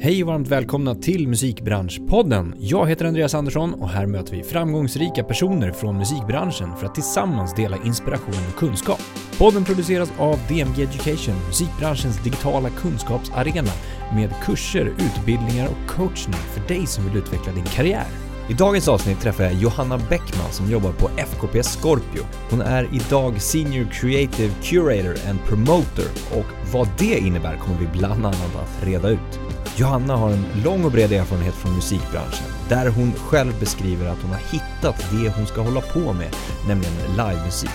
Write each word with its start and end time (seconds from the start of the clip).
Hej 0.00 0.22
och 0.22 0.26
varmt 0.26 0.48
välkomna 0.48 0.94
till 0.94 1.28
Musikbranschpodden. 1.28 2.54
Jag 2.58 2.88
heter 2.88 3.04
Andreas 3.04 3.34
Andersson 3.34 3.74
och 3.74 3.88
här 3.88 4.06
möter 4.06 4.36
vi 4.36 4.42
framgångsrika 4.42 5.24
personer 5.24 5.72
från 5.72 5.98
musikbranschen 5.98 6.76
för 6.76 6.86
att 6.86 6.94
tillsammans 6.94 7.54
dela 7.54 7.76
inspiration 7.84 8.34
och 8.52 8.58
kunskap. 8.58 9.00
Podden 9.38 9.64
produceras 9.64 10.12
av 10.18 10.38
DMG 10.48 10.82
Education, 10.82 11.34
musikbranschens 11.46 12.24
digitala 12.24 12.68
kunskapsarena 12.70 13.70
med 14.14 14.30
kurser, 14.42 14.86
utbildningar 14.86 15.68
och 15.68 15.90
coachning 15.90 16.34
för 16.34 16.68
dig 16.74 16.86
som 16.86 17.04
vill 17.04 17.16
utveckla 17.16 17.52
din 17.52 17.64
karriär. 17.64 18.06
I 18.48 18.54
dagens 18.54 18.88
avsnitt 18.88 19.20
träffar 19.20 19.44
jag 19.44 19.54
Johanna 19.54 19.98
Bäckman 19.98 20.52
som 20.52 20.70
jobbar 20.70 20.92
på 20.92 21.08
FKP 21.16 21.62
Scorpio. 21.62 22.22
Hon 22.50 22.60
är 22.60 22.88
idag 22.92 23.40
Senior 23.40 23.86
Creative 23.92 24.52
Curator 24.62 25.30
and 25.30 25.38
Promoter 25.48 26.06
och 26.38 26.72
vad 26.72 26.88
det 26.98 27.18
innebär 27.18 27.56
kommer 27.56 27.78
vi 27.78 27.86
bland 27.86 28.26
annat 28.26 28.56
att 28.56 28.84
reda 28.86 29.08
ut. 29.08 29.40
Johanna 29.76 30.16
har 30.16 30.30
en 30.30 30.46
lång 30.64 30.84
och 30.84 30.92
bred 30.92 31.12
erfarenhet 31.12 31.54
från 31.54 31.74
musikbranschen 31.74 32.46
där 32.68 32.88
hon 32.88 33.12
själv 33.12 33.60
beskriver 33.60 34.06
att 34.06 34.22
hon 34.22 34.30
har 34.30 34.40
hittat 34.52 35.04
det 35.10 35.32
hon 35.36 35.46
ska 35.46 35.60
hålla 35.60 35.80
på 35.80 36.12
med, 36.12 36.36
nämligen 36.66 36.94
livemusik. 37.10 37.70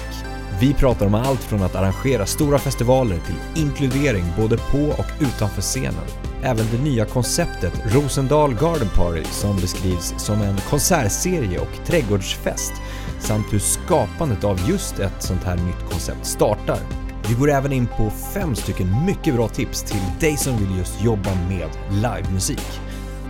Vi 0.60 0.74
pratar 0.74 1.06
om 1.06 1.16
allt 1.16 1.44
från 1.44 1.64
att 1.64 1.76
arrangera 1.76 2.26
stora 2.26 2.60
festivaler 2.60 3.20
till 3.20 3.64
inkludering 3.64 4.26
både 4.38 4.58
på 4.58 4.80
och 4.80 5.12
utanför 5.20 5.62
scenen. 5.62 6.06
Även 6.44 6.66
det 6.72 6.84
nya 6.84 7.06
konceptet 7.06 7.74
Rosendal 7.86 8.54
Garden 8.54 8.90
Party 8.96 9.24
som 9.24 9.56
beskrivs 9.56 10.14
som 10.18 10.42
en 10.42 10.58
konsertserie 10.70 11.60
och 11.60 11.86
trädgårdsfest 11.86 12.74
samt 13.20 13.54
hur 13.54 13.60
skapandet 13.60 14.44
av 14.44 14.70
just 14.70 15.00
ett 15.00 15.24
sånt 15.24 15.44
här 15.44 15.56
nytt 15.56 15.92
koncept 15.92 16.26
startar. 16.26 17.07
Vi 17.30 17.34
går 17.40 17.50
även 17.50 17.72
in 17.72 17.88
på 17.88 18.10
fem 18.10 18.56
stycken 18.56 19.06
mycket 19.06 19.36
bra 19.36 19.48
tips 19.48 19.84
till 19.84 20.02
dig 20.20 20.38
som 20.38 20.58
vill 20.58 20.78
just 20.78 21.04
jobba 21.04 21.30
med 21.50 21.70
livemusik. 21.92 22.62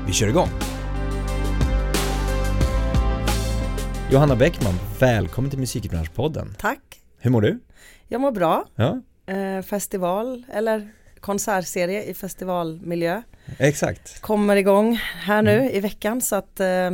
Vi 0.07 0.13
kör 0.13 0.27
igång! 0.27 0.47
Johanna 4.11 4.35
Bäckman, 4.35 4.73
välkommen 4.99 5.49
till 5.49 5.59
Musikbranschpodden. 5.59 6.55
Tack. 6.59 6.79
Hur 7.19 7.31
mår 7.31 7.41
du? 7.41 7.59
Jag 8.07 8.21
mår 8.21 8.31
bra. 8.31 8.65
Ja, 8.75 9.01
Eh, 9.33 9.61
festival 9.61 10.43
eller 10.53 10.89
konsertserie 11.19 12.03
i 12.03 12.13
festivalmiljö 12.13 13.21
exakt. 13.57 14.21
kommer 14.21 14.55
igång 14.55 14.95
här 15.23 15.41
nu 15.41 15.51
Mm. 15.51 15.69
i 15.69 15.79
veckan 15.79 16.21
så 16.21 16.35
att 16.35 16.59
eh, 16.59 16.91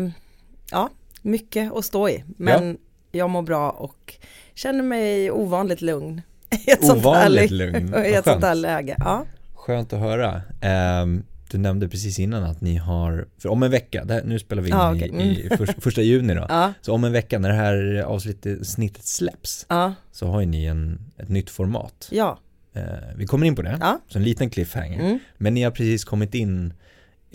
ja, 0.71 0.89
mycket 1.21 1.73
att 1.73 1.85
stå 1.85 2.09
i. 2.09 2.23
Men 2.37 2.77
jag 3.11 3.29
mår 3.29 3.41
bra 3.41 3.69
och 3.71 4.15
känner 4.53 4.83
mig 4.83 5.31
ovanligt 5.31 5.81
lugn. 5.81 6.21
I 6.53 6.71
ett 6.71 6.83
Ovanligt 6.89 7.51
lugn. 7.51 7.93
I 8.05 8.13
ett 8.13 8.23
sånt 8.25 8.43
här 8.43 8.55
läge. 8.69 8.95
Ja, 8.99 9.25
Skönt 9.53 9.93
att 9.93 9.99
höra. 9.99 10.41
Ehm, 10.61 11.23
du 11.51 11.57
nämnde 11.57 11.89
precis 11.89 12.19
innan 12.19 12.43
att 12.43 12.61
ni 12.61 12.75
har, 12.75 13.27
för 13.37 13.49
om 13.49 13.63
en 13.63 13.71
vecka, 13.71 14.05
här, 14.09 14.21
nu 14.25 14.39
spelar 14.39 14.61
vi 14.61 14.69
in 14.69 14.75
i, 14.75 14.79
okej. 14.97 15.09
Mm. 15.09 15.21
i 15.21 15.49
för, 15.57 15.65
första 15.81 16.01
juni 16.01 16.33
då. 16.33 16.45
ja, 16.49 16.73
Så 16.81 16.93
om 16.93 17.03
en 17.03 17.11
vecka 17.11 17.39
när 17.39 17.49
det 17.49 17.55
här 17.55 18.01
avsnittet 18.05 18.67
snittet 18.67 19.05
släpps 19.05 19.65
ja, 19.69 19.93
så 20.11 20.27
har 20.27 20.39
ju 20.39 20.45
ni 20.45 20.65
en, 20.65 20.99
ett 21.17 21.29
nytt 21.29 21.49
format. 21.49 22.07
ja. 22.11 22.39
Eh, 22.75 22.83
vi 23.15 23.25
kommer 23.27 23.45
in 23.47 23.55
på 23.55 23.61
det, 23.61 23.77
ja. 23.81 23.99
så 24.07 24.17
en 24.17 24.23
liten 24.23 24.49
cliffhanger. 24.49 24.99
Mm. 24.99 25.19
Men 25.37 25.53
ni 25.53 25.63
har 25.63 25.71
precis 25.71 26.03
kommit 26.05 26.33
in 26.35 26.73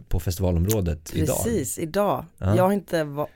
på 0.08 0.20
festivalområdet 0.20 1.10
idag. 1.14 1.36
Precis, 1.44 1.78
idag. 1.78 2.24
Ja. 2.38 2.56
Jag 2.56 2.62
har 2.64 2.72
inte 2.72 3.04
va- 3.04 3.26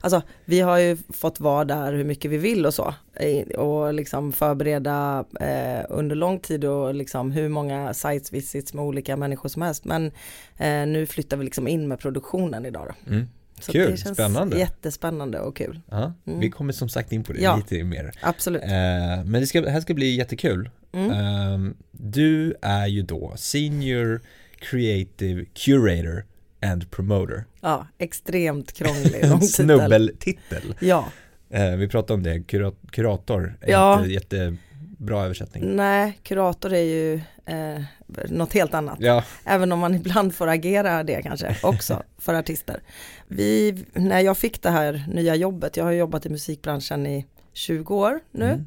Alltså 0.00 0.22
vi 0.44 0.60
har 0.60 0.78
ju 0.78 0.96
fått 1.14 1.40
vara 1.40 1.64
där 1.64 1.92
hur 1.92 2.04
mycket 2.04 2.30
vi 2.30 2.36
vill 2.38 2.66
och 2.66 2.74
så. 2.74 2.94
Och 3.56 3.94
liksom 3.94 4.32
förbereda 4.32 5.24
eh, 5.40 5.86
under 5.88 6.16
lång 6.16 6.38
tid 6.40 6.64
och 6.64 6.94
liksom 6.94 7.30
hur 7.30 7.48
många 7.48 7.94
sites 7.94 8.32
visits 8.32 8.74
med 8.74 8.84
olika 8.84 9.16
människor 9.16 9.48
som 9.48 9.62
helst. 9.62 9.84
Men 9.84 10.06
eh, 10.58 10.86
nu 10.86 11.06
flyttar 11.06 11.36
vi 11.36 11.44
liksom 11.44 11.68
in 11.68 11.88
med 11.88 11.98
produktionen 11.98 12.66
idag 12.66 12.86
då. 13.06 13.10
Mm. 13.12 13.28
Så 13.60 13.72
Kul, 13.72 13.90
det 13.90 13.96
känns 13.96 14.16
spännande. 14.16 14.58
jättespännande 14.58 15.40
och 15.40 15.56
kul. 15.56 15.80
Ja, 15.90 16.12
Mm. 16.26 16.40
Vi 16.40 16.50
kommer 16.50 16.72
som 16.72 16.88
sagt 16.88 17.12
in 17.12 17.24
på 17.24 17.32
det 17.32 17.40
Ja. 17.40 17.56
lite 17.56 17.84
mer. 17.84 18.12
Absolut. 18.22 18.62
Eh, 18.62 18.68
men 19.24 19.32
det, 19.32 19.46
ska, 19.46 19.68
här 19.70 19.80
ska 19.80 19.94
bli 19.94 20.16
jättekul. 20.16 20.70
Mm. 20.92 21.10
Ehm, 21.10 21.76
du 21.90 22.54
är 22.62 22.86
ju 22.86 23.02
då 23.02 23.32
Senior 23.36 24.20
Creative 24.58 25.44
Curator 25.54 26.24
and 26.62 26.90
Promoter. 26.90 27.44
Ja, 27.60 27.86
extremt 27.98 28.72
krånglig 28.72 29.12
titel. 29.22 29.42
snubbeltitel. 29.42 30.74
Ja, 30.80 31.04
Eh, 31.50 31.70
vi 31.76 31.88
pratade 31.88 32.14
om 32.14 32.22
det, 32.22 32.38
Kura- 32.40 32.72
kurator 32.90 33.56
är 33.60 33.70
Ja. 33.70 33.98
inte 34.00 34.12
jättebra 34.12 35.24
översättning. 35.24 35.76
nej, 35.76 36.18
kurator 36.22 36.72
är 36.72 36.82
ju 36.82 37.14
eh, 37.46 37.82
något 38.28 38.52
helt 38.52 38.74
annat. 38.74 38.96
Ja, 39.00 39.24
Även 39.44 39.72
om 39.72 39.78
man 39.78 39.94
ibland 39.94 40.34
får 40.34 40.46
agera 40.48 41.02
det 41.04 41.22
kanske 41.22 41.56
också 41.62 42.02
för 42.18 42.34
artister. 42.34 42.80
Vi, 43.28 43.84
när 43.94 44.20
jag 44.20 44.38
fick 44.38 44.62
det 44.62 44.70
här 44.70 45.04
nya 45.12 45.34
jobbet, 45.34 45.76
jag 45.76 45.84
har 45.84 45.92
jobbat 45.92 46.26
i 46.26 46.28
musikbranschen 46.28 47.06
i 47.06 47.26
20 47.52 47.94
år 47.96 48.20
nu 48.30 48.64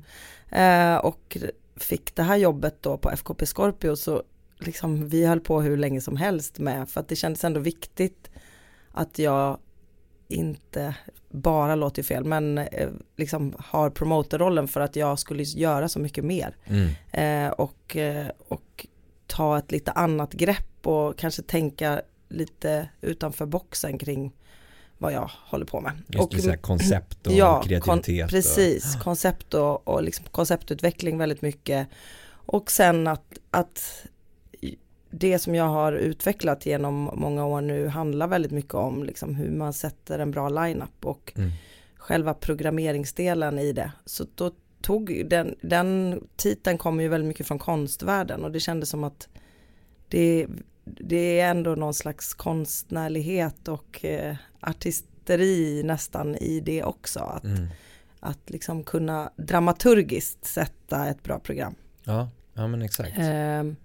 Mm. 0.52 0.94
eh, 0.96 0.98
och 0.98 1.38
fick 1.76 2.16
det 2.16 2.24
här 2.24 2.38
jobbet 2.38 2.76
då 2.82 2.98
på 2.98 3.10
FKP 3.12 3.46
Scorpio 3.46 3.96
så 3.96 4.24
liksom 4.66 5.08
vi 5.08 5.26
höll 5.26 5.40
på 5.40 5.62
hur 5.62 5.78
länge 5.78 6.02
som 6.02 6.18
helst 6.18 6.60
med 6.60 6.90
för 6.90 7.00
att 7.00 7.08
det 7.08 7.16
kändes 7.16 7.44
ändå 7.44 7.60
viktigt 7.60 8.30
att 8.92 9.20
jag 9.20 9.58
inte 10.28 10.96
bara 11.30 11.76
låter 11.76 12.04
fel 12.04 12.24
men 12.24 12.58
eh, 12.58 12.90
liksom 13.16 13.56
har 13.60 13.90
promotorrollen 13.90 14.68
för 14.68 14.82
att 14.82 14.96
jag 14.96 15.20
skulle 15.20 15.44
göra 15.44 15.90
så 15.90 16.00
mycket 16.00 16.24
mer 16.24 16.56
Mm. 16.66 16.90
eh, 17.12 17.52
och, 17.52 17.96
eh, 17.96 18.28
och 18.48 18.88
ta 19.28 19.58
ett 19.58 19.72
lite 19.72 19.92
annat 19.92 20.34
grepp 20.34 20.88
och 20.88 21.18
kanske 21.18 21.42
tänka 21.42 22.02
lite 22.30 22.90
utanför 23.02 23.46
boxen 23.46 23.98
kring 23.98 24.34
vad 24.98 25.14
jag 25.14 25.32
håller 25.34 25.66
på 25.66 25.82
med. 25.82 25.92
Just 26.08 26.24
och, 26.24 26.52
det, 26.52 26.58
koncept 26.58 27.28
och 27.28 27.34
ja, 27.36 27.62
kreativitet. 27.62 28.22
Kon, 28.22 28.30
precis, 28.30 28.96
koncept 29.04 29.54
och, 29.54 29.88
och 29.88 30.04
liksom 30.04 30.26
konceptutveckling 30.32 31.18
väldigt 31.18 31.42
mycket. 31.42 31.88
Och 32.46 32.72
sen 32.72 33.08
att, 33.08 33.40
att 33.52 34.06
det 35.12 35.40
som 35.40 35.56
jag 35.56 35.68
har 35.68 35.94
utvecklat 35.94 36.66
genom 36.66 37.10
många 37.14 37.46
år 37.46 37.62
nu 37.62 37.88
handlar 37.88 38.28
väldigt 38.28 38.52
mycket 38.52 38.74
om 38.74 39.04
liksom 39.04 39.36
hur 39.36 39.52
man 39.52 39.74
sätter 39.74 40.20
en 40.20 40.32
bra 40.32 40.50
line-up 40.50 41.06
och 41.06 41.34
mm. 41.36 41.52
själva 41.96 42.34
programmeringsdelen 42.34 43.60
i 43.60 43.74
det. 43.74 43.92
Så 44.06 44.26
då 44.36 44.52
tog 44.82 45.24
den, 45.30 45.56
den 45.62 46.22
titeln 46.36 46.78
kommer 46.78 47.04
ju 47.04 47.10
väldigt 47.10 47.28
mycket 47.28 47.48
från 47.48 47.60
konstvärlden 47.60 48.44
och 48.44 48.52
det 48.52 48.60
kändes 48.60 48.90
som 48.90 49.04
att 49.04 49.28
det, 50.08 50.48
det 50.84 51.40
är 51.40 51.50
ändå 51.50 51.76
någon 51.76 51.94
slags 51.94 52.34
konstnärlighet 52.34 53.68
och 53.68 54.06
eh, 54.06 54.36
artisteri 54.60 55.84
nästan 55.84 56.36
i 56.36 56.60
det 56.60 56.84
också. 56.84 57.20
Att, 57.20 57.44
Mm. 57.44 57.68
att 58.20 58.50
liksom 58.50 58.84
kunna 58.84 59.32
dramaturgiskt 59.36 60.46
sätta 60.46 61.08
ett 61.08 61.24
bra 61.24 61.40
program. 61.40 61.76
Ja, 62.04 62.30
ja 62.54 62.68
men 62.68 62.82
exakt. 62.82 63.18
Ehm, 63.18 63.76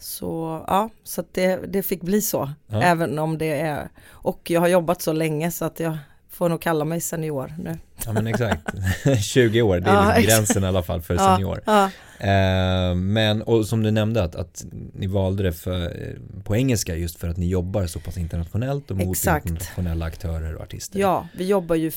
så 0.00 0.64
ja, 0.66 0.90
så 1.04 1.24
det, 1.32 1.56
det 1.56 1.82
fick 1.82 2.02
bli 2.02 2.20
så. 2.22 2.50
Ja. 2.66 2.82
Även 2.82 3.18
om 3.18 3.38
det 3.38 3.60
är, 3.60 3.88
och 4.08 4.50
jag 4.50 4.60
har 4.60 4.68
jobbat 4.68 5.02
så 5.02 5.12
länge 5.12 5.50
så 5.50 5.64
att 5.64 5.80
jag 5.80 5.98
får 6.28 6.48
nog 6.48 6.60
kalla 6.62 6.84
mig 6.84 7.00
senior 7.00 7.54
nu. 7.58 7.78
Ja 8.06 8.12
men 8.12 8.26
exakt. 8.26 8.62
20 9.24 9.62
år, 9.62 9.80
det 9.80 9.90
är 9.90 9.94
Ja, 9.94 10.00
liksom 10.00 10.18
exakt. 10.22 10.28
gränsen 10.38 10.64
i 10.64 10.66
alla 10.66 10.82
fall 10.82 11.02
för 11.02 11.16
senior. 11.16 11.62
Ja, 11.66 11.90
Eh, 12.22 12.94
men, 12.94 13.42
och 13.42 13.66
som 13.66 13.82
du 13.82 13.90
nämnde 13.90 14.22
att, 14.22 14.34
att 14.34 14.64
ni 14.94 15.06
valde 15.06 15.42
det 15.42 15.52
för, 15.52 15.84
eh, 15.84 16.42
på 16.44 16.56
engelska 16.56 16.96
just 16.96 17.18
för 17.18 17.28
att 17.28 17.36
ni 17.36 17.48
jobbar 17.48 17.86
så 17.86 18.00
pass 18.00 18.18
internationellt 18.18 18.90
och 18.90 18.96
mot 18.96 19.16
Exakt. 19.16 19.46
internationella 19.46 20.04
aktörer 20.04 20.54
och 20.56 20.62
artister. 20.62 20.98
ja, 21.00 21.28
vi 21.36 21.46
jobbar 21.46 21.76
ju, 21.76 21.92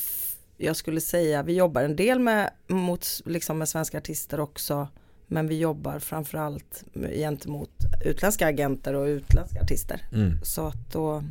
jag 0.57 0.75
skulle 0.75 1.01
säga, 1.01 1.43
vi 1.43 1.53
jobbar 1.53 1.81
en 1.81 1.95
del 1.95 2.19
med, 2.19 2.49
mot, 2.67 3.07
liksom 3.25 3.57
med 3.57 3.69
svenska 3.69 3.97
artister 3.97 4.39
också. 4.39 4.87
Men 5.27 5.47
vi 5.47 5.59
jobbar 5.59 5.99
framförallt 5.99 6.83
gentemot 7.13 7.69
utländska 8.05 8.47
agenter 8.47 8.93
och 8.93 9.05
utländska 9.05 9.61
artister. 9.61 10.01
Mm, 10.13 10.37
Så 10.43 10.67
att 10.67 10.91
då, 10.91 11.23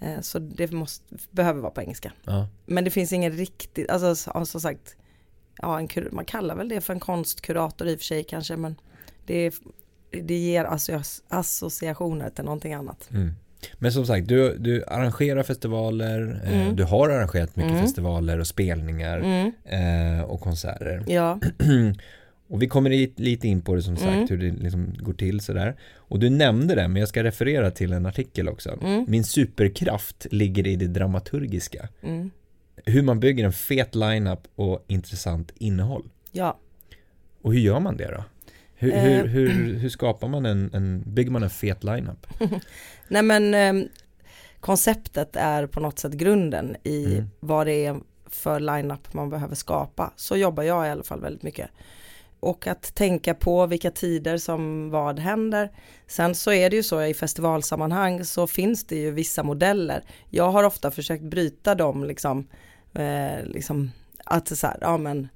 eh, 0.00 0.20
så 0.20 0.38
det 0.38 0.72
måste, 0.72 1.14
behöver 1.30 1.60
vara 1.60 1.70
på 1.72 1.80
engelska. 1.82 2.12
ja. 2.24 2.48
Men 2.66 2.84
det 2.84 2.90
finns 2.90 3.12
ingen 3.12 3.32
riktigt, 3.32 3.90
alltså 3.90 4.14
som 4.44 4.60
sagt, 4.60 4.96
ja, 5.58 5.80
en, 5.80 5.88
man 6.12 6.24
kallar 6.24 6.56
väl 6.56 6.68
det 6.68 6.80
för 6.80 6.92
en 6.92 7.00
konstkurator 7.00 7.88
i 7.88 7.94
och 7.94 7.98
för 7.98 8.04
sig 8.04 8.24
kanske, 8.24 8.56
men 8.56 8.76
det, 9.26 9.54
det 10.10 10.34
ger 10.38 10.64
asso- 10.64 11.22
associationer 11.28 12.30
till 12.30 12.44
någonting 12.44 12.74
annat. 12.74 13.08
Mm. 13.10 13.32
Men 13.78 13.92
som 13.92 14.06
sagt, 14.06 14.28
du, 14.28 14.58
du 14.58 14.84
arrangerar 14.84 15.42
festivaler, 15.42 16.40
eh, 16.44 16.62
Mm. 16.62 16.76
du 16.76 16.84
har 16.84 17.08
arrangerat 17.10 17.56
mycket 17.56 17.70
Mm. 17.72 17.82
festivaler 17.82 18.38
och 18.38 18.46
spelningar 18.46 19.18
Mm, 19.18 19.52
eh, 20.18 20.24
och 20.24 20.40
konserter. 20.40 21.04
ja, 21.06 21.38
och 22.52 22.62
vi 22.62 22.68
kommer 22.68 22.90
lite 23.20 23.48
in 23.48 23.62
på 23.62 23.74
det 23.74 23.82
som 23.82 23.96
sagt, 23.96 24.08
Mm. 24.08 24.26
hur 24.28 24.36
det 24.38 24.50
liksom 24.62 24.94
går 24.98 25.12
till 25.12 25.40
sådär. 25.40 25.76
Och 25.96 26.18
du 26.18 26.30
nämnde 26.30 26.74
det, 26.74 26.88
men 26.88 27.00
jag 27.00 27.08
ska 27.08 27.24
referera 27.24 27.70
till 27.70 27.92
en 27.92 28.06
artikel 28.06 28.48
också. 28.48 28.78
Mm. 28.82 29.04
Min 29.08 29.24
superkraft 29.24 30.26
ligger 30.30 30.66
i 30.66 30.76
det 30.76 30.86
dramaturgiska. 30.86 31.88
mm, 32.02 32.30
Hur 32.86 33.02
man 33.02 33.20
bygger 33.20 33.44
en 33.44 33.52
fet 33.52 33.94
lineup 33.94 34.40
och 34.54 34.84
intressant 34.88 35.52
innehåll. 35.58 36.04
ja. 36.32 36.58
Och 37.42 37.52
hur 37.52 37.60
gör 37.60 37.80
man 37.80 37.96
det 37.96 38.10
då? 38.10 38.24
Hur, 38.74 38.92
hur, 38.92 39.26
hur, 39.26 39.74
hur 39.78 39.88
skapar 39.88 40.28
man 40.28 40.46
en, 40.46 40.70
en, 40.74 41.02
bygger 41.06 41.30
man 41.30 41.42
en 41.42 41.50
fet 41.50 41.84
lineup? 41.84 42.26
Nej 43.08 43.22
men 43.22 43.54
eh, 43.54 43.84
konceptet 44.60 45.36
är 45.36 45.66
på 45.66 45.80
något 45.80 45.98
sätt 45.98 46.12
grunden 46.12 46.76
i 46.84 47.04
mm. 47.04 47.24
vad 47.40 47.66
det 47.66 47.84
är 47.86 48.00
för 48.26 48.60
lineup 48.60 49.14
man 49.14 49.30
behöver 49.30 49.54
skapa. 49.54 50.12
Så 50.16 50.36
jobbar 50.36 50.62
jag 50.62 50.86
i 50.86 50.90
alla 50.90 51.02
fall 51.02 51.20
väldigt 51.20 51.42
mycket. 51.42 51.70
Och 52.42 52.66
att 52.66 52.94
tänka 52.94 53.34
på 53.34 53.66
vilka 53.66 53.90
tider 53.90 54.38
som 54.38 54.90
vad 54.90 55.18
händer. 55.18 55.70
Sen 56.06 56.34
så 56.34 56.52
är 56.52 56.70
det 56.70 56.76
ju 56.76 56.82
så 56.82 57.02
i 57.02 57.14
festivalsammanhang 57.14 58.24
så 58.24 58.46
finns 58.46 58.84
det 58.84 58.96
ju 58.96 59.10
vissa 59.10 59.42
modeller. 59.42 60.04
Jag 60.30 60.50
har 60.50 60.64
ofta 60.64 60.90
försökt 60.90 61.22
bryta 61.22 61.74
dem 61.74 62.04
liksom, 62.04 62.48
eh, 62.94 63.44
liksom 63.44 63.90
att 64.24 64.58
så 64.58 64.66
här, 64.66 64.78
ja 64.80 64.98
men 64.98 65.28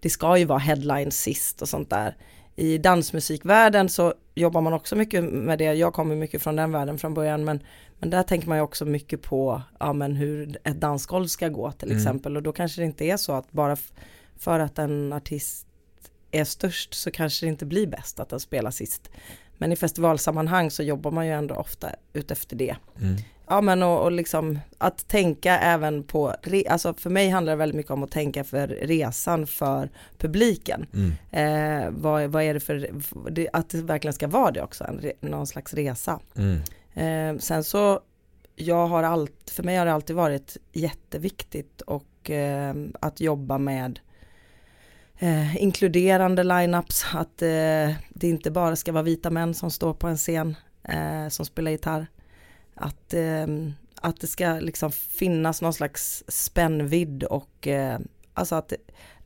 det 0.00 0.10
ska 0.10 0.36
ju 0.36 0.44
vara 0.44 0.58
headline 0.58 1.10
sist 1.10 1.62
och 1.62 1.68
sånt 1.68 1.90
där. 1.90 2.16
I 2.56 2.78
dansmusikvärlden 2.78 3.88
så 3.88 4.14
jobbar 4.34 4.60
man 4.60 4.72
också 4.72 4.96
mycket 4.96 5.24
med 5.24 5.58
det, 5.58 5.74
jag 5.74 5.94
kommer 5.94 6.16
mycket 6.16 6.42
från 6.42 6.56
den 6.56 6.72
världen 6.72 6.98
från 6.98 7.14
början 7.14 7.44
men, 7.44 7.60
men 7.98 8.10
där 8.10 8.22
tänker 8.22 8.48
man 8.48 8.58
ju 8.58 8.62
också 8.62 8.84
mycket 8.84 9.22
på 9.22 9.62
ja, 9.80 9.92
men 9.92 10.16
hur 10.16 10.58
ett 10.64 10.80
dansgolv 10.80 11.26
ska 11.26 11.48
gå 11.48 11.72
till 11.72 11.88
mm. 11.88 11.98
exempel 11.98 12.36
och 12.36 12.42
då 12.42 12.52
kanske 12.52 12.80
det 12.80 12.86
inte 12.86 13.04
är 13.04 13.16
så 13.16 13.32
att 13.32 13.52
bara 13.52 13.76
för 14.38 14.60
att 14.60 14.78
en 14.78 15.12
artist 15.12 15.65
är 16.36 16.44
störst 16.44 16.94
så 16.94 17.10
kanske 17.10 17.46
det 17.46 17.48
inte 17.50 17.66
blir 17.66 17.86
bäst 17.86 18.20
att 18.20 18.28
den 18.28 18.40
spelar 18.40 18.70
sist. 18.70 19.10
Men 19.58 19.72
i 19.72 19.76
festivalsammanhang 19.76 20.70
så 20.70 20.82
jobbar 20.82 21.10
man 21.10 21.26
ju 21.26 21.32
ändå 21.32 21.54
ofta 21.54 21.90
utefter 22.12 22.56
det. 22.56 22.76
Mm. 23.00 23.16
Ja 23.48 23.60
men 23.60 23.82
och, 23.82 24.02
och 24.02 24.12
liksom 24.12 24.58
att 24.78 25.08
tänka 25.08 25.58
även 25.58 26.02
på, 26.02 26.34
alltså 26.68 26.94
för 26.94 27.10
mig 27.10 27.28
handlar 27.28 27.52
det 27.52 27.56
väldigt 27.56 27.76
mycket 27.76 27.92
om 27.92 28.02
att 28.02 28.10
tänka 28.10 28.44
för 28.44 28.68
resan 28.68 29.46
för 29.46 29.90
publiken. 30.18 30.86
Mm. 30.94 31.12
Eh, 31.30 31.90
vad, 31.90 32.30
vad 32.30 32.42
är 32.42 32.54
det 32.54 32.60
för, 32.60 32.90
att 33.52 33.68
det 33.70 33.82
verkligen 33.82 34.14
ska 34.14 34.28
vara 34.28 34.50
det 34.50 34.62
också, 34.62 34.84
en, 34.84 35.12
någon 35.30 35.46
slags 35.46 35.74
resa. 35.74 36.20
Mm. 36.36 36.60
Eh, 36.94 37.40
sen 37.40 37.64
så, 37.64 38.00
jag 38.56 38.86
har 38.86 39.02
allt, 39.02 39.50
för 39.50 39.62
mig 39.62 39.76
har 39.76 39.86
det 39.86 39.92
alltid 39.92 40.16
varit 40.16 40.56
jätteviktigt 40.72 41.80
och 41.80 42.30
eh, 42.30 42.74
att 43.00 43.20
jobba 43.20 43.58
med 43.58 44.00
eh, 45.18 45.56
inkluderande 45.56 46.42
lineups, 46.44 47.04
att 47.14 47.42
eh, 47.42 47.94
det 48.08 48.28
inte 48.28 48.50
bara 48.50 48.76
ska 48.76 48.92
vara 48.92 49.02
vita 49.02 49.30
män 49.30 49.54
som 49.54 49.70
står 49.70 49.94
på 49.94 50.06
en 50.06 50.16
scen 50.16 50.56
eh, 50.82 51.28
som 51.28 51.46
spelar 51.46 51.70
gitarr. 51.70 52.06
Att, 52.74 53.14
eh, 53.14 53.46
att 54.00 54.20
det 54.20 54.26
ska 54.26 54.52
liksom 54.52 54.92
finnas 54.92 55.62
någon 55.62 55.74
slags 55.74 56.24
spännvidd 56.28 57.24
och 57.24 57.66
eh, 57.66 57.98
alltså 58.34 58.54
att 58.54 58.72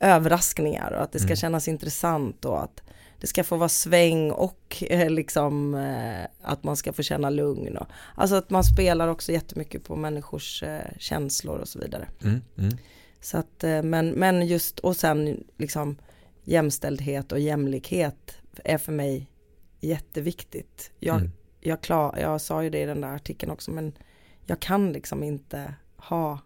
överraskningar 0.01 0.93
och 0.93 1.03
att 1.03 1.13
det 1.13 1.19
ska 1.19 1.29
mm. 1.29 1.37
kännas 1.37 1.69
intressant 1.69 2.45
och 2.45 2.63
att 2.63 2.83
det 3.21 3.27
ska 3.27 3.45
få 3.45 3.57
vara 3.57 3.69
sväng 3.69 4.31
och 4.31 4.85
eh, 4.89 5.11
liksom 5.11 5.75
eh, 5.75 6.25
att 6.43 6.65
man 6.65 6.77
ska 6.77 6.93
få 6.93 7.03
känna 7.03 7.31
lugn. 7.31 7.77
Och, 7.77 7.87
alltså 8.15 8.37
att 8.37 8.51
man 8.51 8.65
spelar 8.65 9.09
också 9.09 9.33
jättemycket 9.33 9.85
på 9.85 9.97
människors 9.97 10.63
eh, 10.63 10.81
känslor 10.99 11.59
och 11.59 11.69
så 11.69 11.79
vidare. 11.79 12.09
Mm, 12.23 12.41
mm. 12.59 12.79
Så 13.21 13.39
att, 13.39 13.65
eh, 13.65 13.83
men, 13.83 14.11
men 14.11 14.47
just 14.47 14.79
och 14.79 14.97
sen 14.97 15.45
liksom 15.57 15.97
jämställdhet 16.45 17.33
och 17.33 17.41
jämlikhet 17.41 18.39
är 18.65 18.79
för 18.79 18.93
mig 18.93 19.31
jätteviktigt. 19.81 20.91
Jag, 20.99 21.17
mm. 21.17 21.31
jag, 21.61 21.81
klar, 21.81 22.19
jag 22.21 22.41
sa 22.41 22.63
ju 22.63 22.71
det 22.71 22.81
i 22.81 22.87
den 22.87 23.01
där 23.01 23.15
artikeln 23.15 23.53
också 23.53 23.71
men 23.71 23.93
jag 24.47 24.61
kan 24.61 24.93
liksom 24.93 25.23
inte 25.23 25.75
ha 25.97 26.39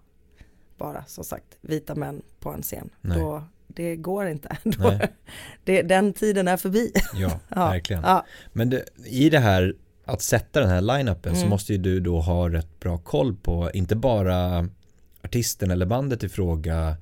bara 0.79 1.05
som 1.05 1.25
sagt 1.25 1.59
vita 1.61 1.95
män 1.95 2.23
på 2.41 2.51
en 2.51 2.63
scen. 2.63 2.91
Då, 3.01 3.45
det 3.67 3.97
går 3.97 4.27
inte. 4.27 4.57
Då, 4.65 4.99
det, 5.65 5.83
den 5.83 6.13
tiden 6.13 6.49
är 6.49 6.57
förbi. 6.57 6.93
Ja, 7.15 7.41
ja. 7.49 7.69
verkligen. 7.69 8.03
Ja. 8.03 8.27
Men 8.53 8.71
det, 8.71 8.85
i 9.05 9.31
det 9.31 9.39
här 9.39 9.75
att 10.05 10.23
sätta 10.23 10.61
den 10.61 10.69
här 10.69 10.81
line-upen 10.81 11.33
mm. 11.33 11.43
så 11.43 11.49
måste 11.49 11.73
ju 11.73 11.79
du 11.79 12.01
då 12.01 12.21
ha 12.21 12.49
rätt 12.49 12.81
bra 12.81 12.99
koll 12.99 13.37
på 13.37 13.71
inte 13.75 13.97
bara 13.97 14.69
artisten 15.25 15.71
eller 15.71 15.87
bandet 15.87 16.25
i 16.25 16.29
fråga 16.29 16.97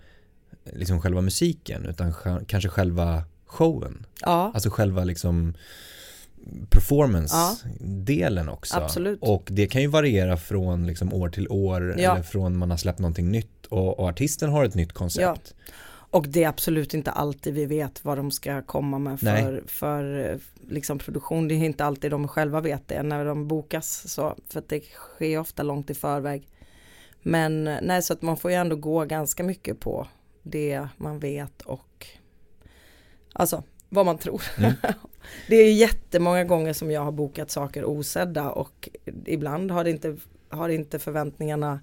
liksom 0.65 1.01
själva 1.01 1.21
musiken 1.21 1.87
utan 1.87 2.15
kanske 2.47 2.69
själva 2.69 3.25
showen. 3.47 4.07
Ja. 4.21 4.51
Alltså 4.55 4.71
själva 4.71 5.05
liksom 5.05 5.55
performance-delen 6.71 8.47
ja. 8.47 8.53
också. 8.53 8.77
Absolut. 8.77 9.19
Och 9.23 9.49
det 9.51 9.67
kan 9.67 9.83
ju 9.83 9.89
variera 9.89 10.37
från 10.37 10.87
liksom 10.87 11.15
år 11.15 11.29
till 11.29 11.49
år 11.49 11.95
ja. 11.99 12.13
eller 12.13 12.23
från 12.23 12.57
man 12.57 12.71
har 12.71 12.77
släppt 12.77 12.99
någonting 12.99 13.31
nytt 13.31 13.67
och, 13.67 13.99
och 13.99 14.09
artisten 14.09 14.51
har 14.51 14.65
ett 14.65 14.75
nytt 14.75 14.93
koncept. 14.93 15.55
Och 16.13 16.29
det 16.29 16.45
är 16.45 16.49
absolut 16.49 16.95
inte 16.95 17.11
alltid 17.11 17.55
vi 17.55 17.67
vet 17.67 18.05
vad 18.05 18.19
de 18.19 18.31
ska 18.31 18.63
komma 18.63 18.99
med 18.99 19.21
för, 19.21 19.63
för 19.67 20.39
liksom 20.69 20.99
produktion. 20.99 21.49
Det 21.49 21.55
är 21.55 21.65
inte 21.65 21.85
alltid 21.85 22.11
de 22.11 22.29
själva 22.29 22.61
vet 22.61 22.89
det 22.89 23.03
när 23.03 23.25
de 23.25 23.49
bokas 23.49 24.09
så. 24.09 24.37
För 24.49 24.63
det 24.69 24.81
sker 24.81 25.39
ofta 25.39 25.63
långt 25.63 25.91
i 25.91 25.95
förväg. 25.95 26.49
Men 27.23 27.65
nej, 27.65 28.03
så 28.03 28.13
att 28.13 28.23
man 28.23 28.37
får 28.37 28.51
ju 28.51 28.57
ändå 28.57 28.77
gå 28.77 29.05
ganska 29.05 29.43
mycket 29.43 29.81
på 29.81 30.09
det 30.43 30.89
man 30.97 31.19
vet 31.19 31.63
och 31.63 32.07
alltså 33.33 33.63
vad 33.89 34.07
man 34.07 34.19
tror. 34.19 34.43
Mm. 34.59 34.73
det 35.49 35.57
är 35.57 35.65
ju 35.65 35.73
jättemånga 35.73 36.45
gånger 36.45 36.73
som 36.73 36.91
jag 36.91 37.05
har 37.05 37.13
bokat 37.13 37.51
saker 37.51 37.85
osedda 37.85 38.51
och 38.51 38.89
ibland 39.27 39.71
har 39.71 39.85
det 39.85 39.91
inte, 39.91 40.17
har 40.49 40.69
inte 40.69 40.99
förväntningarna 40.99 41.81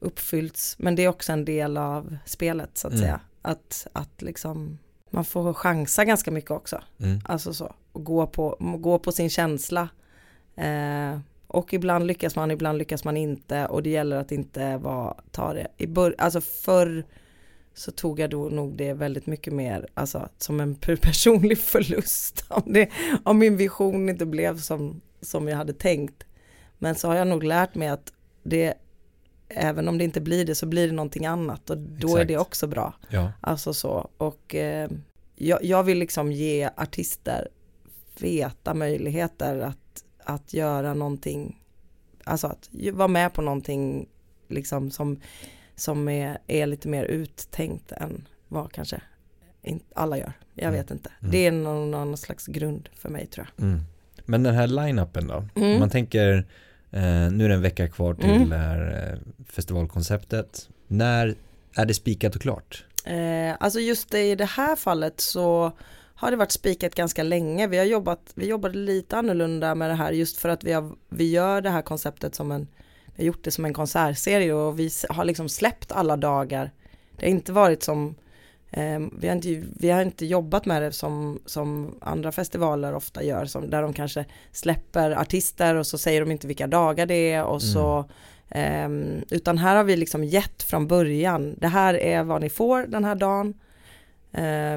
uppfyllts. 0.00 0.76
Men 0.78 0.96
det 0.96 1.04
är 1.04 1.08
också 1.08 1.32
en 1.32 1.44
del 1.44 1.76
av 1.76 2.16
spelet 2.24 2.70
så 2.78 2.86
att 2.86 2.92
mm. 2.92 3.02
säga. 3.02 3.20
Att, 3.42 3.86
att 3.92 4.22
liksom 4.22 4.78
man 5.10 5.24
får 5.24 5.54
chansa 5.54 6.04
ganska 6.04 6.30
mycket 6.30 6.50
också. 6.50 6.82
Mm. 6.98 7.20
Alltså 7.24 7.54
så, 7.54 7.74
och 7.92 8.04
gå 8.04 8.26
på, 8.26 8.56
gå 8.78 8.98
på 8.98 9.12
sin 9.12 9.30
känsla. 9.30 9.88
Eh, 10.56 11.18
och 11.46 11.74
ibland 11.74 12.06
lyckas 12.06 12.36
man, 12.36 12.50
ibland 12.50 12.78
lyckas 12.78 13.04
man 13.04 13.16
inte 13.16 13.66
och 13.66 13.82
det 13.82 13.90
gäller 13.90 14.16
att 14.16 14.32
inte 14.32 14.76
vara, 14.76 15.16
ta 15.30 15.52
det 15.52 15.68
i 15.76 15.86
början, 15.86 16.14
alltså 16.18 16.40
förr 16.40 17.04
så 17.74 17.92
tog 17.92 18.20
jag 18.20 18.30
då 18.30 18.48
nog 18.48 18.76
det 18.76 18.92
väldigt 18.92 19.26
mycket 19.26 19.52
mer, 19.52 19.86
alltså 19.94 20.28
som 20.38 20.60
en 20.60 20.74
personlig 21.02 21.58
förlust 21.58 22.44
om, 22.48 22.72
det, 22.72 22.90
om 23.24 23.38
min 23.38 23.56
vision 23.56 24.08
inte 24.08 24.26
blev 24.26 24.58
som, 24.58 25.00
som 25.20 25.48
jag 25.48 25.56
hade 25.56 25.72
tänkt. 25.72 26.24
Men 26.78 26.94
så 26.94 27.08
har 27.08 27.14
jag 27.14 27.28
nog 27.28 27.44
lärt 27.44 27.74
mig 27.74 27.88
att 27.88 28.12
det, 28.42 28.74
även 29.48 29.88
om 29.88 29.98
det 29.98 30.04
inte 30.04 30.20
blir 30.20 30.44
det 30.44 30.54
så 30.54 30.66
blir 30.66 30.86
det 30.86 30.92
någonting 30.92 31.26
annat 31.26 31.70
och 31.70 31.78
då 31.78 32.08
Exakt. 32.08 32.20
är 32.20 32.24
det 32.24 32.38
också 32.38 32.66
bra. 32.66 32.94
Ja. 33.08 33.32
Alltså 33.40 33.74
så, 33.74 34.10
och 34.16 34.54
eh, 34.54 34.90
jag, 35.34 35.64
jag 35.64 35.82
vill 35.82 35.98
liksom 35.98 36.32
ge 36.32 36.70
artister 36.76 37.48
feta 38.16 38.74
möjligheter 38.74 39.58
att 39.60 39.78
att 40.26 40.54
göra 40.54 40.94
någonting, 40.94 41.62
alltså 42.24 42.46
att 42.46 42.70
vara 42.92 43.08
med 43.08 43.32
på 43.32 43.42
någonting 43.42 44.08
liksom 44.48 44.90
som, 44.90 45.20
som 45.74 46.08
är, 46.08 46.38
är 46.46 46.66
lite 46.66 46.88
mer 46.88 47.04
uttänkt 47.04 47.92
än 47.92 48.28
vad 48.48 48.72
kanske 48.72 49.00
alla 49.94 50.18
gör. 50.18 50.32
Jag 50.54 50.72
vet 50.72 50.90
inte. 50.90 51.10
Mm. 51.20 51.30
Det 51.30 51.46
är 51.46 51.52
någon, 51.52 51.90
någon, 51.90 52.16
slags 52.16 52.46
grund 52.46 52.88
för 52.94 53.08
mig 53.08 53.26
tror 53.26 53.48
jag. 53.56 53.66
Mm. 53.66 53.80
Men 54.24 54.42
den 54.42 54.54
här 54.54 54.66
line-upen 54.66 55.26
då? 55.26 55.44
Mm. 55.54 55.80
Man 55.80 55.90
tänker, 55.90 56.46
eh, 56.90 57.30
nu 57.30 57.44
är 57.44 57.48
det 57.48 57.54
en 57.54 57.62
vecka 57.62 57.88
kvar 57.88 58.14
till 58.14 58.30
mm. 58.30 58.48
det 58.48 58.56
här 58.56 59.10
eh, 59.12 59.44
festivalkonceptet. 59.48 60.68
När 60.86 61.34
är 61.74 61.86
det 61.86 61.94
spikat 61.94 62.36
och 62.36 62.42
klart? 62.42 62.84
Eh, 63.04 63.54
alltså 63.60 63.80
just 63.80 64.14
i 64.14 64.34
det 64.34 64.44
här 64.44 64.76
fallet 64.76 65.20
så 65.20 65.72
har 66.16 66.30
det 66.30 66.36
varit 66.36 66.52
spikat 66.52 66.94
ganska 66.94 67.22
länge. 67.22 67.66
Vi 67.66 67.78
har 67.78 67.84
jobbat, 67.84 68.32
vi 68.34 68.46
jobbade 68.46 68.78
lite 68.78 69.16
annorlunda 69.16 69.74
med 69.74 69.90
det 69.90 69.94
här 69.94 70.12
just 70.12 70.36
för 70.40 70.48
att 70.48 70.64
vi, 70.64 70.72
har, 70.72 70.92
vi 71.08 71.30
gör 71.30 71.60
det 71.60 71.70
här 71.70 71.82
konceptet 71.82 72.34
som 72.34 72.52
en, 72.52 72.68
vi 73.06 73.22
har 73.22 73.26
gjort 73.26 73.44
det 73.44 73.50
som 73.50 73.64
en 73.64 73.74
konsertserie 73.74 74.52
och 74.52 74.78
vi 74.78 74.90
har 75.08 75.24
liksom 75.24 75.48
släppt 75.48 75.92
alla 75.92 76.16
dagar. 76.16 76.70
Det 77.16 77.26
har 77.26 77.30
inte 77.30 77.52
varit 77.52 77.82
som, 77.82 78.14
eh, 78.70 79.00
vi, 79.18 79.28
har 79.28 79.36
inte, 79.36 79.62
vi 79.78 79.90
har 79.90 80.02
inte 80.02 80.26
jobbat 80.26 80.66
med 80.66 80.82
det 80.82 80.92
som, 80.92 81.40
som 81.46 81.98
andra 82.00 82.32
festivaler 82.32 82.94
ofta 82.94 83.22
gör, 83.22 83.44
som, 83.44 83.70
där 83.70 83.82
de 83.82 83.92
kanske 83.92 84.24
släpper 84.52 85.10
artister 85.10 85.74
och 85.74 85.86
så 85.86 85.98
säger 85.98 86.20
de 86.20 86.30
inte 86.30 86.46
vilka 86.46 86.66
dagar 86.66 87.06
det 87.06 87.32
är 87.32 87.44
och 87.44 87.62
så 87.62 88.04
mm. 88.48 89.16
eh, 89.16 89.22
utan 89.30 89.58
här 89.58 89.76
har 89.76 89.84
vi 89.84 89.96
liksom 89.96 90.24
gett 90.24 90.62
från 90.62 90.86
början, 90.86 91.54
det 91.58 91.68
här 91.68 91.94
är 91.94 92.22
vad 92.22 92.40
ni 92.40 92.50
får 92.50 92.86
den 92.86 93.04
här 93.04 93.14
dagen 93.14 93.54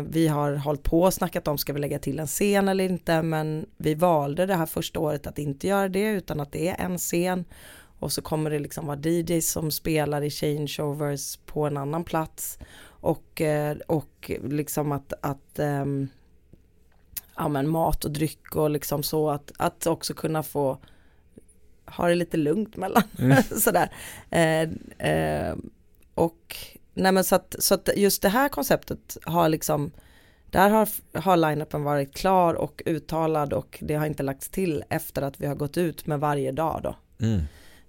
vi 0.06 0.28
har 0.28 0.56
hållit 0.56 0.84
på 0.84 1.02
och 1.02 1.14
snackat 1.14 1.48
om 1.48 1.58
ska 1.58 1.74
vi 1.74 1.80
lägga 1.80 2.00
till 2.00 2.20
en 2.20 2.28
scen 2.28 2.70
eller 2.70 2.84
inte 2.84 3.22
men 3.22 3.66
vi 3.78 3.94
valde 3.96 4.46
det 4.46 4.56
här 4.56 4.66
första 4.66 5.00
året 5.00 5.28
att 5.28 5.40
inte 5.40 5.68
göra 5.68 5.90
det 5.90 6.10
utan 6.10 6.40
att 6.40 6.52
det 6.52 6.70
är 6.70 6.86
en 6.86 6.98
scen 6.98 7.46
och 8.00 8.12
så 8.12 8.22
kommer 8.22 8.50
det 8.50 8.60
liksom 8.60 8.88
vara 8.88 9.00
DJs 9.00 9.52
som 9.52 9.72
spelar 9.72 10.22
i 10.22 10.30
changeovers 10.30 11.38
på 11.38 11.68
en 11.68 11.78
annan 11.78 12.04
plats 12.04 12.60
och, 12.86 13.42
eh, 13.42 13.78
och 13.88 14.32
liksom 14.44 14.92
att, 14.92 15.14
att 15.22 15.60
um, 15.60 16.08
ja, 17.36 17.48
men 17.48 17.68
mat 17.68 18.06
och 18.06 18.12
dryck 18.12 18.56
och 18.56 18.70
liksom 18.70 19.04
så 19.04 19.30
att, 19.30 19.52
att 19.58 19.88
också 19.88 20.14
kunna 20.14 20.44
få 20.44 20.78
ha 21.86 22.08
det 22.08 22.16
lite 22.16 22.38
lugnt 22.38 22.78
mellan 22.78 23.04
mm. 23.20 23.44
sådär. 23.58 23.92
Eh, 24.30 24.62
eh, 25.12 25.56
och 26.16 26.58
nej 26.94 27.12
men 27.12 27.24
så 27.24 27.36
att, 27.36 27.56
så 27.60 27.74
att 27.74 27.90
just 27.96 28.22
det 28.22 28.30
här 28.30 28.50
konceptet 28.50 29.18
har 29.24 29.50
liksom 29.50 29.92
där 30.52 30.70
har, 30.70 30.90
har 31.20 31.38
line-upen 31.38 31.84
varit 31.84 32.16
klar 32.16 32.54
och 32.54 32.82
uttalad 32.86 33.54
och 33.54 33.78
det 33.82 33.96
har 33.96 34.06
inte 34.06 34.24
lagts 34.24 34.50
till 34.50 34.84
efter 34.90 35.22
att 35.22 35.40
vi 35.40 35.48
har 35.48 35.56
gått 35.56 35.78
ut 35.78 36.08
med 36.08 36.20
varje 36.20 36.52
dag 36.52 36.80
då. 36.84 36.96
Mm. 37.26 37.42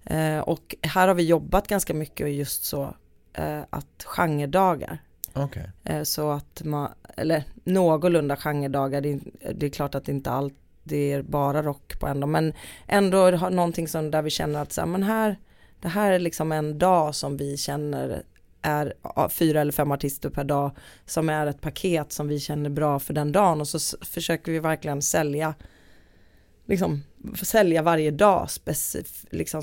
Eh, 0.04 0.40
och 0.40 0.74
här 0.82 1.08
har 1.08 1.14
vi 1.14 1.22
jobbat 1.22 1.68
ganska 1.68 1.94
mycket 1.94 2.32
just 2.32 2.64
så 2.64 2.94
eh, 3.32 3.60
att 3.70 4.04
genredagar. 4.04 5.02
Okej. 5.32 5.70
Eh, 5.84 6.02
så 6.02 6.30
att 6.30 6.62
man, 6.64 6.90
eller 7.16 7.44
någorlunda 7.64 8.36
genredagar, 8.36 9.00
det 9.00 9.12
är, 9.12 9.20
det 9.54 9.66
är 9.66 9.70
klart 9.70 9.94
att 9.94 10.04
det 10.04 10.12
inte 10.12 10.30
allt 10.30 10.54
det 10.82 11.12
är 11.12 11.22
bara 11.22 11.62
rock 11.62 12.00
på 12.00 12.06
en 12.06 12.20
dag, 12.20 12.28
men 12.28 12.52
ändå 12.86 13.36
har 13.36 13.50
någonting 13.50 13.88
som 13.88 14.10
där 14.10 14.22
vi 14.22 14.30
känner 14.30 14.62
att 14.62 14.72
så 14.72 14.80
här, 14.80 14.88
men 14.88 15.02
här, 15.02 15.38
det 15.80 15.88
här 15.88 16.12
är 16.12 16.18
liksom 16.18 16.52
en 16.52 16.78
dag 16.78 17.14
som 17.14 17.36
vi 17.36 17.56
känner 17.56 18.22
är 18.62 18.94
fyra 19.28 19.60
eller 19.60 19.72
fem 19.72 19.92
artister 19.92 20.30
per 20.30 20.44
dag 20.44 20.70
som 21.06 21.28
är 21.28 21.46
ett 21.46 21.60
paket 21.60 22.12
som 22.12 22.28
vi 22.28 22.40
känner 22.40 22.70
bra 22.70 22.98
för 22.98 23.14
den 23.14 23.32
dagen 23.32 23.60
och 23.60 23.68
så 23.68 23.96
försöker 24.04 24.52
vi 24.52 24.58
verkligen 24.58 25.02
sälja 25.02 25.54
liksom 26.66 27.02
sälja 27.42 27.82
varje 27.82 28.10
dag 28.10 28.50
specif 28.50 29.26
liksom 29.30 29.62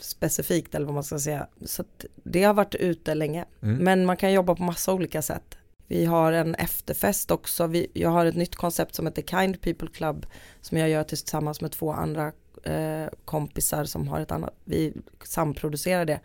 specifikt 0.00 0.74
eller 0.74 0.86
vad 0.86 0.94
man 0.94 1.04
ska 1.04 1.18
säga. 1.18 1.46
Så 1.64 1.84
det 2.14 2.44
har 2.44 2.54
varit 2.54 2.74
ute 2.74 3.14
länge. 3.14 3.44
Mm. 3.62 3.76
Men 3.76 4.06
man 4.06 4.16
kan 4.16 4.32
jobba 4.32 4.54
på 4.54 4.62
massa 4.62 4.92
olika 4.92 5.22
sätt. 5.22 5.58
Vi 5.86 6.04
har 6.04 6.32
en 6.32 6.54
efterfest 6.54 7.30
också. 7.30 7.66
Vi, 7.66 7.90
jag 7.92 8.10
har 8.10 8.26
ett 8.26 8.36
nytt 8.36 8.56
koncept 8.56 8.94
som 8.94 9.06
heter 9.06 9.22
Kind 9.22 9.60
People 9.60 9.88
Club 9.88 10.26
som 10.60 10.78
jag 10.78 10.88
gör 10.88 11.04
tillsammans 11.04 11.60
med 11.60 11.72
två 11.72 11.92
andra 11.92 12.32
eh, 12.64 13.06
kompisar 13.24 13.84
som 13.84 14.08
har 14.08 14.20
ett 14.20 14.30
annat, 14.30 14.54
vi 14.64 14.92
samproducerar 15.24 16.04
det. 16.04 16.20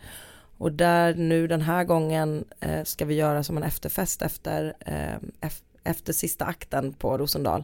Och 0.58 0.72
där 0.72 1.14
nu 1.16 1.48
den 1.48 1.62
här 1.62 1.84
gången 1.84 2.46
eh, 2.60 2.84
ska 2.84 3.06
vi 3.06 3.14
göra 3.16 3.44
som 3.44 3.58
en 3.58 3.64
efterfest 3.64 4.22
efter, 4.22 4.74
eh, 4.80 5.48
ef- 5.48 5.64
efter 5.84 6.14
sista 6.14 6.46
akten 6.46 6.94
på 6.94 7.18
Rosendal 7.18 7.64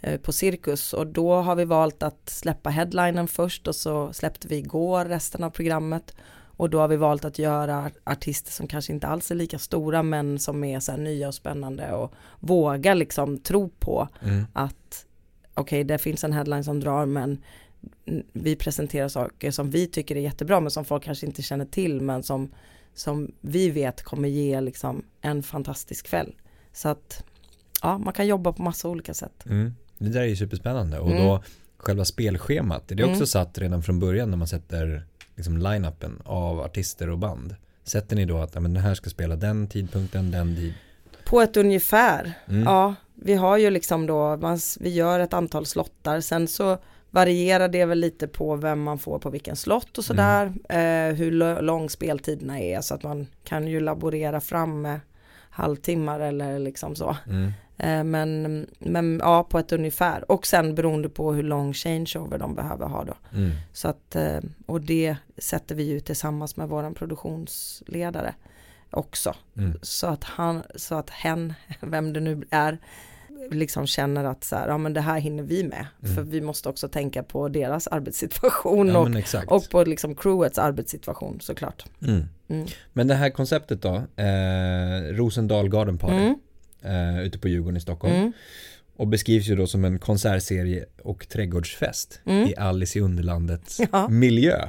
eh, 0.00 0.20
på 0.20 0.32
Cirkus 0.32 0.92
och 0.92 1.06
då 1.06 1.34
har 1.34 1.54
vi 1.56 1.64
valt 1.64 2.02
att 2.02 2.28
släppa 2.30 2.70
headlinen 2.70 3.28
först 3.28 3.68
och 3.68 3.76
så 3.76 4.12
släppte 4.12 4.48
vi 4.48 4.56
igår 4.56 5.04
resten 5.04 5.44
av 5.44 5.50
programmet 5.50 6.14
och 6.56 6.70
då 6.70 6.78
har 6.80 6.88
vi 6.88 6.96
valt 6.96 7.24
att 7.24 7.38
göra 7.38 7.90
artister 8.04 8.52
som 8.52 8.66
kanske 8.66 8.92
inte 8.92 9.06
alls 9.06 9.30
är 9.30 9.34
lika 9.34 9.58
stora 9.58 10.02
men 10.02 10.38
som 10.38 10.64
är 10.64 10.80
så 10.80 10.92
här 10.92 10.98
nya 10.98 11.28
och 11.28 11.34
spännande 11.34 11.92
och 11.92 12.12
vågar 12.40 12.94
liksom 12.94 13.38
tro 13.38 13.68
på 13.68 14.08
Mm. 14.22 14.46
att 14.52 15.06
okej 15.54 15.84
det 15.84 15.98
finns 15.98 16.24
en 16.24 16.32
headline 16.32 16.64
som 16.64 16.80
drar 16.80 17.06
men 17.06 17.42
vi 18.32 18.56
presenterar 18.56 19.08
saker 19.08 19.50
som 19.50 19.70
vi 19.70 19.86
tycker 19.86 20.16
är 20.16 20.20
jättebra 20.20 20.60
men 20.60 20.70
som 20.70 20.84
folk 20.84 21.04
kanske 21.04 21.26
inte 21.26 21.42
känner 21.42 21.64
till 21.64 22.00
men 22.00 22.22
som, 22.22 22.50
som 22.94 23.32
vi 23.40 23.70
vet 23.70 24.02
kommer 24.02 24.28
ge 24.28 24.60
liksom 24.60 25.02
en 25.20 25.42
fantastisk 25.42 26.06
kväll. 26.06 26.34
Så 26.72 26.88
att 26.88 27.24
ja, 27.82 27.98
man 27.98 28.12
kan 28.12 28.26
jobba 28.26 28.52
på 28.52 28.62
massa 28.62 28.88
olika 28.88 29.14
sätt. 29.14 29.46
Mm. 29.46 29.74
Det 29.98 30.08
där 30.08 30.20
är 30.20 30.26
ju 30.26 30.36
superspännande 30.36 30.98
och 30.98 31.10
Mm. 31.10 31.24
då 31.24 31.42
själva 31.76 32.04
spelschemat, 32.04 32.90
är 32.90 32.94
det 32.94 33.02
också 33.04 33.14
Mm. 33.14 33.26
satt 33.26 33.58
redan 33.58 33.82
från 33.82 34.00
början 34.00 34.30
när 34.30 34.36
man 34.36 34.48
sätter 34.48 35.04
liksom 35.36 35.56
line-upen 35.56 36.22
av 36.24 36.60
artister 36.60 37.10
och 37.10 37.18
band? 37.18 37.56
Sätter 37.84 38.16
ni 38.16 38.24
då 38.24 38.38
att 38.38 38.54
ja, 38.54 38.60
men 38.60 38.74
den 38.74 38.82
här 38.82 38.94
ska 38.94 39.10
spela 39.10 39.36
den 39.36 39.66
tidpunkten, 39.68 40.30
den 40.30 40.56
tid? 40.56 40.74
På 41.24 41.40
ett 41.40 41.56
ungefär, 41.56 42.32
Mm. 42.48 42.62
ja, 42.62 42.94
vi 43.14 43.34
har 43.34 43.58
ju 43.58 43.70
liksom 43.70 44.06
då, 44.06 44.36
man, 44.36 44.58
vi 44.80 44.90
gör 44.90 45.20
ett 45.20 45.32
antal 45.34 45.66
slottar, 45.66 46.20
sen 46.20 46.48
så 46.48 46.78
varierar 47.10 47.68
det 47.68 47.84
väl 47.84 47.98
lite 47.98 48.28
på 48.28 48.56
vem 48.56 48.82
man 48.82 48.98
får 48.98 49.18
på 49.18 49.30
vilken 49.30 49.56
slott 49.56 49.98
och 49.98 50.04
sådär, 50.04 50.52
eh, 50.68 51.14
hur 51.14 51.62
lång 51.62 51.90
speltiderna 51.90 52.60
är 52.60 52.80
så 52.80 52.94
att 52.94 53.02
man 53.02 53.26
kan 53.44 53.68
ju 53.68 53.80
laborera 53.80 54.40
fram 54.40 54.82
med 54.82 55.00
halvtimmar 55.50 56.20
eller 56.20 56.58
liksom 56.58 56.96
så. 56.96 57.16
Mm. 57.26 57.52
Eh, 57.78 58.04
men, 58.04 58.66
men 58.78 59.20
ja, 59.22 59.44
på 59.44 59.58
ett 59.58 59.72
ungefär. 59.72 60.30
Och 60.30 60.46
sen 60.46 60.74
beroende 60.74 61.08
på 61.08 61.32
hur 61.32 61.42
lång 61.42 61.74
changeover 61.74 62.38
de 62.38 62.54
behöver 62.54 62.86
ha 62.86 63.04
då. 63.04 63.14
Mm. 63.32 63.50
Så 63.72 63.88
att, 63.88 64.16
eh, 64.16 64.40
och 64.66 64.80
det 64.80 65.16
sätter 65.38 65.74
vi 65.74 65.82
ju 65.82 66.00
tillsammans 66.00 66.56
med 66.56 66.68
våran 66.68 66.94
produktionsledare 66.94 68.34
också. 68.90 69.34
Mm. 69.56 69.78
Så 69.82 70.06
att 70.06 70.24
han, 70.24 70.62
så 70.76 70.94
att 70.94 71.10
hen, 71.10 71.54
vem 71.80 72.12
det 72.12 72.20
nu 72.20 72.42
är, 72.50 72.78
liksom 73.50 73.86
känner 73.86 74.24
att 74.24 74.44
så 74.44 74.56
här, 74.56 74.68
ja 74.68 74.78
men 74.78 74.92
det 74.92 75.00
här 75.00 75.20
hinner 75.20 75.42
vi 75.42 75.64
med. 75.64 75.86
Mm. 76.02 76.14
För 76.16 76.22
vi 76.22 76.40
måste 76.40 76.68
också 76.68 76.88
tänka 76.88 77.22
på 77.22 77.48
deras 77.48 77.86
arbetssituation 77.86 78.88
Ja 78.88 79.00
och, 79.46 79.56
och 79.56 79.70
på 79.70 79.84
liksom 79.84 80.14
crewets 80.14 80.58
arbetssituation 80.58 81.38
såklart. 81.40 81.84
Mm. 82.02 82.24
Mm. 82.48 82.66
Men 82.92 83.06
det 83.06 83.14
här 83.14 83.30
konceptet 83.30 83.82
då, 83.82 83.94
eh, 84.16 85.14
Rosendal 85.14 85.68
Garden 85.68 85.98
Party 85.98 86.14
Mm. 86.82 87.16
eh, 87.18 87.22
ute 87.26 87.38
på 87.38 87.48
Djurgården 87.48 87.76
i 87.76 87.80
Stockholm 87.80 88.14
Mm. 88.14 88.32
och 88.96 89.06
beskrivs 89.08 89.46
ju 89.48 89.56
då 89.56 89.66
som 89.66 89.84
en 89.84 89.98
konsertserie 89.98 90.84
och 91.02 91.28
trädgårdsfest 91.28 92.20
Mm. 92.26 92.48
i 92.48 92.56
Alice 92.56 92.98
i 92.98 93.02
Underlandets 93.02 93.80
Ja. 93.92 94.08
miljö. 94.08 94.62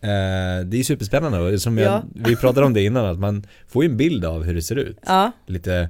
Eh, 0.00 0.64
det 0.66 0.76
är 0.80 0.82
superspännande 0.84 1.38
och 1.38 1.60
som 1.62 1.78
jag, 1.78 1.86
Ja. 1.92 2.02
vi 2.14 2.36
pratade 2.36 2.66
om 2.66 2.72
det 2.74 2.82
innan 2.82 3.06
att 3.06 3.18
man 3.18 3.46
får 3.68 3.84
ju 3.84 3.90
en 3.90 3.96
bild 3.96 4.24
av 4.24 4.42
hur 4.44 4.54
det 4.54 4.62
ser 4.62 4.76
ut. 4.76 4.98
Lite, 5.46 5.88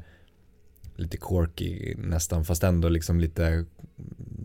lite 0.97 1.17
quirky 1.17 1.95
nästan 1.99 2.45
fast 2.45 2.63
ändå 2.65 2.89
liksom 2.89 3.21
lite 3.21 3.65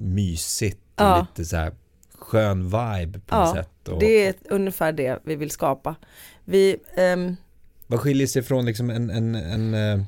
mysigt 0.02 0.78
och 0.96 1.02
Ja. 1.06 1.20
lite 1.36 1.46
så 1.50 1.56
här 1.58 1.72
skön 2.18 2.64
vibe 2.64 3.20
på 3.20 3.36
Ja, 3.36 3.46
något 3.46 3.56
sätt. 3.56 3.88
Och 3.88 4.00
det 4.00 4.26
är 4.28 4.34
ungefär 4.50 4.92
det 4.92 5.20
vi 5.24 5.36
vill 5.36 5.52
skapa. 5.52 5.96
Vi, 6.46 6.78
ehm, 6.96 7.36
Vad 7.88 8.00
skiljer 8.00 8.28
sig 8.28 8.44
från 8.44 8.66
liksom 8.66 8.90
en, 8.90 9.10
en, 9.10 9.36
en 9.36 9.74
eh, 9.74 10.06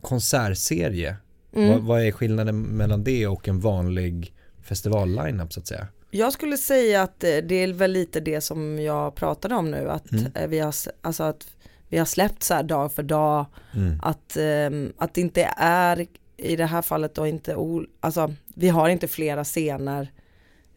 konsertserie? 0.00 1.16
mm. 1.54 1.68
Vad, 1.68 1.82
vad 1.82 2.02
är 2.02 2.12
skillnaden 2.12 2.62
mellan 2.62 3.04
det 3.04 3.26
och 3.26 3.48
en 3.48 3.60
vanlig 3.60 4.34
festival-lineup 4.62 5.52
så 5.52 5.60
att 5.60 5.66
säga? 5.66 5.86
Jag 6.10 6.32
skulle 6.32 6.56
säga 6.56 7.02
att 7.02 7.24
eh, 7.24 7.36
det 7.36 7.54
är 7.54 7.72
väl 7.72 7.92
lite 7.92 8.20
det 8.20 8.40
som 8.40 8.78
jag 8.78 9.14
pratade 9.14 9.54
om 9.54 9.70
nu, 9.70 9.90
att, 9.90 10.12
Mm. 10.12 10.32
eh, 10.34 10.46
vi, 10.48 10.58
har, 10.58 10.74
alltså 11.00 11.22
att 11.22 11.46
vi 11.90 11.98
har 11.98 12.04
släppt 12.04 12.42
så 12.42 12.54
här 12.54 12.62
dag 12.62 12.92
för 12.92 13.02
dag, 13.02 13.46
Mm. 13.74 13.98
att, 14.02 14.36
ehm, 14.36 14.92
att 14.98 15.14
det 15.14 15.20
inte 15.20 15.50
är 15.56 16.06
i 16.36 16.56
det 16.56 16.66
här 16.66 16.82
fallet 16.82 17.14
då 17.14 17.26
inte, 17.26 17.56
alltså 18.00 18.34
vi 18.54 18.68
har 18.68 18.88
inte 18.88 19.08
flera 19.08 19.44
scener, 19.44 20.12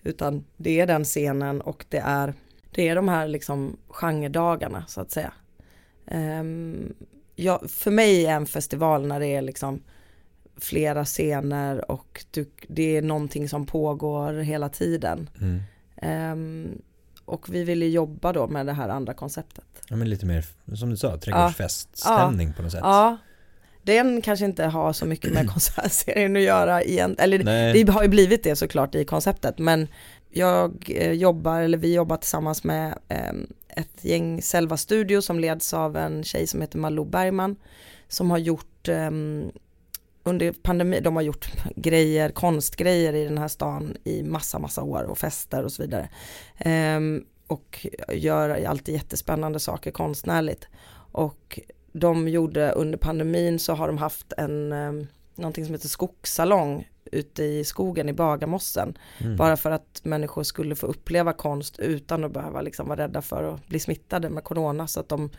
utan 0.03 0.43
det 0.57 0.79
är 0.79 0.87
den 0.87 1.03
scenen 1.03 1.61
och 1.61 1.85
det 1.89 1.97
är, 2.05 2.33
det 2.71 2.89
är 2.89 2.95
de 2.95 3.07
här 3.07 3.27
liksom 3.27 3.77
genredagarna 3.89 4.85
så 4.87 5.01
att 5.01 5.11
säga. 5.11 5.33
Ehm, 6.07 6.93
ja, 7.35 7.61
för 7.67 7.91
mig 7.91 8.25
är 8.25 8.35
en 8.35 8.45
festival 8.45 9.07
när 9.07 9.19
det 9.19 9.27
är 9.27 9.41
liksom 9.41 9.81
flera 10.57 11.05
scener 11.05 11.91
och 11.91 12.25
du, 12.31 12.45
det 12.67 12.97
är 12.97 13.01
någonting 13.01 13.49
som 13.49 13.65
pågår 13.65 14.33
hela 14.33 14.69
tiden. 14.69 15.29
Mm. 15.41 15.61
Ehm, 15.97 16.81
och 17.25 17.53
vi 17.53 17.63
vill 17.63 17.81
ju 17.81 17.89
jobba 17.89 18.33
då 18.33 18.47
med 18.47 18.65
det 18.65 18.73
här 18.73 18.89
andra 18.89 19.13
konceptet. 19.13 19.65
Ja 19.89 19.95
men 19.95 20.09
lite 20.09 20.25
mer, 20.25 20.45
som 20.75 20.89
du 20.89 20.97
sa, 20.97 21.17
trädgårdsfeststämning 21.17 22.53
på 22.53 22.61
något 22.61 22.71
sätt. 22.71 22.81
Ja, 22.83 23.17
den 23.83 24.21
kanske 24.21 24.45
inte 24.45 24.65
har 24.65 24.93
så 24.93 25.05
mycket 25.05 25.33
med 25.33 25.49
konsertserien 25.51 26.35
att 26.35 26.41
göra 26.41 26.83
igen. 26.83 27.15
Eller 27.19 27.43
Nej. 27.43 27.83
det 27.83 27.91
har 27.91 28.03
ju 28.03 28.09
blivit 28.09 28.43
det 28.43 28.55
såklart 28.55 28.95
i 28.95 29.05
konceptet. 29.05 29.57
Men 29.59 29.87
jag 30.29 30.91
eh, 30.95 31.11
jobbar, 31.11 31.61
eller 31.61 31.77
vi 31.77 31.93
jobbar 31.93 32.17
tillsammans 32.17 32.63
med 32.63 32.97
eh, 33.07 33.33
ett 33.69 34.03
gäng 34.03 34.41
Selva 34.41 34.77
Studio 34.77 35.21
som 35.21 35.39
leds 35.39 35.73
av 35.73 35.97
en 35.97 36.23
tjej 36.23 36.47
som 36.47 36.61
heter 36.61 36.77
Malou 36.77 37.05
Bergman. 37.05 37.55
Som 38.07 38.31
har 38.31 38.37
gjort 38.37 38.87
eh, 38.87 39.11
under 40.23 40.51
pandemin, 40.51 41.03
de 41.03 41.15
har 41.15 41.23
gjort 41.23 41.51
grejer, 41.75 42.29
konstgrejer 42.29 43.13
i 43.13 43.23
den 43.23 43.37
här 43.37 43.47
stan 43.47 43.97
i 44.03 44.23
massa, 44.23 44.59
massa 44.59 44.83
år 44.83 45.03
och 45.03 45.17
fester 45.17 45.63
och 45.63 45.71
så 45.71 45.81
vidare. 45.81 46.09
Ehm, 46.57 47.23
och 47.47 47.87
gör 48.13 48.65
alltid 48.65 48.95
jättespännande 48.95 49.59
saker 49.59 49.91
konstnärligt. 49.91 50.67
Och 51.11 51.59
de 51.93 52.27
gjorde 52.27 52.71
under 52.71 52.97
pandemin 52.97 53.59
så 53.59 53.73
har 53.73 53.87
de 53.87 53.97
haft 53.97 54.33
en, 54.37 54.71
um, 54.73 55.07
någonting 55.35 55.65
som 55.65 55.73
heter 55.73 55.87
skogssalong 55.87 56.89
ute 57.11 57.43
i 57.43 57.63
skogen 57.63 58.09
i 58.09 58.13
Bagarmossen. 58.13 58.97
Mm. 59.17 59.37
Bara 59.37 59.57
för 59.57 59.71
att 59.71 60.01
människor 60.03 60.43
skulle 60.43 60.75
få 60.75 60.87
uppleva 60.87 61.33
konst 61.33 61.79
utan 61.79 62.23
att 62.23 62.31
behöva 62.31 62.61
liksom 62.61 62.87
vara 62.87 63.03
rädda 63.03 63.21
för 63.21 63.43
att 63.43 63.67
bli 63.67 63.79
smittade 63.79 64.29
med 64.29 64.43
corona. 64.43 64.87
Så 64.87 64.99
att 64.99 65.09
de 65.09 65.29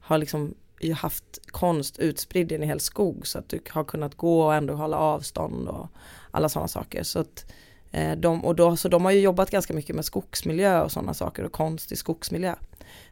har 0.00 0.18
liksom 0.18 0.54
ju 0.86 0.92
haft 0.92 1.38
konst 1.46 1.98
utspridd 1.98 2.52
i 2.52 2.54
en 2.54 2.62
hel 2.62 2.80
skog 2.80 3.26
så 3.26 3.38
att 3.38 3.48
du 3.48 3.60
har 3.70 3.84
kunnat 3.84 4.14
gå 4.14 4.42
och 4.42 4.54
ändå 4.54 4.74
hålla 4.74 4.96
avstånd 4.96 5.68
och 5.68 5.88
alla 6.30 6.48
sådana 6.48 6.68
saker. 6.68 7.02
Så, 7.02 7.18
att, 7.18 7.52
eh, 7.90 8.16
de, 8.16 8.44
och 8.44 8.56
då, 8.56 8.76
så 8.76 8.88
de 8.88 9.04
har 9.04 9.12
ju 9.12 9.20
jobbat 9.20 9.50
ganska 9.50 9.74
mycket 9.74 9.96
med 9.96 10.04
skogsmiljö 10.04 10.82
och 10.82 10.92
sådana 10.92 11.14
saker 11.14 11.44
och 11.44 11.52
konst 11.52 11.92
i 11.92 11.96
skogsmiljö. 11.96 12.54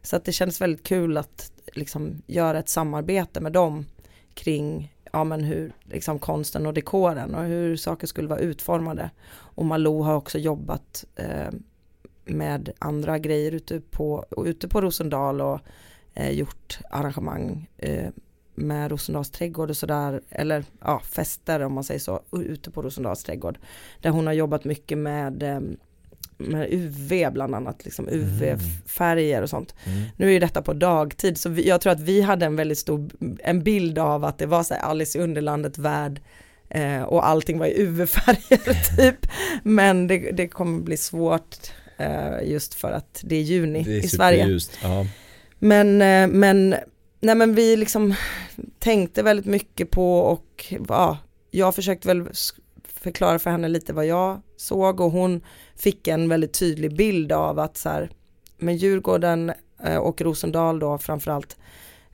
Så 0.02 0.16
att 0.16 0.24
det 0.24 0.32
kändes 0.32 0.60
väldigt 0.60 0.86
kul 0.86 1.16
att 1.16 1.52
liksom 1.72 2.22
göra 2.26 2.58
ett 2.58 2.68
samarbete 2.68 3.40
med 3.40 3.52
dem 3.52 3.86
kring 4.34 4.94
ja, 5.12 5.24
men 5.24 5.44
hur 5.44 5.72
liksom 5.84 6.18
konsten 6.18 6.66
och 6.66 6.74
dekoren 6.74 7.34
och 7.34 7.44
hur 7.44 7.76
saker 7.76 8.06
skulle 8.06 8.28
vara 8.28 8.40
utformade. 8.40 9.10
Och 9.30 9.64
Malou 9.64 10.02
har 10.02 10.14
också 10.14 10.38
jobbat 10.38 11.04
eh, 11.16 11.50
med 12.24 12.70
andra 12.78 13.18
grejer 13.18 13.52
ute 13.52 13.80
på, 13.80 14.24
ute 14.46 14.68
på 14.68 14.80
Rosendal 14.80 15.40
och 15.40 15.60
eh, 16.14 16.30
gjort 16.30 16.78
arrangemang 16.90 17.68
eh, 17.78 18.08
med 18.54 18.90
Rosendals 18.90 19.30
trädgård 19.30 19.70
och 19.70 19.76
sådär, 19.76 20.20
eller 20.30 20.64
ja, 20.80 21.02
fester 21.04 21.60
om 21.60 21.72
man 21.72 21.84
säger 21.84 22.00
så, 22.00 22.20
ute 22.32 22.70
på 22.70 22.82
Rosendals 22.82 23.24
trädgård. 23.24 23.58
Där 24.00 24.10
hon 24.10 24.26
har 24.26 24.32
jobbat 24.34 24.64
mycket 24.64 24.98
med, 24.98 25.42
eh, 25.42 25.60
med 26.38 26.68
UV 26.72 27.32
bland 27.32 27.54
annat, 27.54 27.84
liksom 27.84 28.08
UV-färger 28.08 29.42
och 29.42 29.50
sånt. 29.50 29.74
Mm. 29.84 30.02
Nu 30.16 30.26
är 30.28 30.32
ju 30.32 30.38
detta 30.38 30.62
på 30.62 30.72
dagtid, 30.72 31.38
så 31.38 31.48
vi, 31.48 31.68
jag 31.68 31.80
tror 31.80 31.92
att 31.92 32.00
vi 32.00 32.20
hade 32.22 32.46
en 32.46 32.56
väldigt 32.56 32.78
stor, 32.78 33.10
en 33.38 33.62
bild 33.62 33.98
av 33.98 34.24
att 34.24 34.38
det 34.38 34.46
var 34.46 34.62
så 34.62 34.74
här 34.74 34.82
Alice 34.82 35.18
i 35.18 35.22
Underlandet 35.22 35.78
värld 35.78 36.20
eh, 36.68 37.02
och 37.02 37.26
allting 37.28 37.58
var 37.58 37.66
i 37.66 37.82
UV-färger 37.82 38.96
typ. 38.96 39.26
Men 39.62 40.06
det, 40.06 40.18
det 40.18 40.48
kommer 40.48 40.80
bli 40.80 40.96
svårt 40.96 41.56
eh, 41.96 42.42
just 42.50 42.74
för 42.74 42.92
att 42.92 43.20
det 43.24 43.36
är 43.36 43.42
juni 43.42 43.82
Det 43.82 43.92
är 43.92 44.04
i 44.04 44.08
Sverige. 44.08 44.38
superljust. 44.38 44.78
Ja. 44.82 45.06
Men, 45.62 46.02
eh, 46.02 46.28
men, 46.28 46.74
nej 47.20 47.34
men 47.34 47.54
vi 47.54 47.76
liksom 47.76 48.14
tänkte 48.78 49.22
väldigt 49.22 49.46
mycket 49.46 49.90
på 49.90 50.18
och 50.18 50.74
ja, 50.88 51.18
jag 51.50 51.74
försökte 51.74 52.08
väl 52.08 52.28
förklara 52.84 53.38
för 53.38 53.50
henne 53.50 53.68
lite 53.68 53.92
vad 53.92 54.06
jag 54.06 54.42
såg 54.56 55.00
och 55.00 55.10
hon 55.10 55.40
fick 55.76 56.08
en 56.08 56.28
väldigt 56.28 56.58
tydlig 56.58 56.96
bild 56.96 57.32
av 57.32 57.58
att 57.58 57.76
så 57.76 57.88
här, 57.88 58.10
men 58.58 58.76
Djurgården 58.76 59.52
eh, 59.84 59.96
och 59.96 60.20
Rosendal 60.20 60.78
då 60.78 60.98
framförallt 60.98 61.56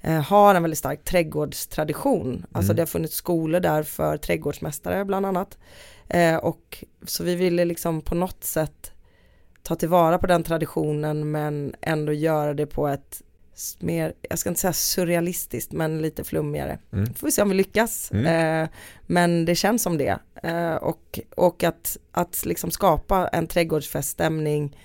eh, 0.01 0.21
har 0.23 0.55
en 0.55 0.63
väldigt 0.63 0.79
stark 0.79 1.05
trädgårdstradition. 1.05 2.47
Alltså 2.53 2.73
Mm. 2.73 2.77
det 2.77 2.83
har 2.83 2.87
funnits 2.87 3.15
skolor 3.15 3.61
där 3.61 3.83
för 3.83 4.17
trädgårdsmästare 4.17 5.05
bland 5.05 5.27
annat. 5.27 5.59
Och 6.43 6.85
så 7.07 7.25
vi 7.25 7.35
ville 7.35 7.65
liksom 7.65 8.01
på 8.01 8.15
något 8.15 8.45
sätt 8.45 8.93
ta 9.63 9.75
tillvara 9.75 10.19
på 10.19 10.27
den 10.27 10.43
traditionen 10.43 11.31
men 11.31 11.75
ändå 11.81 12.13
göra 12.13 12.55
det 12.55 12.67
på 12.67 12.89
ett 12.89 13.23
mer, 13.79 14.13
jag 14.23 14.39
ska 14.39 14.49
inte 14.49 14.61
säga 14.61 14.73
surrealistiskt 14.73 15.73
men 15.73 16.03
lite 16.03 16.25
flummigare. 16.25 16.79
Mm. 16.93 17.15
Får 17.15 17.27
vi 17.27 17.33
se 17.33 17.43
om 17.43 17.49
vi 17.49 17.55
lyckas. 17.55 18.11
Mm. 18.13 18.27
Eh, 18.63 18.69
men 19.07 19.45
det 19.45 19.55
känns 19.55 19.83
som 19.83 19.99
det. 19.99 20.19
Eh, 20.43 20.75
och 20.75 21.21
och 21.37 21.65
att, 21.65 21.97
att 22.13 22.47
liksom 22.47 22.71
skapa 22.71 23.29
en 23.29 23.47
trädgårdsfeststämning 23.47 24.77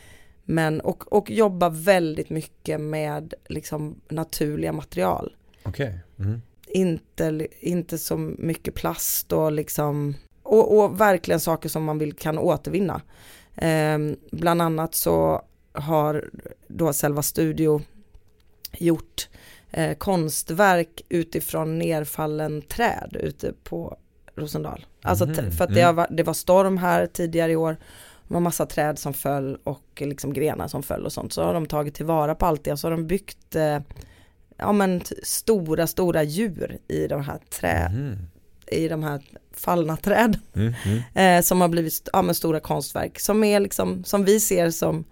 men, 0.45 0.81
och, 0.81 1.13
och 1.13 1.31
jobba 1.31 1.69
väldigt 1.69 2.29
mycket 2.29 2.81
med 2.81 3.33
liksom 3.47 3.95
naturliga 4.09 4.73
material. 4.73 5.35
Okej. 5.63 5.99
Mm. 6.19 6.41
Inte, 6.67 7.47
inte 7.59 7.97
så 7.97 8.17
mycket 8.17 8.73
plast 8.73 9.31
och 9.31 9.51
liksom 9.51 10.15
och, 10.43 10.77
och 10.77 11.01
verkligen 11.01 11.39
saker 11.39 11.69
som 11.69 11.83
man 11.83 11.97
vill 11.97 12.13
kan 12.13 12.37
återvinna. 12.37 13.01
Eh, 13.55 13.97
bland 14.31 14.61
annat 14.61 14.95
så 14.95 15.41
har 15.73 16.29
då 16.67 16.93
Selva 16.93 17.21
Studio 17.21 17.81
gjort 18.77 19.29
eh, 19.71 19.93
konstverk 19.97 21.01
utifrån 21.09 21.79
nerfallen 21.79 22.61
träd 22.61 23.17
ute 23.19 23.53
på 23.63 23.97
Rosendal. 24.35 24.85
Alltså 25.01 25.25
Mhm, 25.25 25.51
för 25.51 25.63
att 25.63 25.73
det, 25.73 25.81
mm. 25.81 25.97
har, 25.97 26.07
det 26.11 26.23
var 26.23 26.33
storm 26.33 26.77
här 26.77 27.07
tidigare 27.07 27.51
i 27.51 27.55
år. 27.55 27.77
Det 28.27 28.33
var 28.33 28.41
massa 28.41 28.65
träd 28.65 28.99
som 28.99 29.13
föll 29.13 29.57
och 29.63 29.83
liksom 30.05 30.33
grenar 30.33 30.67
som 30.67 30.83
föll 30.83 31.05
och 31.05 31.13
sånt. 31.13 31.33
Så 31.33 31.43
har 31.43 31.53
de 31.53 31.65
tagit 31.65 31.95
tillvara 31.95 32.35
på 32.35 32.45
allt 32.45 32.63
det 32.63 32.71
och 32.71 32.79
så 32.79 32.87
har 32.87 32.91
de 32.91 33.07
byggt 33.07 33.55
eh, 33.55 33.79
ja, 34.57 34.71
men 34.71 35.01
stora, 35.23 35.87
stora 35.87 36.23
djur 36.23 36.77
i 36.87 37.07
de 37.07 37.21
här 37.23 37.39
trä, 37.49 37.89
Mhm. 37.89 38.17
i 38.67 38.87
de 38.87 39.03
här 39.03 39.21
fallna 39.55 39.97
träd 39.97 40.39
Mm. 40.55 40.73
Mm. 40.85 41.01
eh, 41.39 41.43
som 41.43 41.61
har 41.61 41.67
blivit 41.67 42.09
ja, 42.13 42.21
men 42.21 42.35
stora 42.35 42.59
konstverk 42.59 43.19
som 43.19 43.43
är 43.43 43.59
liksom, 43.59 44.03
som 44.03 44.25
vi 44.25 44.39
ser 44.39 44.69
som 44.69 45.03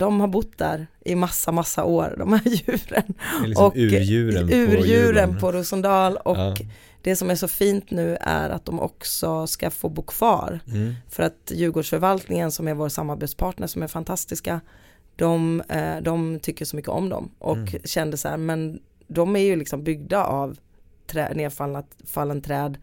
de 0.00 0.20
har 0.20 0.28
bott 0.28 0.58
där 0.58 0.86
i 1.04 1.14
massa, 1.14 1.52
massa 1.52 1.84
år, 1.84 2.14
de 2.18 2.32
här 2.32 2.42
djuren. 2.44 3.14
Liksom 3.44 3.64
Och 3.66 3.76
urdjuren, 3.76 4.48
på 4.48 4.54
Urdjuren 4.54 4.82
Djurgården. 4.88 5.38
på 5.38 5.52
Rosendal 5.52 6.16
och 6.16 6.36
Ja. 6.36 6.54
det 7.02 7.16
som 7.16 7.30
är 7.30 7.34
så 7.34 7.48
fint 7.48 7.90
nu 7.90 8.16
är 8.20 8.50
att 8.50 8.64
de 8.64 8.80
också 8.80 9.46
ska 9.46 9.70
få 9.70 9.88
bo 9.88 10.02
kvar. 10.02 10.60
Mm. 10.68 10.94
För 11.08 11.22
att 11.22 11.52
Djurgårdsförvaltningen 11.54 12.52
som 12.52 12.68
är 12.68 12.74
vår 12.74 12.88
samarbetspartner 12.88 13.66
som 13.66 13.82
är 13.82 13.86
fantastiska, 13.88 14.60
de, 15.16 15.62
eh, 15.68 15.96
de 16.02 16.38
tycker 16.40 16.64
så 16.64 16.76
mycket 16.76 16.90
om 16.90 17.08
dem 17.08 17.30
och 17.38 17.56
Mm. 17.56 17.80
kände 17.84 18.16
så 18.16 18.28
här, 18.28 18.36
men 18.36 18.80
de 19.08 19.36
är 19.36 19.40
ju 19.44 19.56
liksom 19.56 19.84
byggda 19.84 20.24
av 20.24 20.58
trä, 21.06 21.32
nedfallna 21.34 21.82
fallen 22.06 22.42
träd. 22.42 22.78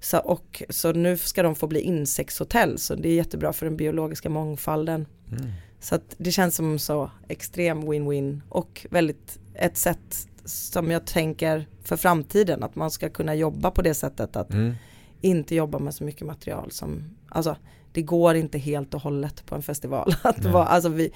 Så, 0.00 0.18
och, 0.18 0.62
så 0.70 0.92
nu 0.92 1.18
ska 1.18 1.42
de 1.42 1.54
få 1.54 1.66
bli 1.66 1.80
insektshotell 1.80 2.78
så 2.78 2.94
det 2.94 3.08
är 3.08 3.14
jättebra 3.14 3.52
för 3.52 3.66
den 3.66 3.76
biologiska 3.76 4.28
mångfalden. 4.30 5.06
Mm. 5.30 5.50
Så 5.80 5.98
det 6.18 6.30
känns 6.32 6.54
som 6.56 6.78
så 6.78 7.10
extrem 7.28 7.82
win-win 7.92 8.40
och 8.48 8.86
väldigt 8.90 9.38
ett 9.54 9.76
sätt 9.76 10.28
som 10.44 10.90
jag 10.90 11.06
tänker 11.06 11.66
för 11.82 11.96
framtiden 11.96 12.62
att 12.62 12.74
man 12.74 12.90
ska 12.90 13.08
kunna 13.08 13.34
jobba 13.34 13.70
på 13.70 13.82
det 13.82 13.94
sättet 13.94 14.36
att 14.36 14.50
Mm. 14.52 14.74
inte 15.20 15.54
jobba 15.54 15.78
med 15.78 15.94
så 15.94 16.04
mycket 16.04 16.26
material 16.26 16.70
som, 16.70 17.04
alltså 17.28 17.56
det 17.92 18.02
går 18.02 18.34
inte 18.34 18.58
helt 18.58 18.94
och 18.94 19.02
hållet 19.02 19.46
på 19.46 19.54
en 19.54 19.62
festival. 19.62 20.14
Att 20.22 20.42
Nej. 20.42 20.52
vara, 20.52 20.66
alltså 20.66 20.88
vi, 20.88 21.10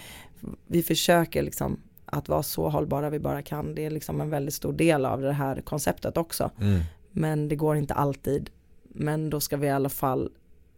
vi 0.67 0.83
försöker 0.83 1.43
liksom 1.43 1.81
att 2.05 2.29
vara 2.29 2.43
så 2.43 2.69
hållbara 2.69 3.11
vi 3.11 3.19
bara 3.19 3.43
kan. 3.43 3.75
Det 3.75 3.85
är 3.85 3.91
liksom 3.91 4.21
en 4.21 4.31
väldigt 4.31 4.55
stor 4.55 4.73
del 4.73 5.07
av 5.07 5.21
det 5.21 5.33
här 5.33 5.61
konceptet 5.61 6.17
också. 6.17 6.51
Mm. 6.61 6.81
Men 7.11 7.49
det 7.49 7.57
går 7.57 7.77
inte 7.77 7.95
alltid. 7.95 8.51
Men 8.83 9.31
då 9.31 9.41
ska 9.41 9.57
vi 9.57 9.67
i 9.67 9.71
alla 9.71 9.89
fall 9.89 10.31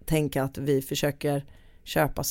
tänka 0.05 0.43
att 0.43 0.59
vi 0.59 0.83
försöker 0.83 1.45
köpa 1.85 2.23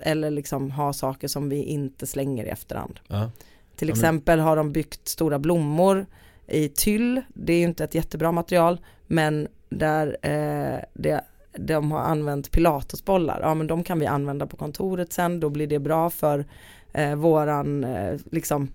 eller 0.00 0.30
liksom 0.30 0.70
ha 0.70 0.92
saker 0.92 1.28
som 1.28 1.48
vi 1.48 1.62
inte 1.62 2.06
slänger 2.06 2.44
i 2.44 2.48
efterhand. 2.48 3.00
Ja. 3.08 3.30
Till 3.76 3.90
exempel 3.90 4.40
har 4.40 4.56
de 4.56 4.72
byggt 4.72 5.08
stora 5.08 5.38
blommor 5.38 6.06
i 6.46 6.68
tyll. 6.68 7.20
Det 7.28 7.52
är 7.52 7.58
ju 7.58 7.64
inte 7.64 7.84
ett 7.84 7.94
jättebra 7.94 8.32
material 8.32 8.80
men 9.06 9.48
där 9.68 10.16
eh, 10.22 10.78
det, 10.94 11.24
de 11.56 11.92
har 11.92 12.00
använt 12.00 12.50
pilatesbollar. 12.50 13.40
Ja 13.42 13.54
men 13.54 13.66
de 13.66 13.84
kan 13.84 13.98
vi 13.98 14.06
använda 14.06 14.46
på 14.46 14.56
kontoret 14.56 15.12
sen. 15.12 15.40
Då 15.40 15.50
blir 15.50 15.66
det 15.66 15.78
bra 15.78 16.10
för 16.10 16.46
eh, 16.92 17.14
våran 17.14 17.84
eh, 17.84 18.18
liksom 18.30 18.68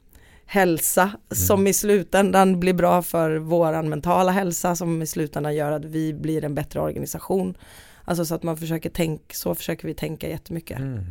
hälsa 0.45 1.11
som 1.31 1.67
i 1.67 1.73
slutändan 1.73 2.59
blir 2.59 2.73
bra 2.73 3.01
för 3.01 3.35
våran 3.35 3.89
mentala 3.89 4.31
hälsa 4.31 4.75
som 4.75 5.01
i 5.01 5.07
slutändan 5.07 5.55
gör 5.55 5.71
att 5.71 5.85
vi 5.85 6.13
blir 6.13 6.43
en 6.43 6.55
bättre 6.55 6.79
organisation. 6.79 7.57
Alltså 8.09 8.25
så 8.25 8.35
att 8.35 8.43
man 8.43 8.57
försöker 8.57 8.89
tänka, 8.89 9.23
så 9.33 9.55
försöker 9.55 9.87
vi 9.87 9.93
tänka 9.93 10.29
jättemycket. 10.29 10.79
Mm. 10.79 11.05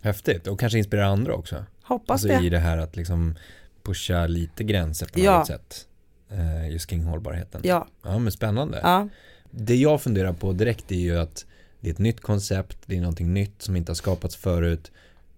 Häftigt 0.00 0.46
och 0.46 0.60
kanske 0.60 0.78
inspirera 0.78 1.06
andra 1.06 1.34
också. 1.34 1.64
Hoppas 1.82 2.12
Alltså 2.24 2.28
det. 2.40 2.46
i 2.46 2.48
det 2.48 2.58
här 2.58 2.78
att 2.78 2.96
liksom 2.96 3.34
pusha 3.82 4.26
lite 4.26 4.64
gränser 4.64 5.06
på 5.06 5.20
Ja. 5.20 5.38
något 5.38 5.46
sätt. 5.46 5.86
Eh, 6.30 6.70
just 6.70 6.86
kring 6.86 7.04
hållbarheten. 7.04 7.60
Ja, 7.64 7.86
Ja 8.02 8.18
men 8.18 8.32
spännande. 8.32 8.80
ja, 8.82 9.08
Det 9.50 9.76
jag 9.76 10.02
funderar 10.02 10.32
på 10.32 10.52
direkt 10.52 10.92
är 10.92 10.96
ju 10.96 11.18
att 11.18 11.46
det 11.80 11.88
är 11.88 11.92
ett 11.92 11.98
nytt 11.98 12.20
koncept, 12.20 12.78
det 12.86 12.96
är 12.96 13.00
någonting 13.00 13.34
nytt 13.34 13.62
som 13.62 13.76
inte 13.76 13.90
har 13.90 13.94
skapats 13.94 14.36
förut. 14.36 14.92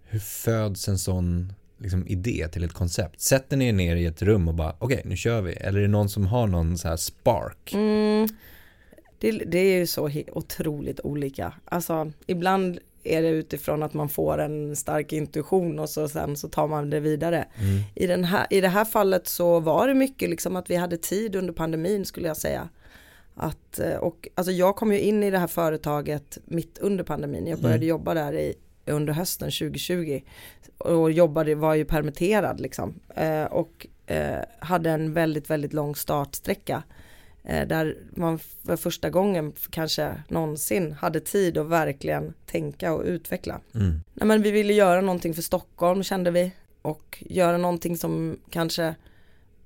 Hur 0.04 0.18
föds 0.18 0.88
en 0.88 0.98
sån 0.98 1.52
liksom, 1.78 2.06
idé 2.06 2.48
till 2.52 2.64
ett 2.64 2.72
koncept? 2.72 3.20
Sätter 3.20 3.56
ni 3.56 3.68
er 3.68 3.72
ner 3.72 3.96
i 3.96 4.06
ett 4.06 4.22
rum 4.22 4.48
och 4.48 4.54
bara 4.54 4.76
okej 4.78 5.02
nu 5.04 5.16
kör 5.16 5.40
vi? 5.42 5.52
Eller 5.52 5.78
är 5.78 5.82
det 5.82 5.88
någon 5.88 6.08
som 6.08 6.26
har 6.26 6.46
någon 6.46 6.78
så 6.78 6.88
här 6.88 6.96
spark? 6.96 7.72
Mm, 7.74 8.28
det, 9.18 9.30
det 9.30 9.58
är 9.58 9.78
ju 9.78 9.86
så 9.86 10.10
otroligt 10.32 11.00
olika. 11.00 11.52
Alltså 11.64 12.12
ibland 12.26 12.78
är 13.04 13.22
det 13.22 13.28
utifrån 13.28 13.82
att 13.82 13.94
man 13.94 14.08
får 14.08 14.38
en 14.38 14.76
stark 14.76 15.12
intuition 15.12 15.78
och 15.78 15.88
så 15.90 16.08
sen 16.08 16.36
så 16.36 16.48
tar 16.48 16.68
man 16.68 16.90
det 16.90 17.00
vidare. 17.00 17.36
Mm. 17.58 17.82
I, 17.94 18.06
den 18.06 18.24
här, 18.24 18.46
I 18.50 18.60
det 18.60 18.68
här 18.68 18.84
fallet 18.84 19.26
så 19.26 19.60
var 19.60 19.88
det 19.88 19.94
mycket 19.94 20.30
liksom 20.30 20.56
att 20.56 20.70
vi 20.70 20.76
hade 20.76 20.96
tid 20.96 21.36
under 21.36 21.52
pandemin 21.52 22.04
skulle 22.04 22.28
jag 22.28 22.36
säga. 22.36 22.68
Att, 23.34 23.78
eh, 23.78 23.94
och, 23.96 24.28
alltså 24.34 24.52
jag 24.52 24.76
kom 24.76 24.92
ju 24.92 25.00
in 25.00 25.22
i 25.22 25.30
det 25.30 25.38
här 25.38 25.46
företaget 25.46 26.38
mitt 26.44 26.78
under 26.78 27.04
pandemin. 27.04 27.46
Jag 27.46 27.58
började 27.58 27.76
Mm. 27.76 27.88
jobba 27.88 28.14
där 28.14 28.32
i, 28.32 28.54
under 28.86 29.12
hösten 29.12 29.50
2020 29.50 30.20
och 30.78 31.12
jobbade, 31.12 31.54
var 31.54 31.74
ju 31.74 31.84
permitterad 31.84 32.60
liksom. 32.60 32.94
Eh, 33.16 33.44
och 33.44 33.86
eh, 34.06 34.38
hade 34.58 34.90
en 34.90 35.12
väldigt, 35.12 35.50
väldigt 35.50 35.72
lång 35.72 35.94
startsträcka. 35.94 36.82
Eh, 37.46 37.66
där 37.66 37.96
man 38.10 38.38
för 38.38 38.76
första 38.76 39.10
gången 39.10 39.52
kanske 39.70 40.22
någonsin 40.28 40.92
hade 40.92 41.20
tid 41.20 41.58
att 41.58 41.66
verkligen 41.66 42.34
tänka 42.46 42.92
och 42.92 43.04
utveckla. 43.04 43.60
Mm. 43.74 44.00
Nej, 44.14 44.26
men 44.26 44.42
vi 44.42 44.50
ville 44.50 44.72
göra 44.72 45.00
någonting 45.00 45.34
för 45.34 45.42
Stockholm 45.42 46.02
kände 46.02 46.30
vi 46.30 46.52
och 46.82 47.24
göra 47.26 47.58
någonting 47.58 47.96
som 47.96 48.38
kanske 48.50 48.94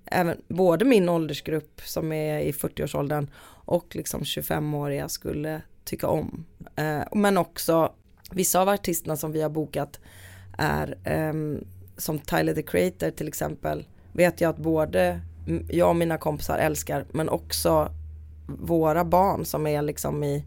även 0.05 0.37
både 0.49 0.85
min 0.85 1.09
åldersgrupp 1.09 1.81
som 1.85 2.12
är 2.12 2.40
i 2.40 2.53
40-årsåldern 2.53 3.31
och 3.47 3.97
liksom 3.97 4.23
25-åriga 4.23 5.09
skulle 5.09 5.62
tycka 5.85 6.09
om. 6.09 6.45
Eh, 6.77 7.03
men 7.12 7.38
också 7.38 7.93
vissa 8.31 8.61
av 8.61 8.69
artisterna 8.69 9.16
som 9.16 9.33
vi 9.33 9.43
har 9.43 9.51
bokat 9.51 10.01
är 10.59 10.99
ehm, 11.05 11.64
som 11.97 12.19
Tyler 12.19 12.55
the 12.55 12.62
Creator 12.62 13.11
till 13.11 13.29
exempel 13.29 13.87
vet 14.12 14.40
jag 14.40 14.51
att 14.51 14.59
både 14.59 15.21
jag 15.68 15.88
och 15.88 15.96
mina 15.96 16.18
kompisar 16.18 16.59
älskar 16.59 17.05
men 17.12 17.29
också 17.29 17.92
våra 18.46 19.05
barn 19.05 19.44
som 19.44 19.66
är 19.66 19.83
liksom 19.83 20.24
i 20.24 20.44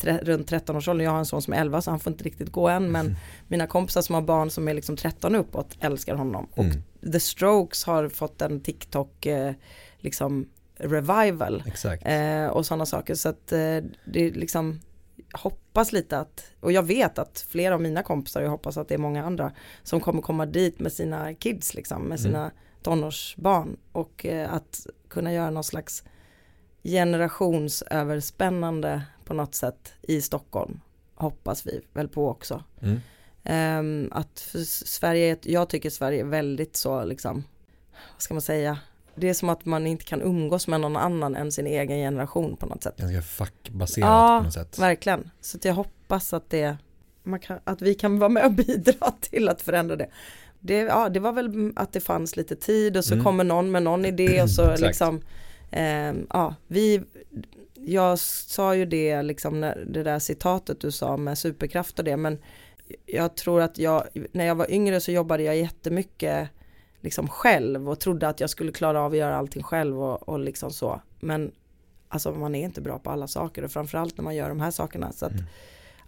tre, 0.00 0.18
runt 0.22 0.50
13-årsåldern. 0.50 1.04
Jag 1.04 1.10
har 1.10 1.18
en 1.18 1.26
son 1.26 1.42
som 1.42 1.52
är 1.52 1.60
11 1.60 1.82
så 1.82 1.90
han 1.90 2.00
får 2.00 2.12
inte 2.12 2.24
riktigt 2.24 2.52
gå 2.52 2.68
än 2.68 2.92
men 2.92 3.16
mina 3.48 3.66
kompisar 3.66 4.02
som 4.02 4.14
har 4.14 4.22
barn 4.22 4.50
som 4.50 4.68
är 4.68 4.74
liksom 4.74 4.96
13 4.96 5.34
uppåt 5.34 5.76
älskar 5.80 6.14
honom. 6.14 6.48
Och 6.54 6.64
Mm. 6.64 7.12
The 7.12 7.20
Strokes 7.20 7.84
har 7.84 8.08
fått 8.08 8.42
en 8.42 8.60
TikTok 8.60 9.26
eh, 9.26 9.52
liksom 9.98 10.48
revival 10.78 11.62
eh, 12.02 12.46
och 12.46 12.66
sådana 12.66 12.86
saker 12.86 13.14
så 13.14 13.28
att 13.28 13.52
eh, 13.52 13.58
det 14.04 14.26
är 14.26 14.32
liksom 14.32 14.80
hoppas 15.32 15.92
lite 15.92 16.18
att, 16.18 16.44
och 16.60 16.72
jag 16.72 16.82
vet 16.82 17.18
att 17.18 17.46
flera 17.48 17.74
av 17.74 17.80
mina 17.80 18.02
kompisar, 18.02 18.42
jag 18.42 18.50
hoppas 18.50 18.76
att 18.76 18.88
det 18.88 18.94
är 18.94 18.98
många 18.98 19.24
andra 19.24 19.52
som 19.82 20.00
kommer 20.00 20.22
komma 20.22 20.46
dit 20.46 20.80
med 20.80 20.92
sina 20.92 21.34
kids 21.34 21.74
liksom, 21.74 22.02
med 22.02 22.20
sina 22.20 22.40
Mm. 22.40 22.52
Tonårsbarn 22.82 23.76
och 23.92 24.26
eh, 24.26 24.54
att 24.54 24.86
kunna 25.08 25.32
göra 25.32 25.50
någon 25.50 25.64
slags 25.64 26.04
generationsöverspännande 26.82 29.02
på 29.24 29.34
något 29.34 29.54
sätt 29.54 29.92
i 30.02 30.22
Stockholm 30.22 30.80
hoppas 31.20 31.66
vi 31.66 31.80
väl 31.92 32.08
på 32.08 32.28
också. 32.28 32.64
Mm. 32.80 33.00
Ehm, 33.44 34.08
att 34.12 34.38
Sverige, 34.66 35.36
jag 35.42 35.68
tycker 35.68 35.90
Sverige 35.90 36.20
är 36.20 36.24
väldigt 36.24 36.76
så 36.76 37.04
liksom, 37.04 37.44
vad 38.12 38.22
ska 38.22 38.34
man 38.34 38.42
säga, 38.42 38.78
det 39.14 39.28
är 39.28 39.34
som 39.34 39.48
att 39.48 39.64
man 39.64 39.86
inte 39.86 40.04
kan 40.04 40.22
umgås 40.22 40.66
med 40.66 40.80
någon 40.80 40.96
annan 40.96 41.36
än 41.36 41.52
sin 41.52 41.66
egen 41.66 41.96
generation 41.96 42.56
på 42.56 42.66
något 42.66 42.82
sätt. 42.82 42.96
Ganska 42.96 43.22
fackbaserat 43.22 44.08
Ja, 44.08 44.38
på 44.38 44.44
något 44.44 44.54
sätt. 44.54 44.78
Verkligen, 44.78 45.30
så 45.40 45.58
jag 45.62 45.74
hoppas 45.74 46.32
att 46.32 46.50
det, 46.50 46.76
kan, 47.42 47.58
att 47.64 47.82
vi 47.82 47.94
kan 47.94 48.18
vara 48.18 48.28
med 48.28 48.44
och 48.44 48.52
bidra 48.52 49.10
till 49.20 49.48
att 49.48 49.62
förändra 49.62 49.96
det. 49.96 50.08
Det, 50.60 50.74
ja, 50.78 51.08
det 51.08 51.20
var 51.20 51.32
väl 51.32 51.72
att 51.76 51.92
det 51.92 52.00
fanns 52.00 52.36
lite 52.36 52.56
tid 52.56 52.96
och 52.96 53.04
så 53.04 53.14
Mm. 53.14 53.24
kommer 53.24 53.44
någon 53.44 53.70
med 53.70 53.82
någon 53.82 54.04
idé 54.04 54.42
och 54.42 54.50
så 54.50 54.76
liksom, 54.78 55.20
ehm, 55.70 56.26
ja, 56.30 56.54
vi, 56.66 57.02
jag 57.74 58.18
sa 58.18 58.74
ju 58.74 58.86
det 58.86 59.22
liksom, 59.22 59.60
när, 59.60 59.84
det 59.88 60.02
där 60.02 60.18
citatet 60.18 60.80
du 60.80 60.90
sa 60.92 61.16
med 61.16 61.38
superkraft 61.38 61.98
och 61.98 62.04
det, 62.04 62.16
men 62.16 62.38
jag 63.06 63.36
tror 63.36 63.60
att 63.60 63.78
jag, 63.78 64.04
när 64.32 64.46
jag 64.46 64.54
var 64.54 64.70
yngre 64.70 65.00
så 65.00 65.12
jobbade 65.12 65.42
jag 65.42 65.56
jättemycket 65.56 66.48
liksom 67.00 67.28
själv 67.28 67.90
och 67.90 68.00
trodde 68.00 68.28
att 68.28 68.40
jag 68.40 68.50
skulle 68.50 68.72
klara 68.72 69.00
av 69.00 69.12
att 69.12 69.18
göra 69.18 69.36
allting 69.36 69.62
själv 69.62 70.02
och, 70.02 70.28
och 70.28 70.38
liksom 70.40 70.70
så. 70.70 71.00
Men 71.20 71.52
alltså 72.08 72.32
man 72.32 72.54
är 72.54 72.64
inte 72.64 72.80
bra 72.80 72.98
på 72.98 73.10
alla 73.10 73.28
saker 73.28 73.62
och 73.64 73.70
framförallt 73.70 74.16
när 74.16 74.24
man 74.24 74.36
gör 74.36 74.48
de 74.48 74.60
här 74.60 74.70
sakerna. 74.70 75.12
Så 75.12 75.26
att, 75.26 75.32
Mm. 75.32 75.44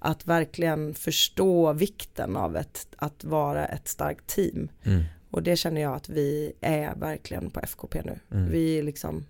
Att 0.04 0.26
verkligen 0.26 0.94
förstå 0.94 1.72
vikten 1.72 2.36
av 2.36 2.56
ett, 2.56 2.86
att 2.96 3.24
vara 3.24 3.66
ett 3.66 3.88
starkt 3.88 4.26
team. 4.26 4.68
Mm. 4.82 5.04
Och 5.30 5.42
det 5.42 5.56
känner 5.56 5.80
jag 5.80 5.94
att 5.94 6.08
vi 6.08 6.52
är 6.60 6.94
verkligen 6.94 7.50
på 7.50 7.60
FKP 7.60 8.02
nu. 8.04 8.18
Mm. 8.30 8.50
Vi, 8.50 8.78
är 8.78 8.82
liksom, 8.82 9.26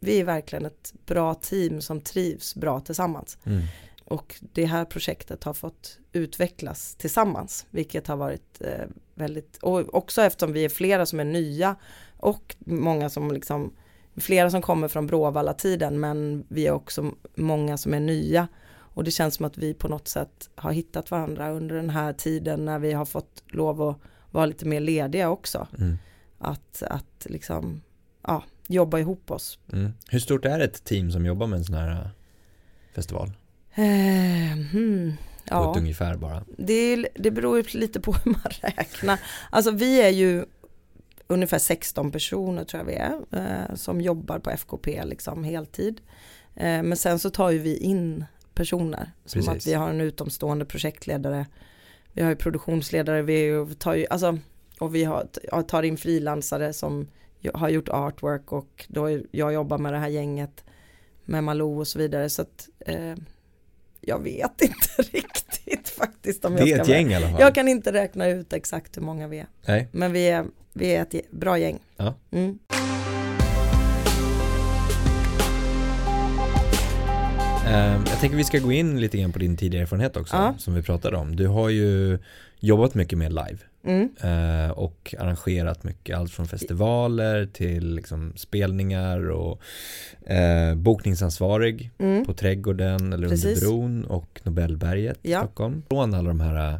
vi 0.00 0.20
är 0.20 0.24
verkligen 0.24 0.64
ett 0.64 0.92
bra 1.06 1.34
team 1.34 1.80
som 1.80 2.00
trivs 2.00 2.54
bra 2.54 2.80
tillsammans. 2.80 3.38
Mm. 3.44 3.62
Och 4.04 4.34
det 4.52 4.64
här 4.64 4.84
projektet 4.84 5.44
har 5.44 5.54
fått 5.54 5.98
utvecklas 6.12 6.94
tillsammans, 6.94 7.66
vilket 7.70 8.06
har 8.06 8.16
varit 8.16 8.60
eh, 8.60 8.86
väldigt, 9.14 9.56
och 9.56 9.94
också 9.94 10.22
eftersom 10.22 10.52
vi 10.52 10.64
är 10.64 10.68
flera 10.68 11.06
som 11.06 11.20
är 11.20 11.24
nya 11.24 11.76
och 12.16 12.56
många 12.58 13.10
som 13.10 13.32
liksom, 13.32 13.72
flera 14.16 14.50
som 14.50 14.62
kommer 14.62 14.88
från 14.88 15.06
Bråvalla-tiden, 15.06 16.00
men 16.00 16.44
vi 16.48 16.66
är 16.66 16.72
också 16.72 17.12
många 17.34 17.76
som 17.76 17.94
är 17.94 18.00
nya. 18.00 18.48
Och 18.94 19.04
det 19.04 19.10
känns 19.10 19.34
som 19.34 19.46
att 19.46 19.58
vi 19.58 19.74
på 19.74 19.88
något 19.88 20.08
sätt 20.08 20.50
har 20.54 20.72
hittat 20.72 21.10
varandra 21.10 21.50
under 21.50 21.76
den 21.76 21.90
här 21.90 22.12
tiden 22.12 22.64
när 22.64 22.78
vi 22.78 22.92
har 22.92 23.04
fått 23.04 23.42
lov 23.46 23.82
att 23.82 23.98
vara 24.30 24.46
lite 24.46 24.66
mer 24.66 24.80
lediga 24.80 25.30
också. 25.30 25.68
Mm. 25.78 25.98
Att, 26.38 26.82
att 26.82 27.26
liksom, 27.30 27.82
ja, 28.22 28.44
jobba 28.68 28.98
ihop 28.98 29.30
oss. 29.30 29.58
Mm. 29.72 29.92
Hur 30.08 30.18
stort 30.18 30.44
är 30.44 30.60
ett 30.60 30.84
team 30.84 31.12
som 31.12 31.26
jobbar 31.26 31.46
med 31.46 31.56
en 31.56 31.64
sån 31.64 31.74
här 31.74 31.90
äh, 31.90 32.08
festival? 32.94 33.32
Eh, 33.74 34.56
hmm, 34.72 35.12
På 35.48 35.54
ja. 35.54 35.70
ett 35.70 35.76
ungefär 35.76 36.16
bara. 36.16 36.44
Det, 36.58 37.08
det 37.14 37.30
beror 37.30 37.58
ju 37.58 37.78
lite 37.78 38.00
på 38.00 38.12
hur 38.24 38.32
man 38.32 38.52
räknar. 38.60 39.20
Alltså 39.50 39.70
vi 39.70 40.02
är 40.02 40.10
ju 40.10 40.44
ungefär 41.26 41.58
16 41.58 42.10
personer 42.10 42.64
tror 42.64 42.80
jag 42.80 42.86
vi 42.86 42.94
är 42.94 43.20
eh, 43.32 43.74
som 43.74 44.00
jobbar 44.00 44.38
på 44.38 44.50
FKP 44.50 45.04
liksom 45.04 45.44
heltid. 45.44 46.00
Eh, 46.54 46.82
men 46.82 46.96
sen 46.96 47.18
så 47.18 47.30
tar 47.30 47.50
ju 47.50 47.58
vi 47.58 47.76
in 47.76 48.24
personer. 48.54 49.12
Som 49.24 49.38
Precis. 49.42 49.48
att 49.66 49.66
vi 49.66 49.74
har 49.74 49.90
en 49.90 50.00
utomstående 50.00 50.64
projektledare. 50.64 51.46
Vi 52.12 52.22
har 52.22 52.30
ju 52.30 52.36
produktionsledare, 52.36 53.22
vi 53.22 53.66
tar 53.78 53.94
ju, 53.94 54.06
alltså, 54.10 54.38
och 54.78 54.94
vi 54.94 55.04
har, 55.04 55.62
tar 55.62 55.82
in 55.82 55.96
frilansare 55.96 56.72
som 56.72 57.08
har 57.54 57.68
gjort 57.68 57.88
artwork 57.88 58.52
och 58.52 58.84
då 58.88 59.10
är- 59.10 59.22
jag 59.30 59.52
jobbar 59.52 59.78
med 59.78 59.92
det 59.92 59.98
här 59.98 60.08
gänget 60.08 60.64
med 61.24 61.44
Malou 61.44 61.78
och 61.78 61.88
så 61.88 61.98
vidare. 61.98 62.30
Så 62.30 62.42
att 62.42 62.68
eh, 62.86 63.14
jag 64.00 64.22
vet 64.22 64.62
inte 64.62 65.02
riktigt 65.12 65.88
faktiskt 65.88 66.44
om 66.44 66.54
Det 66.54 66.60
jag 66.60 66.68
är 66.68 66.72
ska 66.74 66.82
ett 66.82 66.88
vara- 66.88 66.98
gäng 66.98 67.10
i 67.12 67.14
alla 67.14 67.28
fall. 67.30 67.40
Jag 67.40 67.54
kan 67.54 67.68
inte 67.68 67.92
räkna 67.92 68.26
ut 68.28 68.52
exakt 68.52 68.96
hur 68.96 69.02
många 69.02 69.28
vi 69.28 69.38
är. 69.38 69.46
Nej. 69.66 69.88
Men 69.92 70.12
vi 70.12 70.28
är, 70.28 70.44
vi 70.72 70.94
är 70.94 71.02
ett 71.02 71.30
bra 71.30 71.58
gäng. 71.58 71.78
Ja. 71.96 72.14
Mm. 72.30 72.58
Jag 77.66 78.20
tänker 78.20 78.36
vi 78.36 78.44
ska 78.44 78.58
gå 78.58 78.72
in 78.72 79.00
lite 79.00 79.18
grann 79.18 79.32
på 79.32 79.38
din 79.38 79.56
tidigare 79.56 79.82
erfarenhet 79.82 80.16
också, 80.16 80.36
Ja. 80.36 80.54
som 80.58 80.74
vi 80.74 80.82
pratade 80.82 81.16
om. 81.16 81.36
Du 81.36 81.46
har 81.46 81.68
ju 81.68 82.18
jobbat 82.60 82.94
mycket 82.94 83.18
med 83.18 83.32
live 83.32 83.58
Mm. 83.86 84.08
eh, 84.22 84.70
och 84.70 85.14
arrangerat 85.18 85.84
mycket, 85.84 86.16
allt 86.16 86.32
från 86.32 86.48
festivaler 86.48 87.46
till 87.46 87.94
liksom 87.94 88.32
spelningar 88.36 89.30
och 89.30 89.60
eh, 90.30 90.74
bokningsansvarig 90.74 91.90
Mm. 91.98 92.24
på 92.24 92.34
Trädgården 92.34 93.12
eller 93.12 93.28
Precis. 93.28 93.62
under 93.62 93.70
bron 93.70 94.04
och 94.04 94.40
Nobelberget 94.44 95.18
i 95.22 95.32
Ja. 95.32 95.40
Stockholm. 95.40 95.82
Från 95.88 96.14
alla 96.14 96.28
de 96.28 96.40
här 96.40 96.72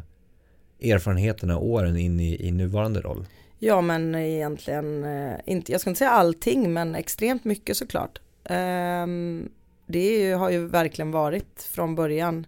eh, 0.79 0.91
erfarenheterna 0.91 1.57
och 1.57 1.65
åren 1.67 1.97
in 1.97 2.19
i, 2.19 2.47
i 2.47 2.51
nuvarande 2.51 3.01
roll. 3.01 3.25
Ja 3.59 3.81
men 3.81 4.15
egentligen, 4.15 5.03
eh, 5.03 5.33
inte, 5.45 5.71
jag 5.71 5.81
ska 5.81 5.89
inte 5.89 5.97
säga 5.97 6.11
allting 6.11 6.73
men 6.73 6.95
extremt 6.95 7.43
mycket 7.43 7.77
såklart. 7.77 8.19
Ehm, 8.49 9.49
det 9.85 10.31
har 10.31 10.49
ju 10.49 10.67
verkligen 10.67 11.11
varit 11.11 11.61
från 11.71 11.95
början 11.95 12.47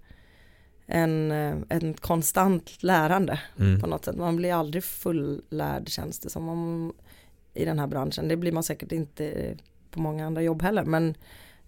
en, 0.85 1.31
eh, 1.31 1.55
en 1.69 1.93
konstant 1.93 2.83
lärande 2.83 3.39
Mm. 3.59 3.81
på 3.81 3.87
något 3.87 4.05
sätt. 4.05 4.15
Man 4.15 4.35
blir 4.35 4.53
aldrig 4.53 4.83
fullärd 4.83 5.89
känns 5.89 6.19
det 6.19 6.29
som 6.29 6.49
om, 6.49 6.93
i 7.53 7.65
den 7.65 7.79
här 7.79 7.87
branschen. 7.87 8.27
Det 8.27 8.35
blir 8.37 8.51
man 8.51 8.63
säkert 8.63 8.91
inte 8.91 9.55
på 9.91 9.99
många 9.99 10.25
andra 10.25 10.41
jobb 10.41 10.61
heller. 10.61 10.83
Men 10.83 11.15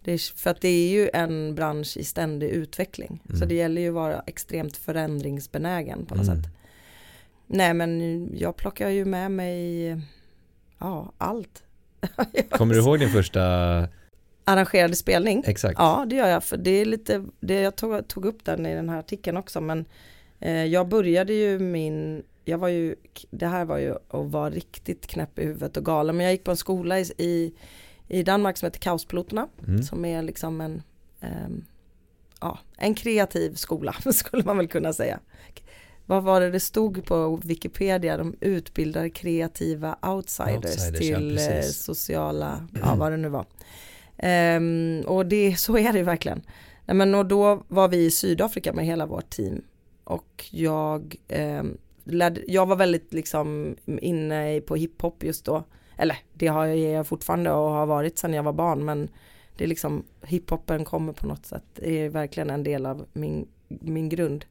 det 0.03 0.11
är, 0.11 0.37
för 0.37 0.49
att 0.49 0.61
det 0.61 0.67
är 0.67 0.89
ju 0.89 1.09
en 1.13 1.55
bransch 1.55 1.97
i 1.97 2.03
ständig 2.03 2.49
utveckling. 2.49 3.21
Så 3.29 3.35
Mm. 3.35 3.47
det 3.47 3.55
gäller 3.55 3.81
ju 3.81 3.87
att 3.87 3.93
vara 3.93 4.23
extremt 4.27 4.77
förändringsbenägen 4.77 6.05
på 6.05 6.15
något 6.15 6.27
Mm. 6.27 6.43
sätt. 6.43 6.51
Nej 7.47 7.73
men 7.73 8.29
jag 8.37 8.55
plockar 8.55 8.89
ju 8.89 9.05
med 9.05 9.31
mig 9.31 9.87
ja, 10.79 11.11
allt. 11.17 11.63
Kommer 12.49 12.73
du 12.73 12.79
ihåg 12.79 12.99
din 12.99 13.09
första, 13.09 13.41
Arrangerade 14.49 14.95
spelning? 14.95 15.43
exakt? 15.47 15.75
Ja 15.79 16.05
det 16.09 16.15
gör 16.15 16.27
jag 16.27 16.43
för 16.43 16.57
det 16.57 16.71
är 16.71 16.85
lite, 16.85 17.25
det, 17.39 17.61
jag 17.61 17.75
tog, 17.75 18.07
tog 18.07 18.25
upp 18.25 18.45
den 18.45 18.65
i 18.65 18.75
den 18.75 18.89
här 18.89 18.99
artikeln 18.99 19.37
också 19.37 19.61
men 19.61 19.85
eh, 20.39 20.65
jag 20.65 20.87
började 20.87 21.33
ju 21.33 21.59
min, 21.59 22.23
jag 22.45 22.57
var 22.57 22.67
ju, 22.67 22.95
det 23.31 23.47
här 23.47 23.65
var 23.65 23.77
ju 23.77 23.91
att 23.91 24.31
vara 24.31 24.49
riktigt 24.49 25.07
knäpp 25.07 25.39
i 25.39 25.45
huvudet 25.45 25.77
och 25.77 25.85
galen 25.85 26.17
men 26.17 26.23
jag 26.23 26.33
gick 26.33 26.43
på 26.43 26.51
en 26.51 26.57
skola 26.57 26.99
i, 26.99 27.05
i, 27.17 27.53
i 28.07 28.23
Danmark 28.23 28.57
som 28.57 28.65
heter 28.65 28.79
Kaospiloterna 28.79 29.47
Mm. 29.67 29.83
som 29.83 30.05
är 30.05 30.21
liksom 30.21 30.61
en, 30.61 30.81
ehm, 31.21 31.65
ja, 32.41 32.59
en 32.77 32.93
kreativ 32.93 33.53
skola 33.53 33.95
skulle 34.13 34.43
man 34.43 34.57
väl 34.57 34.67
kunna 34.67 34.93
säga. 34.93 35.19
Vad 36.05 36.23
var 36.23 36.41
det 36.41 36.51
det 36.51 36.59
stod 36.59 37.05
på 37.05 37.39
Wikipedia? 37.43 38.17
De 38.17 38.35
utbildar 38.41 39.09
kreativa 39.09 39.97
outsiders, 40.01 40.55
Outsiders, 40.55 41.09
ja, 41.09 41.17
till 41.17 41.37
eh, 41.37 41.45
precis. 41.45 41.83
sociala, 41.83 42.67
ja 42.81 42.95
vad 42.95 43.11
det 43.11 43.17
nu 43.17 43.29
var. 43.29 43.45
Ehm, 44.19 45.03
och 45.07 45.25
det, 45.25 45.59
så 45.59 45.77
är 45.77 45.93
det 45.93 46.03
verkligen. 46.03 46.41
Nej, 46.85 46.95
men 46.95 47.15
och 47.15 47.25
då 47.25 47.63
var 47.67 47.87
vi 47.87 48.05
i 48.05 48.11
Sydafrika 48.11 48.73
med 48.73 48.85
hela 48.85 49.05
vårt 49.05 49.29
team. 49.29 49.61
Och 50.03 50.45
jag, 50.51 51.15
ehm, 51.27 51.77
lärde, 52.03 52.41
jag 52.47 52.65
var 52.65 52.75
väldigt 52.75 53.13
liksom 53.13 53.75
inne 53.85 54.61
på 54.61 54.75
hiphop 54.75 55.23
just 55.23 55.45
då. 55.45 55.63
Eller 55.97 56.17
det 56.33 56.47
har 56.47 56.65
jag, 56.65 57.07
fortfarande 57.07 57.51
och 57.51 57.69
har 57.69 57.85
varit 57.85 58.19
sedan 58.19 58.33
jag 58.33 58.43
var 58.43 58.53
barn. 58.53 58.85
Men 58.85 59.09
det 59.57 59.63
är 59.63 59.67
liksom 59.67 60.03
hiphopen 60.21 60.85
kommer 60.85 61.13
på 61.13 61.27
något 61.27 61.45
sätt. 61.45 61.63
Det 61.73 61.99
är 61.99 62.09
verkligen 62.09 62.49
en 62.49 62.63
del 62.63 62.85
av 62.85 63.05
min, 63.13 63.47
min 63.67 64.09
grund. 64.09 64.45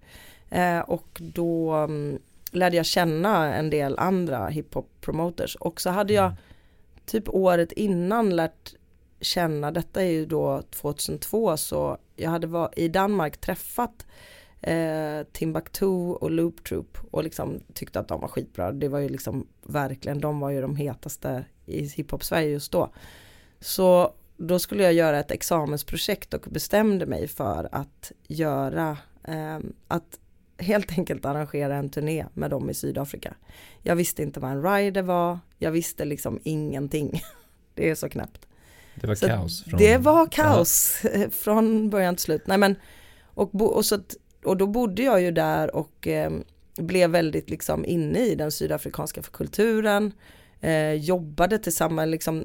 Eh, 0.51 0.79
och 0.79 1.21
då 1.35 1.73
mm, 1.73 2.19
lärde 2.51 2.77
jag 2.77 2.87
känna 2.87 3.55
en 3.55 3.71
del 3.71 3.99
andra 3.99 4.49
hiphop 4.49 4.91
promoters. 5.01 5.57
Och 5.57 5.81
så 5.81 5.91
hade 5.91 6.13
jag 6.13 6.33
typ 7.07 7.29
året 7.29 7.73
innan 7.73 8.37
lärt 8.37 8.75
känna, 9.21 9.71
detta 9.71 10.03
är 10.03 10.11
ju 10.11 10.27
då 10.27 10.63
2002, 10.71 11.57
så 11.57 11.99
jag 12.17 12.31
hade 12.31 12.47
var, 12.47 12.71
i 12.77 12.89
Danmark 12.89 13.37
träffat 13.37 14.07
eh, 14.61 15.23
Timbuktu 15.33 15.87
och 15.87 16.31
Loop 16.31 16.65
Troop 16.65 16.99
och 17.11 17.25
liksom 17.25 17.61
tyckte 17.75 18.01
att 18.01 18.09
de 18.09 18.21
var 18.21 18.29
skitbra. 18.29 18.73
Det 18.73 18.89
var 18.89 18.99
ju 18.99 19.09
liksom 19.09 19.47
verkligen, 19.63 20.21
de 20.21 20.41
var 20.41 20.51
ju 20.51 20.61
de 20.61 20.77
hetaste 20.77 21.45
i 21.67 21.87
hiphop-Sverige 21.87 22.49
just 22.49 22.73
då. 22.73 22.91
Så 23.61 24.15
då 24.37 24.59
skulle 24.59 24.83
jag 24.83 24.93
göra 24.93 25.19
ett 25.19 25.31
examensprojekt 25.31 26.35
och 26.35 26.47
bestämde 26.51 27.07
mig 27.07 27.29
för 27.29 27.69
att 27.73 28.13
göra, 28.27 28.97
eh, 29.25 29.59
att 29.89 30.19
helt 30.59 30.99
enkelt 30.99 31.25
arrangera 31.25 31.77
en 31.77 31.91
turné 31.91 32.27
med 32.35 32.51
dem 32.51 32.71
i 32.71 32.75
Sydafrika. 32.75 33.35
Jag 33.83 33.97
visste 33.97 34.23
inte 34.23 34.41
vad 34.41 34.51
en 34.51 34.63
rider 34.63 35.03
var, 35.03 35.39
jag 35.59 35.71
visste 35.71 36.05
liksom 36.05 36.41
ingenting. 36.43 37.23
Det 37.75 37.91
är 37.91 37.95
så 37.95 38.09
knäppt. 38.09 38.48
Det 39.01 39.07
var 39.07 39.15
Så 39.15 39.27
kaos. 39.29 39.65
Från... 39.65 39.79
Det 39.79 39.99
var 39.99 40.27
kaos 40.27 41.05
eh, 41.05 41.31
från 41.31 41.91
början 41.91 42.17
till 42.17 42.25
slut. 42.25 42.47
Nej, 42.47 42.59
men, 42.59 42.77
och 43.35 43.51
bo, 43.53 43.65
och, 43.65 43.85
så, 43.85 43.95
att- 43.95 44.17
och 44.45 44.57
då 44.57 44.67
bodde 44.67 45.03
jag 45.03 45.21
ju 45.23 45.31
där 45.31 45.75
och 45.77 46.07
eh, 46.09 46.31
blev 46.79 47.11
väldigt 47.11 47.51
liksom 47.51 47.85
inne 47.85 48.19
i 48.19 48.35
den 48.35 48.53
sydafrikanska 48.53 49.23
kulturen. 49.23 50.13
Eh, 50.61 50.93
jobbade 50.93 51.59
tillsammans, 51.59 52.11
liksom 52.11 52.45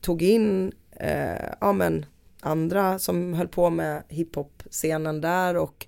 tog 0.00 0.22
in 0.22 0.72
eh, 1.00 1.52
ja, 1.60 1.72
men, 1.72 2.06
andra 2.40 2.98
som 2.98 3.34
höll 3.34 3.48
på 3.48 3.70
med 3.70 4.02
hiphop-scenen 4.08 5.20
där 5.20 5.56
och 5.56 5.86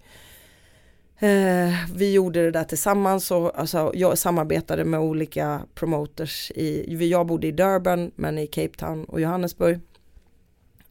vi 1.94 2.12
gjorde 2.12 2.44
det 2.44 2.50
där 2.50 2.64
tillsammans 2.64 3.30
och 3.30 3.58
alltså, 3.58 3.92
jag 3.94 4.18
samarbetade 4.18 4.84
med 4.84 5.00
olika 5.00 5.62
promoters 5.74 6.50
i, 6.54 7.08
jag 7.10 7.26
bodde 7.26 7.46
i 7.46 7.52
Durban 7.52 8.10
men 8.14 8.38
i 8.38 8.46
Cape 8.46 8.76
Town 8.76 9.04
och 9.04 9.20
Johannesburg. 9.20 9.80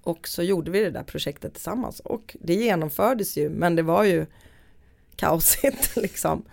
Och 0.03 0.27
så 0.27 0.43
gjorde 0.43 0.71
vi 0.71 0.83
det 0.83 0.91
där 0.91 1.03
projektet 1.03 1.53
tillsammans 1.53 1.99
och 1.99 2.37
det 2.41 2.53
genomfördes 2.53 3.37
ju 3.37 3.49
men 3.49 3.75
det 3.75 3.81
var 3.81 4.03
ju 4.03 4.25
kaosigt 5.15 5.95
liksom. 5.95 6.45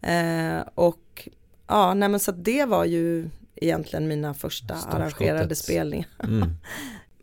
Eh, 0.00 0.60
och 0.74 1.28
ja, 1.66 1.94
nej 1.94 2.08
men 2.08 2.20
så 2.20 2.32
det 2.32 2.64
var 2.64 2.84
ju 2.84 3.30
egentligen 3.54 4.08
mina 4.08 4.34
första 4.34 4.74
arrangerade 4.74 5.54
spelningar. 5.54 6.08
Mm. 6.24 6.48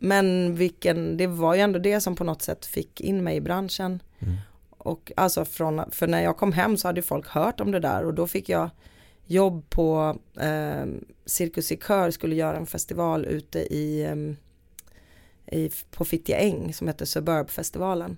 Men 0.02 0.54
vilken, 0.54 1.16
det 1.16 1.26
var 1.26 1.54
ju 1.54 1.60
ändå 1.60 1.78
det 1.78 2.00
som 2.00 2.16
på 2.16 2.24
något 2.24 2.42
sätt 2.42 2.66
fick 2.66 3.00
in 3.00 3.24
mig 3.24 3.36
i 3.36 3.40
branschen. 3.40 4.02
Mm. 4.18 4.36
Och 4.82 5.12
alltså 5.16 5.44
från, 5.44 5.90
för 5.90 6.06
när 6.06 6.22
jag 6.22 6.36
kom 6.36 6.52
hem 6.52 6.76
så 6.76 6.88
hade 6.88 7.02
folk 7.02 7.28
hört 7.28 7.60
om 7.60 7.70
det 7.70 7.80
där 7.80 8.04
och 8.04 8.14
då 8.14 8.26
fick 8.26 8.48
jag 8.48 8.70
jobb 9.26 9.70
på 9.70 10.18
eh, 10.40 10.84
Cirkus 11.24 11.72
i 11.72 11.76
Kör 11.76 12.10
skulle 12.10 12.34
göra 12.34 12.56
en 12.56 12.66
festival 12.66 13.24
ute 13.24 13.58
i, 13.58 14.02
eh, 14.02 15.56
i 15.58 15.70
på 15.90 16.04
Fittja 16.04 16.36
Äng 16.36 16.74
som 16.74 16.86
heter 16.88 17.04
Suburbfestivalen. 17.04 18.16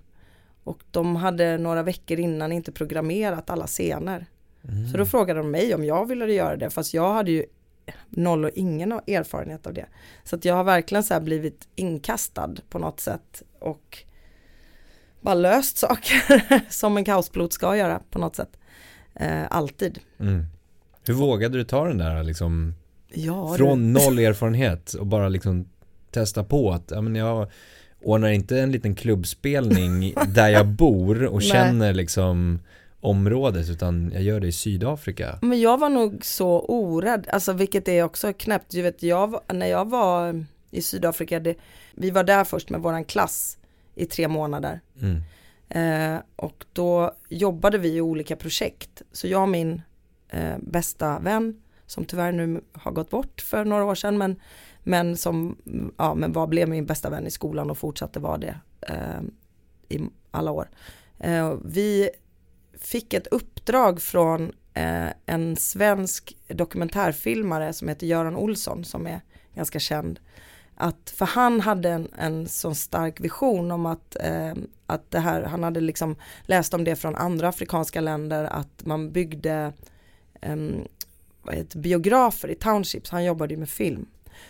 Och 0.64 0.78
de 0.90 1.16
hade 1.16 1.58
några 1.58 1.82
veckor 1.82 2.18
innan 2.18 2.52
inte 2.52 2.72
programmerat 2.72 3.50
alla 3.50 3.66
scener. 3.66 4.26
Mm. 4.68 4.88
Så 4.88 4.96
då 4.96 5.06
frågade 5.06 5.40
de 5.40 5.50
mig 5.50 5.74
om 5.74 5.84
jag 5.84 6.06
ville 6.06 6.32
göra 6.32 6.56
det 6.56 6.70
fast 6.70 6.94
jag 6.94 7.12
hade 7.12 7.30
ju 7.30 7.44
noll 8.08 8.44
och 8.44 8.50
ingen 8.54 8.92
erfarenhet 8.92 9.66
av 9.66 9.74
det. 9.74 9.86
Så 10.24 10.36
att 10.36 10.44
jag 10.44 10.54
har 10.54 10.64
verkligen 10.64 11.04
så 11.04 11.20
blivit 11.20 11.68
inkastad 11.74 12.54
på 12.68 12.78
något 12.78 13.00
sätt 13.00 13.42
och 13.58 14.04
bara 15.22 15.34
löst 15.34 15.78
saker 15.78 16.42
som 16.70 16.96
en 16.96 17.04
kaospilot 17.04 17.52
ska 17.52 17.76
göra 17.76 18.00
på 18.10 18.18
något 18.18 18.36
sätt. 18.36 18.58
Eh, 19.14 19.42
alltid. 19.50 19.98
Mm. 20.20 20.46
Hur 21.06 21.14
vågade 21.14 21.58
du 21.58 21.64
ta 21.64 21.84
den 21.84 21.98
där 21.98 22.22
liksom 22.22 22.74
Ja, 23.14 23.54
från 23.56 23.92
noll 23.92 24.18
erfarenhet 24.18 24.94
och 24.94 25.06
bara 25.06 25.28
liksom 25.28 25.68
testa 26.10 26.44
på 26.44 26.70
att 26.70 26.90
ja, 26.90 27.00
men 27.00 27.14
jag 27.14 27.50
ordnar 28.02 28.28
inte 28.28 28.60
en 28.60 28.72
liten 28.72 28.94
klubbspelning 28.94 30.14
där 30.26 30.48
jag 30.48 30.66
bor 30.66 31.24
och 31.24 31.42
känner 31.42 31.92
liksom 31.92 32.60
området 33.00 33.70
utan 33.70 34.10
jag 34.14 34.22
gör 34.22 34.40
det 34.40 34.46
i 34.46 34.52
Sydafrika. 34.52 35.38
Men 35.42 35.60
jag 35.60 35.78
var 35.78 35.88
nog 35.88 36.24
så 36.24 36.60
orädd, 36.60 37.28
alltså 37.28 37.52
vilket 37.52 37.88
är 37.88 38.02
också 38.02 38.32
knäppt. 38.32 38.70
Du 38.70 38.82
vet, 38.82 39.02
jag, 39.02 39.40
när 39.52 39.66
jag 39.66 39.90
var 39.90 40.44
i 40.70 40.82
Sydafrika, 40.82 41.40
det, 41.40 41.54
vi 41.94 42.10
var 42.10 42.24
där 42.24 42.44
först 42.44 42.70
med 42.70 42.80
våran 42.80 43.04
klass 43.04 43.58
i 43.94 44.06
tre 44.06 44.28
månader. 44.28 44.80
Mm. 45.00 45.22
Eh, 45.68 46.22
och 46.36 46.64
då 46.72 47.14
jobbade 47.28 47.78
vi 47.78 47.96
i 47.96 48.00
olika 48.00 48.36
projekt. 48.36 49.02
Så 49.12 49.26
jag 49.26 49.42
och 49.42 49.48
min 49.48 49.82
eh, 50.28 50.56
bästa 50.60 51.18
vän, 51.18 51.62
som 51.86 52.04
tyvärr 52.04 52.32
nu 52.32 52.60
har 52.72 52.92
gått 52.92 53.10
bort 53.10 53.40
för 53.40 53.64
några 53.64 53.84
år 53.84 53.94
sedan, 53.94 54.18
men, 54.18 54.40
men 54.82 55.16
som 55.16 55.56
ja, 55.98 56.14
men 56.14 56.32
var, 56.32 56.46
blev 56.46 56.68
min 56.68 56.86
bästa 56.86 57.10
vän 57.10 57.26
i 57.26 57.30
skolan 57.30 57.70
och 57.70 57.78
fortsatte 57.78 58.20
vara 58.20 58.38
det 58.38 58.60
eh, 58.80 59.22
i 59.88 60.00
alla 60.30 60.50
år. 60.50 60.70
Eh, 61.18 61.54
vi 61.64 62.10
fick 62.78 63.14
ett 63.14 63.26
uppdrag 63.26 64.02
från 64.02 64.52
eh, 64.74 65.08
en 65.26 65.56
svensk 65.56 66.36
dokumentärfilmare 66.48 67.72
som 67.72 67.88
heter 67.88 68.06
Göran 68.06 68.36
Olsson 68.36 68.84
som 68.84 69.06
är 69.06 69.20
ganska 69.54 69.78
känd. 69.78 70.20
Att, 70.82 71.10
för 71.16 71.26
han 71.26 71.60
hade 71.60 71.90
en, 71.90 72.08
en 72.18 72.48
sån 72.48 72.74
stark 72.74 73.20
vision 73.20 73.70
om 73.70 73.86
att, 73.86 74.16
eh, 74.20 74.54
att 74.86 75.10
det 75.10 75.18
här, 75.18 75.42
han 75.42 75.62
hade 75.62 75.80
liksom 75.80 76.16
läst 76.42 76.74
om 76.74 76.84
det 76.84 76.96
från 76.96 77.14
andra 77.14 77.48
afrikanska 77.48 78.00
länder 78.00 78.44
att 78.44 78.86
man 78.86 79.12
byggde 79.12 79.72
eh, 80.40 80.56
vad 81.42 81.54
heter, 81.54 81.78
biografer 81.78 82.48
i 82.48 82.54
townships, 82.54 83.10
han 83.10 83.24
jobbade 83.24 83.54
ju 83.54 83.60
med 83.60 83.68
film. 83.68 84.06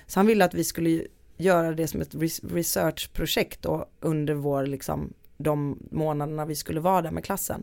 Så 0.06 0.18
han 0.18 0.26
ville 0.26 0.44
att 0.44 0.54
vi 0.54 0.64
skulle 0.64 1.06
göra 1.36 1.72
det 1.72 1.88
som 1.88 2.00
ett 2.00 2.14
researchprojekt 2.52 3.62
då 3.62 3.86
under 4.00 4.34
vår, 4.34 4.66
liksom, 4.66 5.12
de 5.36 5.78
månaderna 5.90 6.44
vi 6.44 6.54
skulle 6.54 6.80
vara 6.80 7.02
där 7.02 7.10
med 7.10 7.24
klassen. 7.24 7.62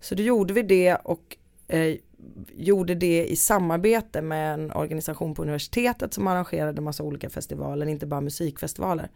Så 0.00 0.14
då 0.14 0.22
gjorde 0.22 0.54
vi 0.54 0.62
det 0.62 0.94
och 0.94 1.36
eh, 1.68 1.96
gjorde 2.56 2.94
det 2.94 3.26
i 3.26 3.36
samarbete 3.36 4.22
med 4.22 4.54
en 4.54 4.72
organisation 4.72 5.34
på 5.34 5.42
universitetet 5.42 6.14
som 6.14 6.26
arrangerade 6.26 6.80
massa 6.80 7.02
olika 7.02 7.30
festivaler, 7.30 7.86
inte 7.86 8.06
bara 8.06 8.20
musikfestivaler. 8.20 9.08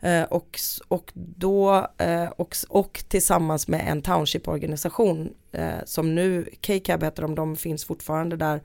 Eh, 0.00 0.22
och, 0.22 0.58
och 0.88 1.10
då 1.14 1.88
eh, 1.98 2.28
och, 2.28 2.56
och 2.68 3.04
tillsammans 3.08 3.68
med 3.68 3.88
en 3.88 4.02
township-organisation 4.02 5.34
eh, 5.52 5.84
som 5.84 6.14
nu, 6.14 6.48
KCAB 6.60 7.02
heter 7.02 7.22
de, 7.22 7.34
de 7.34 7.56
finns 7.56 7.84
fortfarande 7.84 8.36
där 8.36 8.62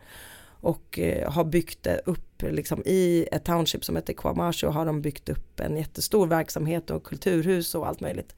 och 0.66 1.00
eh, 1.00 1.32
har 1.32 1.44
byggt 1.44 1.88
upp 2.06 2.42
liksom 2.42 2.84
i 2.86 3.28
ett 3.32 3.44
township 3.44 3.86
som 3.86 3.96
heter 3.96 4.14
Kwamashu 4.14 4.68
har 4.68 4.86
de 4.86 5.02
byggt 5.02 5.30
upp 5.30 5.60
en 5.60 5.78
jättestor 5.78 6.28
verksamhet 6.28 6.90
och 6.90 7.04
kulturhus 7.04 7.76
och 7.76 7.88
allt 7.88 8.00
möjligt. 8.00 8.36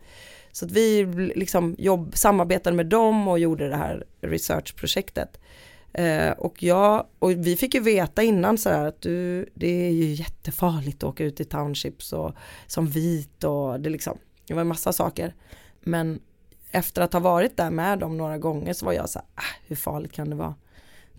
Så 0.57 0.65
att 0.65 0.71
vi 0.71 1.05
liksom 1.35 1.75
jobb, 1.77 2.11
samarbetade 2.15 2.75
med 2.75 2.85
dem 2.85 3.27
och 3.27 3.39
gjorde 3.39 3.69
det 3.69 3.75
här 3.75 4.05
researchprojektet. 4.21 5.39
Eh, 5.93 6.31
och, 6.31 6.63
jag, 6.63 7.05
och 7.19 7.31
vi 7.31 7.57
fick 7.57 7.73
ju 7.73 7.79
veta 7.79 8.23
innan 8.23 8.57
så 8.57 8.69
här 8.69 8.85
att 8.85 9.01
du, 9.01 9.49
det 9.53 9.87
är 9.87 9.91
ju 9.91 10.05
jättefarligt 10.05 11.03
att 11.03 11.09
åka 11.09 11.23
ut 11.23 11.39
i 11.39 11.45
townships 11.45 12.13
och 12.13 12.35
som 12.67 12.87
vit 12.87 13.43
och 13.43 13.79
det 13.79 13.89
liksom, 13.89 14.17
det 14.47 14.53
var 14.53 14.61
en 14.61 14.67
massa 14.67 14.93
saker. 14.93 15.35
Men 15.79 16.19
efter 16.71 17.01
att 17.01 17.13
ha 17.13 17.19
varit 17.19 17.57
där 17.57 17.71
med 17.71 17.99
dem 17.99 18.17
några 18.17 18.37
gånger 18.37 18.73
så 18.73 18.85
var 18.85 18.93
jag 18.93 19.09
så 19.09 19.19
här, 19.19 19.27
ah, 19.35 19.55
hur 19.67 19.75
farligt 19.75 20.11
kan 20.11 20.29
det 20.29 20.35
vara? 20.35 20.55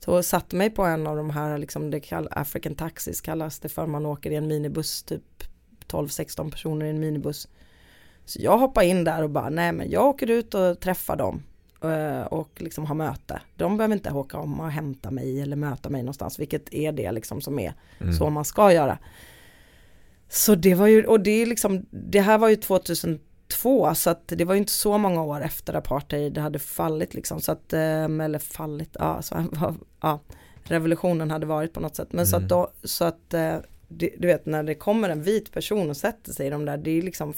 Så 0.04 0.22
satte 0.22 0.56
mig 0.56 0.70
på 0.70 0.82
en 0.82 1.06
av 1.06 1.16
de 1.16 1.30
här, 1.30 1.58
liksom 1.58 1.90
det 1.90 2.00
kall, 2.00 2.28
African 2.30 2.74
taxis 2.74 3.20
kallas 3.20 3.58
det 3.58 3.68
för, 3.68 3.86
man 3.86 4.06
åker 4.06 4.30
i 4.30 4.34
en 4.34 4.46
minibuss, 4.46 5.02
typ 5.02 5.44
12-16 5.88 6.50
personer 6.50 6.86
i 6.86 6.90
en 6.90 7.00
minibuss. 7.00 7.48
Så 8.28 8.38
jag 8.42 8.58
hoppar 8.58 8.82
in 8.82 9.04
där 9.04 9.22
och 9.22 9.30
bara, 9.30 9.48
nej 9.48 9.72
men 9.72 9.90
jag 9.90 10.06
åker 10.06 10.30
ut 10.30 10.54
och 10.54 10.80
träffar 10.80 11.16
dem 11.16 11.42
eh, 11.82 12.22
och 12.22 12.50
liksom 12.62 12.86
har 12.86 12.94
möte. 12.94 13.40
De 13.56 13.76
behöver 13.76 13.94
inte 13.94 14.10
åka 14.12 14.38
om 14.38 14.60
och 14.60 14.70
hämta 14.70 15.10
mig 15.10 15.40
eller 15.40 15.56
möta 15.56 15.90
mig 15.90 16.02
någonstans, 16.02 16.38
vilket 16.38 16.74
är 16.74 16.92
det 16.92 17.12
liksom 17.12 17.40
som 17.40 17.58
är 17.58 17.74
Mm. 18.00 18.12
så 18.12 18.30
man 18.30 18.44
ska 18.44 18.72
göra. 18.72 18.98
Så 20.28 20.54
det 20.54 20.74
var 20.74 20.86
ju, 20.86 21.04
och 21.06 21.20
det 21.20 21.30
är 21.30 21.46
liksom, 21.46 21.86
det 21.90 22.20
här 22.20 22.38
var 22.38 22.48
ju 22.48 22.56
2002 22.56 23.94
så 23.94 24.10
att 24.10 24.22
det 24.28 24.44
var 24.44 24.54
ju 24.54 24.58
inte 24.60 24.72
så 24.72 24.98
många 24.98 25.22
år 25.22 25.40
efter 25.40 25.74
apartheid 25.74 26.38
hade 26.38 26.58
fallit 26.58 27.14
liksom 27.14 27.40
så 27.40 27.52
att, 27.52 27.72
eh, 27.72 28.04
eller 28.04 28.38
fallit, 28.38 28.96
ja, 28.98 29.22
så, 29.22 29.44
ja 30.00 30.20
revolutionen 30.64 31.30
hade 31.30 31.46
varit 31.46 31.72
på 31.72 31.80
något 31.80 31.96
sätt. 31.96 32.12
Men 32.12 32.26
så 32.26 32.36
Mm. 32.36 32.44
att 32.44 32.50
då, 32.50 32.70
så 32.84 33.04
att 33.04 33.34
eh, 33.34 33.56
det, 33.88 34.10
du 34.18 34.26
vet 34.26 34.46
när 34.46 34.62
det 34.62 34.74
kommer 34.74 35.08
en 35.08 35.22
vit 35.22 35.52
person 35.52 35.90
och 35.90 35.96
sätter 35.96 36.32
sig 36.32 36.46
i 36.46 36.50
de 36.50 36.64
där, 36.64 36.76
det 36.76 36.90
är 36.90 37.02
liksom, 37.02 37.34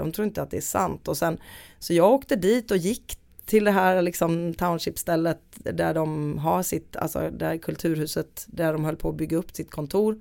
de 0.00 0.12
tror 0.12 0.26
inte 0.26 0.42
att 0.42 0.50
det 0.50 0.56
är 0.56 0.60
sant. 0.60 1.08
Och 1.08 1.16
sen, 1.16 1.38
så 1.78 1.94
jag 1.94 2.12
åkte 2.12 2.36
dit 2.36 2.70
och 2.70 2.76
gick 2.76 3.18
till 3.44 3.64
det 3.64 3.70
här 3.70 4.02
liksom 4.02 4.54
township-stället 4.54 5.40
där 5.54 5.94
de 5.94 6.38
har 6.38 6.62
sitt, 6.62 6.96
alltså 6.96 7.30
där 7.30 7.56
kulturhuset, 7.56 8.46
där 8.48 8.72
de 8.72 8.84
höll 8.84 8.96
på 8.96 9.08
att 9.08 9.16
bygga 9.16 9.36
upp 9.36 9.56
sitt 9.56 9.70
kontor. 9.70 10.20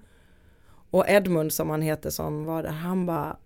Och 0.92 1.10
Edmund 1.10 1.54
som 1.54 1.70
han 1.70 1.82
heter 1.82 2.10
som 2.10 2.46
var 2.46 2.64
där, 2.64 2.70
han 2.70 3.06
bara, 3.06 3.38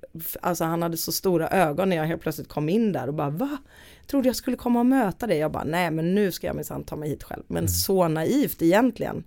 alltså 0.42 0.64
han 0.64 0.82
hade 0.82 0.98
så 0.98 1.12
stora 1.12 1.50
ögon 1.50 1.90
när 1.90 1.96
jag 1.98 2.06
helt 2.06 2.22
plötsligt 2.22 2.48
kom 2.48 2.70
in 2.70 2.92
där 2.92 3.08
och 3.08 3.14
bara 3.14 3.30
va? 3.30 3.58
Jag 4.00 4.08
trodde 4.08 4.30
jag 4.30 4.36
skulle 4.36 4.58
komma 4.58 4.80
och 4.80 4.86
möta 4.86 5.28
dig. 5.28 5.38
Jag 5.38 5.52
bara 5.52 5.64
nej 5.64 5.92
men 5.92 6.16
nu 6.16 6.32
ska 6.32 6.48
jag 6.48 6.56
minsann 6.56 6.84
ta 6.84 6.96
mig 6.96 7.10
hit 7.10 7.24
själv. 7.24 7.44
Men 7.48 7.68
så 7.68 8.08
naivt 8.08 8.62
egentligen. 8.62 9.24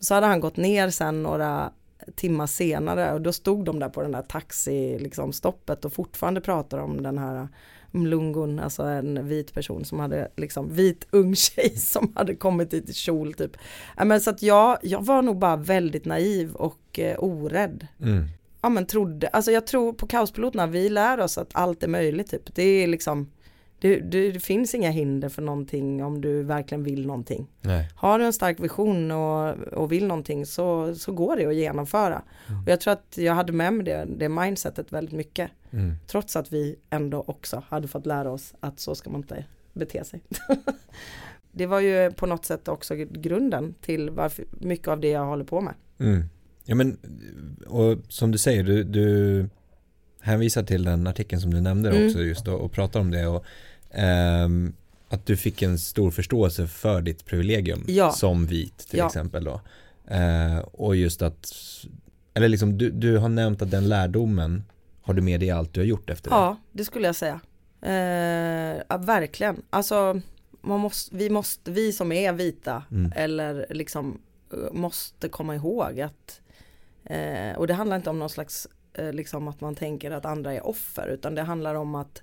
Så 0.00 0.14
hade 0.14 0.26
han 0.26 0.40
gått 0.40 0.56
ner 0.56 0.90
sen 0.90 1.22
några 1.22 1.72
timmar 2.14 2.46
senare 2.46 3.12
och 3.12 3.20
då 3.20 3.32
stod 3.32 3.64
de 3.64 3.78
där 3.78 3.88
på 3.88 4.02
den 4.02 4.12
där 4.12 4.22
taxi 4.22 4.98
liksom 4.98 5.32
stoppet 5.32 5.84
och 5.84 5.92
fortfarande 5.92 6.40
pratade 6.40 6.82
om 6.82 7.02
den 7.02 7.18
här 7.18 7.48
Mlungun, 7.94 8.58
alltså 8.58 8.82
en 8.82 9.28
vit 9.28 9.54
person 9.54 9.84
som 9.84 10.00
hade 10.00 10.28
liksom 10.36 10.74
vit 10.74 11.06
ung 11.10 11.34
tjej 11.34 11.70
som 11.76 12.12
hade 12.14 12.34
kommit 12.34 12.74
i 12.74 12.92
kjol 12.92 13.34
typ. 13.34 13.56
Ja, 13.96 14.04
men 14.04 14.20
så 14.20 14.30
att 14.30 14.42
jag, 14.42 14.78
jag 14.82 15.04
var 15.04 15.22
nog 15.22 15.38
bara 15.38 15.56
väldigt 15.56 16.04
naiv 16.04 16.54
och 16.54 16.98
eh, 16.98 17.16
orädd. 17.18 17.86
Mm. 18.00 18.24
Ja 18.62 18.68
men 18.68 18.86
trodde, 18.86 19.28
alltså 19.28 19.50
jag 19.52 19.66
tror 19.66 19.92
på 19.92 20.06
kaospiloterna, 20.06 20.66
vi 20.66 20.88
lär 20.88 21.20
oss 21.20 21.38
att 21.38 21.50
allt 21.52 21.82
är 21.82 21.88
möjligt 21.88 22.30
typ. 22.30 22.54
Det 22.54 22.62
är 22.62 22.86
liksom, 22.86 23.30
det, 23.82 24.00
det, 24.00 24.32
det, 24.32 24.40
finns 24.40 24.74
inga 24.74 24.90
hinder 24.90 25.28
för 25.28 25.42
någonting 25.42 26.04
om 26.04 26.20
du 26.20 26.42
verkligen 26.42 26.84
vill 26.84 27.06
någonting. 27.06 27.46
Nej. 27.60 27.88
Har 27.94 28.18
du 28.18 28.24
en 28.24 28.32
stark 28.32 28.60
vision 28.60 29.10
och, 29.10 29.58
och 29.58 29.92
vill 29.92 30.06
någonting 30.06 30.46
så, 30.46 30.94
så 30.94 31.12
går 31.12 31.36
det 31.36 31.46
att 31.46 31.54
genomföra. 31.54 32.22
Mm. 32.48 32.62
Och 32.62 32.68
jag 32.68 32.80
tror 32.80 32.92
att 32.92 33.18
jag 33.18 33.34
hade 33.34 33.52
med 33.52 33.74
mig 33.74 33.84
det, 33.84 34.06
det 34.16 34.28
mindsetet 34.28 34.92
väldigt 34.92 35.14
mycket. 35.14 35.50
Mm. 35.70 35.94
Trots 36.06 36.36
att 36.36 36.52
vi 36.52 36.76
ändå 36.90 37.24
också 37.26 37.62
hade 37.68 37.88
fått 37.88 38.06
lära 38.06 38.30
oss 38.30 38.54
att 38.60 38.80
så 38.80 38.94
ska 38.94 39.10
man 39.10 39.20
inte 39.20 39.44
bete 39.72 40.04
sig. 40.04 40.22
det 41.52 41.66
var 41.66 41.80
ju 41.80 42.10
på 42.10 42.26
något 42.26 42.44
sätt 42.44 42.68
också 42.68 42.94
grunden 42.94 43.74
till 43.80 44.10
varför, 44.10 44.44
mycket 44.50 44.88
av 44.88 45.00
det 45.00 45.08
jag 45.08 45.26
håller 45.26 45.44
på 45.44 45.60
med. 45.60 45.74
Mm. 45.98 46.24
Ja 46.64 46.74
men, 46.74 46.98
och 47.66 47.98
som 48.08 48.30
du 48.30 48.38
säger, 48.38 48.62
du, 48.62 48.84
du 48.84 49.48
hänvisar 50.20 50.62
till 50.62 50.84
den 50.84 51.06
artikeln 51.06 51.40
som 51.40 51.54
du 51.54 51.60
nämnde 51.60 51.90
mm. 51.90 52.06
också 52.06 52.20
just 52.20 52.44
då 52.44 52.52
och 52.52 52.72
pratar 52.72 53.00
om 53.00 53.10
det 53.10 53.26
och 53.26 53.44
um, 53.94 54.74
att 55.12 55.26
du 55.26 55.36
fick 55.36 55.62
en 55.62 55.78
stor 55.78 56.10
förståelse 56.10 56.66
för 56.66 57.02
ditt 57.02 57.24
privilegium 57.24 57.84
ja. 57.86 58.12
som 58.12 58.46
vit 58.46 58.78
till 58.78 58.98
ja. 58.98 59.06
exempel 59.06 59.44
då. 59.44 59.60
Uh, 60.10 60.58
och 60.58 60.96
just 60.96 61.22
att, 61.22 61.54
eller 62.34 62.48
liksom 62.48 62.78
du, 62.78 62.90
du 62.90 63.18
har 63.18 63.28
nämnt 63.28 63.62
att 63.62 63.70
den 63.70 63.88
lärdomen 63.88 64.64
har 65.02 65.14
du 65.14 65.22
med 65.22 65.40
dig 65.40 65.48
i 65.48 65.50
allt 65.50 65.74
du 65.74 65.80
har 65.80 65.86
gjort 65.86 66.10
efter 66.10 66.30
det? 66.30 66.36
Ja, 66.36 66.56
det 66.72 66.84
skulle 66.84 67.06
jag 67.06 67.16
säga. 67.16 67.40
Uh, 67.86 68.82
ja, 68.88 68.96
verkligen. 68.96 69.62
Alltså, 69.70 70.20
man 70.60 70.80
måste, 70.80 71.16
vi, 71.16 71.30
måste, 71.30 71.70
vi 71.70 71.92
som 71.92 72.12
är 72.12 72.32
vita 72.32 72.84
mm. 72.90 73.12
eller 73.16 73.66
liksom 73.70 74.20
eh, 74.52 74.72
måste 74.72 75.28
komma 75.28 75.54
ihåg 75.54 76.00
att 76.00 76.40
uh, 77.10 77.56
och 77.56 77.66
det 77.66 77.74
handlar 77.74 77.96
inte 77.96 78.10
om 78.10 78.18
någon 78.18 78.30
slags 78.30 78.68
liksom 79.12 79.48
att 79.48 79.60
man 79.60 79.74
tänker 79.74 80.10
att 80.10 80.24
andra 80.24 80.54
är 80.54 80.66
offer 80.66 81.08
utan 81.08 81.34
det 81.34 81.42
handlar 81.42 81.74
om 81.74 81.94
att 81.94 82.22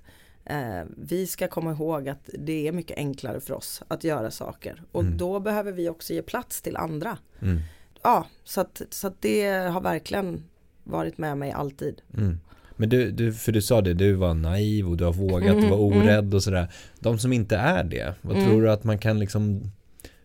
vi 0.96 1.26
ska 1.26 1.48
komma 1.48 1.70
ihåg 1.70 2.08
att 2.08 2.30
det 2.38 2.68
är 2.68 2.72
mycket 2.72 2.96
enklare 2.96 3.40
för 3.40 3.54
oss 3.54 3.82
att 3.88 4.04
göra 4.04 4.30
saker 4.30 4.82
och 4.92 5.02
mm. 5.02 5.16
då 5.16 5.40
behöver 5.40 5.72
vi 5.72 5.88
också 5.88 6.12
ge 6.12 6.22
plats 6.22 6.62
till 6.62 6.76
andra. 6.76 7.18
Mm. 7.42 7.60
Ja, 8.02 8.26
så 8.44 8.60
att, 8.60 8.82
så 8.90 9.06
att 9.06 9.22
det 9.22 9.48
har 9.48 9.80
verkligen 9.80 10.44
varit 10.84 11.18
med 11.18 11.38
mig 11.38 11.52
alltid. 11.52 12.02
Mm. 12.16 12.40
Men 12.76 12.88
du, 12.88 13.10
du, 13.10 13.32
för 13.32 13.52
du 13.52 13.62
sa 13.62 13.80
det, 13.80 13.94
du 13.94 14.12
var 14.12 14.34
naiv 14.34 14.88
och 14.88 14.96
du 14.96 15.04
har 15.04 15.12
vågat, 15.12 15.60
du 15.60 15.68
var 15.68 15.86
mm, 15.88 16.02
orädd 16.02 16.34
och 16.34 16.42
sådär. 16.42 16.72
De 16.98 17.18
som 17.18 17.32
inte 17.32 17.56
är 17.56 17.84
det, 17.84 18.14
vad 18.20 18.36
mm. 18.36 18.48
tror 18.48 18.62
du 18.62 18.70
att 18.70 18.84
man 18.84 18.98
kan 18.98 19.18
liksom 19.18 19.70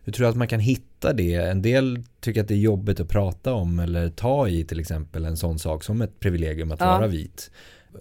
hur 0.06 0.14
tror 0.14 0.26
du 0.26 0.30
att 0.30 0.38
man 0.38 0.48
kan 0.48 0.60
hitta 0.60 1.14
det? 1.14 1.36
En 1.36 1.62
del 1.62 2.04
tycker 2.20 2.42
att 2.42 2.48
det 2.48 2.54
är 2.54 2.60
jobbigt 2.60 3.00
att 3.00 3.10
prata 3.10 3.54
om 3.54 3.80
eller 3.80 4.10
ta 4.10 4.48
i 4.48 4.64
till 4.64 4.80
exempel 4.80 5.26
en 5.26 5.38
sån 5.38 5.60
sak 5.60 5.84
som 5.84 6.02
ett 6.02 6.20
privilegium 6.20 6.72
att 6.72 6.80
ja. 6.80 6.86
vara 6.86 7.08
vit. 7.08 7.52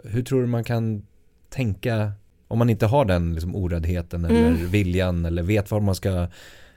Hur 0.05 0.23
tror 0.23 0.41
du 0.41 0.47
man 0.47 0.65
kan 0.65 1.07
tänka 1.55 2.13
om 2.49 2.59
man 2.59 2.71
inte 2.71 2.87
har 2.87 3.05
den 3.05 3.33
liksom, 3.33 3.57
oräddheten 3.57 4.25
eller 4.25 4.49
mm. 4.49 4.71
viljan 4.71 5.25
eller 5.25 5.43
vet 5.43 5.71
vad 5.71 5.83
man 5.83 5.95
ska 5.95 6.29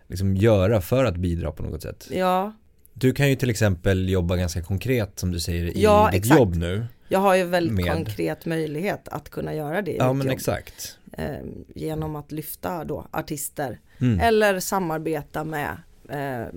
liksom, 0.07 0.35
göra 0.35 0.81
för 0.81 1.05
att 1.05 1.17
bidra 1.17 1.51
på 1.51 1.63
något 1.63 1.81
sätt. 1.81 2.07
Ja. 2.11 2.53
Du 2.93 3.13
kan 3.13 3.29
ju 3.29 3.35
till 3.35 3.49
exempel 3.49 4.09
jobba 4.09 4.35
ganska 4.35 4.61
konkret 4.61 5.19
som 5.19 5.31
du 5.31 5.39
säger 5.39 5.77
i 5.77 5.83
ja, 5.83 6.09
ditt 6.11 6.19
exakt. 6.19 6.39
jobb 6.39 6.55
nu. 6.55 6.85
Jag 7.07 7.19
har 7.19 7.35
ju 7.35 7.43
väldigt 7.43 7.85
med... 7.85 7.93
konkret 7.93 8.45
möjlighet 8.45 9.07
att 9.07 9.29
kunna 9.29 9.53
göra 9.53 9.81
det 9.81 9.91
i 9.91 9.97
Ja 9.97 10.13
mitt 10.13 10.17
men 10.17 10.27
jobb. 10.27 10.37
exakt. 10.37 10.97
Eh, 11.13 11.25
genom 11.75 12.15
att 12.15 12.31
lyfta 12.31 12.83
då 12.83 13.07
artister 13.11 13.79
mm. 13.99 14.19
eller 14.19 14.59
samarbeta 14.59 15.43
med 15.43 15.77
eh, 16.09 16.47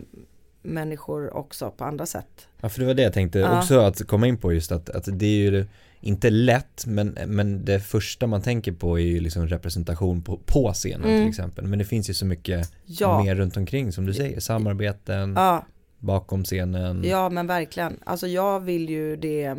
människor 0.63 1.37
också 1.37 1.71
på 1.71 1.85
andra 1.85 2.07
sätt. 2.07 2.49
Ja 2.61 2.69
för 2.69 2.81
det 2.81 2.87
var 2.87 2.95
det 2.95 3.03
jag 3.03 3.13
tänkte 3.13 3.39
ja. 3.39 3.59
också 3.59 3.79
att 3.79 4.07
komma 4.07 4.27
in 4.27 4.37
på 4.37 4.53
just 4.53 4.73
att, 4.73 4.91
att 4.91 5.09
det 5.13 5.27
är 5.27 5.51
ju 5.51 5.67
inte 6.01 6.31
lätt 6.31 6.87
men, 6.87 7.19
men 7.27 7.65
det 7.65 7.81
första 7.81 8.27
man 8.27 8.43
tänker 8.43 8.73
på 8.73 8.99
är 8.99 9.05
ju 9.05 9.21
liksom 9.21 9.47
representation 9.47 10.23
på, 10.23 10.37
på 10.37 10.73
scenen 10.73 11.09
mm. 11.09 11.23
till 11.23 11.29
exempel. 11.29 11.67
Men 11.67 11.79
det 11.79 11.85
finns 11.85 12.11
ju 12.11 12.15
så 12.15 12.27
mycket 12.27 12.73
ja. 12.85 13.23
mer 13.23 13.35
runt 13.35 13.57
omkring 13.57 13.93
som 13.93 14.07
du 14.07 14.15
säger, 14.15 14.41
samarbeten, 14.41 15.33
ja. 15.37 15.65
bakom 15.99 16.45
scenen. 16.45 17.05
Ja 17.05 17.29
men 17.29 17.47
verkligen, 17.47 17.99
alltså 18.05 18.27
jag 18.27 18.61
vill 18.61 18.89
ju 18.89 19.17
det 19.17 19.57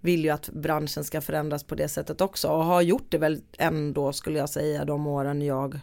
vill 0.00 0.24
ju 0.24 0.30
att 0.30 0.48
branschen 0.48 1.04
ska 1.04 1.20
förändras 1.20 1.64
på 1.64 1.74
det 1.74 1.88
sättet 1.88 2.20
också 2.20 2.48
och 2.48 2.64
har 2.64 2.82
gjort 2.82 3.06
det 3.08 3.18
väl 3.18 3.40
ändå 3.58 4.12
skulle 4.12 4.38
jag 4.38 4.48
säga 4.48 4.84
de 4.84 5.06
åren 5.06 5.42
jag 5.42 5.80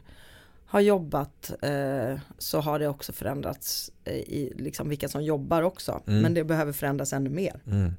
har 0.65 0.79
jobbat 0.79 1.51
eh, 1.61 2.19
så 2.37 2.59
har 2.59 2.79
det 2.79 2.87
också 2.87 3.13
förändrats 3.13 3.91
i 4.05 4.53
liksom 4.55 4.89
vilka 4.89 5.07
som 5.07 5.23
jobbar 5.23 5.61
också. 5.61 6.01
Mm. 6.07 6.21
Men 6.21 6.33
det 6.33 6.43
behöver 6.43 6.73
förändras 6.73 7.13
ännu 7.13 7.29
mer. 7.29 7.61
Mm 7.67 7.93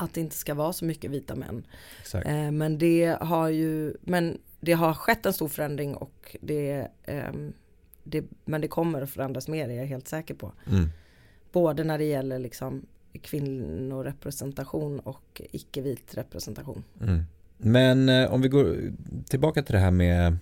att 0.00 0.14
det 0.14 0.20
inte 0.20 0.36
ska 0.36 0.54
vara 0.54 0.72
så 0.72 0.84
mycket 0.84 1.10
vita 1.10 1.34
män. 1.34 1.66
Eh, 2.14 2.50
men 2.50 2.78
det 2.78 3.18
har 3.20 3.48
ju, 3.48 3.94
men 4.00 4.38
det 4.60 4.72
har 4.72 4.94
skett 4.94 5.26
en 5.26 5.32
stor 5.32 5.48
förändring 5.48 5.94
och 5.94 6.36
det, 6.40 6.88
eh, 7.02 7.32
det 8.04 8.24
men 8.44 8.60
det 8.60 8.68
kommer 8.68 9.02
att 9.02 9.10
förändras 9.10 9.48
mer, 9.48 9.68
är 9.68 9.74
jag 9.74 9.86
helt 9.86 10.08
säker 10.08 10.34
på. 10.34 10.52
Mm. 10.70 10.88
Både 11.52 11.84
när 11.84 11.98
det 11.98 12.04
gäller 12.04 12.38
liksom 12.38 12.86
kvinnorepresentation 13.22 15.00
och 15.00 15.42
icke-vit 15.50 16.14
representation. 16.14 16.84
Mm. 17.00 17.22
Men 17.56 18.08
eh, 18.08 18.32
om 18.32 18.42
vi 18.42 18.48
går 18.48 18.92
tillbaka 19.28 19.62
till 19.62 19.74
det 19.74 19.80
här 19.80 19.90
med 19.90 20.36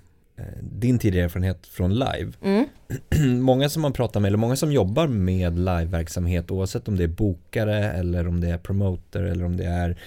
din 0.61 0.99
tidigare 0.99 1.25
erfarenhet 1.25 1.67
från 1.67 1.95
live. 1.95 2.33
Mm. 2.43 2.67
många 3.43 3.69
som 3.69 3.83
man 3.83 3.93
pratar 3.93 4.21
med, 4.21 4.29
eller 4.29 4.39
många 4.39 4.57
som 4.57 4.73
jobbar 4.73 5.07
med 5.07 5.59
liveverksamhet 5.59 6.51
oavsett 6.51 6.89
om 6.89 6.97
det 6.97 7.05
är 7.05 7.09
bokare 7.09 7.93
eller 7.93 8.29
om 8.29 8.41
det 8.41 8.49
är 8.49 8.59
promoter 8.59 9.23
eller 9.23 9.45
om 9.45 9.57
det 9.57 9.65
är 9.65 9.99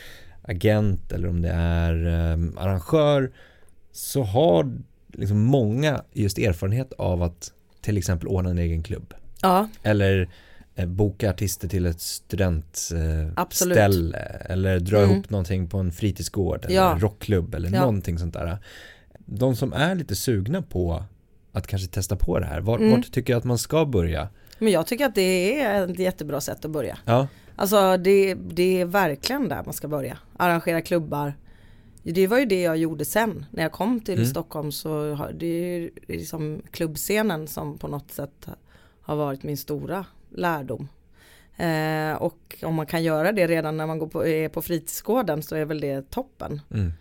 agent 0.42 1.12
eller 1.12 1.28
om 1.28 1.42
det 1.42 1.50
är 1.50 2.06
um, 2.34 2.58
arrangör 2.58 3.32
så 3.92 4.24
har 4.24 4.72
liksom 5.14 5.42
många 5.42 6.04
just 6.14 6.38
erfarenhet 6.38 6.94
av 6.94 7.24
att 7.24 7.52
till 7.82 7.98
exempel 7.98 8.28
ordna 8.28 8.50
en 8.50 8.58
egen 8.58 8.84
klubb. 8.84 9.14
Ja. 9.42 9.70
Eller 9.84 10.30
eh, 10.76 10.86
boka 10.86 11.30
artister 11.30 11.68
till 11.68 11.86
ett 11.86 12.02
studentställe 12.02 14.18
eh, 14.18 14.52
eller 14.52 14.80
dra 14.80 14.98
mm. 14.98 15.12
ihop 15.12 15.30
någonting 15.30 15.68
på 15.68 15.78
en 15.78 15.92
fritidsgård 15.92 16.66
eller 16.66 16.76
ja. 16.76 16.98
rockklubb 17.00 17.56
eller 17.56 17.74
ja. 17.74 17.80
någonting 17.80 18.20
sånt 18.20 18.34
där 18.34 18.58
de 19.26 19.56
som 19.56 19.74
är 19.74 19.96
lite 19.96 20.16
sugna 20.16 20.62
på 20.62 21.04
att 21.52 21.68
kanske 21.68 21.88
testa 21.88 22.16
på 22.16 22.40
det 22.40 22.46
här, 22.46 22.62
vart, 22.62 22.80
mm. 22.80 22.92
vart 22.92 23.12
tycker 23.12 23.34
jag 23.34 23.38
att 23.38 23.44
man 23.44 23.58
ska 23.58 23.86
börja? 23.86 24.30
Men 24.60 24.72
jag 24.72 24.88
tycker 24.88 25.06
att 25.06 25.16
det 25.16 25.62
är 25.62 25.90
ett 25.90 26.00
jättebra 26.00 26.42
sätt 26.42 26.66
att 26.66 26.72
börja. 26.72 26.98
Ja. 27.06 27.28
Alltså 27.56 27.98
det, 27.98 28.34
det 28.34 28.82
är 28.82 28.86
verkligen 28.86 29.50
där 29.50 29.64
man 29.64 29.74
ska 29.74 29.88
börja. 29.88 30.18
Arrangera 30.38 30.82
klubbar. 30.82 31.34
Det 32.04 32.28
var 32.28 32.40
ju 32.40 32.46
det 32.46 32.62
jag 32.62 32.78
gjorde 32.78 33.06
sen. 33.06 33.46
När 33.52 33.64
jag 33.64 33.72
kom 33.72 34.00
till 34.00 34.16
mm. 34.16 34.26
Stockholm 34.26 34.72
så 34.72 35.14
har 35.14 35.32
det 35.32 35.46
är 35.46 35.90
liksom 36.08 36.62
klubbscenen 36.72 37.48
som 37.48 37.78
på 37.78 37.88
något 37.88 38.12
sätt 38.12 38.48
har 39.02 39.16
varit 39.16 39.44
min 39.44 39.58
stora 39.58 40.06
lärdom. 40.30 40.88
Eh, 41.58 42.14
och 42.14 42.58
om 42.64 42.76
man 42.76 42.86
kan 42.86 43.04
göra 43.04 43.32
det 43.32 43.48
redan 43.48 43.78
när 43.78 43.88
man 43.88 44.00
går 44.00 44.08
på, 44.08 44.28
är 44.28 44.50
på 44.50 44.62
fritidsgården 44.62 45.44
så 45.44 45.56
är 45.56 45.66
väl 45.66 45.80
det 45.80 46.10
toppen. 46.10 46.62
Mm. 46.74 46.94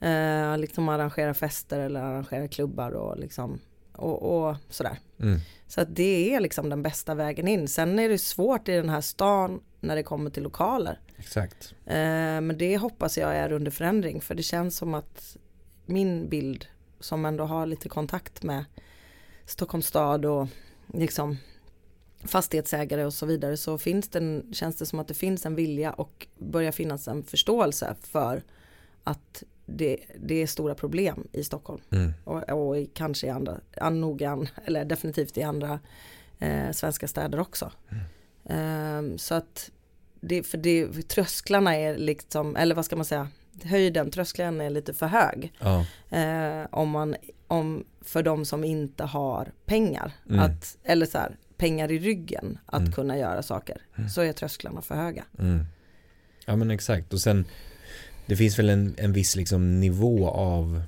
Eh, 0.00 0.58
liksom 0.58 0.88
arrangera 0.88 1.34
fester 1.34 1.80
eller 1.80 2.00
arrangera 2.00 2.48
klubbar 2.48 2.90
och 2.90 3.18
liksom 3.18 3.60
och, 3.92 4.48
och 4.48 4.56
sådär. 4.68 4.98
Mm. 5.20 5.40
Så 5.66 5.80
att 5.80 5.96
det 5.96 6.34
är 6.34 6.40
liksom 6.40 6.68
den 6.68 6.82
bästa 6.82 7.14
vägen 7.14 7.48
in. 7.48 7.68
Sen 7.68 7.98
är 7.98 8.08
det 8.08 8.18
svårt 8.18 8.68
i 8.68 8.72
den 8.72 8.88
här 8.88 9.00
stan 9.00 9.60
när 9.80 9.96
det 9.96 10.02
kommer 10.02 10.30
till 10.30 10.42
lokaler. 10.42 11.00
Exakt. 11.16 11.74
Eh, 11.86 11.94
men 12.40 12.58
det 12.58 12.76
hoppas 12.76 13.18
jag 13.18 13.36
är 13.36 13.52
under 13.52 13.70
förändring 13.70 14.20
för 14.20 14.34
det 14.34 14.42
känns 14.42 14.76
som 14.76 14.94
att 14.94 15.36
min 15.86 16.28
bild 16.28 16.66
som 17.00 17.24
ändå 17.24 17.44
har 17.44 17.66
lite 17.66 17.88
kontakt 17.88 18.42
med 18.42 18.64
Stockholms 19.46 19.86
stad 19.86 20.24
och 20.24 20.48
liksom 20.94 21.36
fastighetsägare 22.24 23.04
och 23.04 23.14
så 23.14 23.26
vidare 23.26 23.56
så 23.56 23.78
finns 23.78 24.08
det 24.08 24.18
en, 24.18 24.52
känns 24.52 24.76
det 24.76 24.86
som 24.86 24.98
att 24.98 25.08
det 25.08 25.14
finns 25.14 25.46
en 25.46 25.54
vilja 25.54 25.92
och 25.92 26.26
börjar 26.38 26.72
finnas 26.72 27.08
en 27.08 27.22
förståelse 27.22 27.96
för 28.02 28.42
att 29.04 29.42
det, 29.68 29.96
det 30.20 30.42
är 30.42 30.46
stora 30.46 30.74
problem 30.74 31.28
i 31.32 31.44
Stockholm. 31.44 31.80
Mm. 31.90 32.12
Och, 32.24 32.50
och 32.50 32.76
kanske 32.94 33.26
i 33.26 33.30
andra, 33.30 33.60
nog 33.90 34.22
eller 34.64 34.84
definitivt 34.84 35.38
i 35.38 35.42
andra 35.42 35.80
eh, 36.38 36.70
svenska 36.72 37.08
städer 37.08 37.40
också. 37.40 37.72
Mm. 37.88 39.12
Eh, 39.12 39.16
så 39.16 39.34
att 39.34 39.70
det, 40.20 40.42
för 40.42 40.58
det, 40.58 41.08
trösklarna 41.08 41.76
är 41.76 41.98
liksom, 41.98 42.56
eller 42.56 42.74
vad 42.74 42.84
ska 42.84 42.96
man 42.96 43.04
säga, 43.04 43.28
höjden, 43.64 44.10
tröskeln 44.10 44.60
är 44.60 44.70
lite 44.70 44.94
för 44.94 45.06
hög. 45.06 45.52
Ja. 45.58 45.86
Eh, 46.18 46.66
om 46.70 46.90
man, 46.90 47.16
om, 47.46 47.84
för 48.00 48.22
de 48.22 48.44
som 48.44 48.64
inte 48.64 49.04
har 49.04 49.52
pengar, 49.66 50.12
mm. 50.28 50.40
att, 50.40 50.78
eller 50.84 51.06
så 51.06 51.18
här, 51.18 51.36
pengar 51.56 51.90
i 51.90 51.98
ryggen 51.98 52.58
att 52.66 52.80
mm. 52.80 52.92
kunna 52.92 53.18
göra 53.18 53.42
saker, 53.42 53.82
mm. 53.96 54.08
så 54.08 54.20
är 54.20 54.32
trösklarna 54.32 54.82
för 54.82 54.94
höga. 54.94 55.24
Mm. 55.38 55.64
Ja 56.46 56.56
men 56.56 56.70
exakt 56.70 57.12
och 57.12 57.20
sen 57.20 57.46
det 58.28 58.36
finns 58.36 58.58
väl 58.58 58.68
en, 58.68 58.94
en 58.98 59.12
viss 59.12 59.36
liksom 59.36 59.80
nivå 59.80 60.28
av 60.28 60.82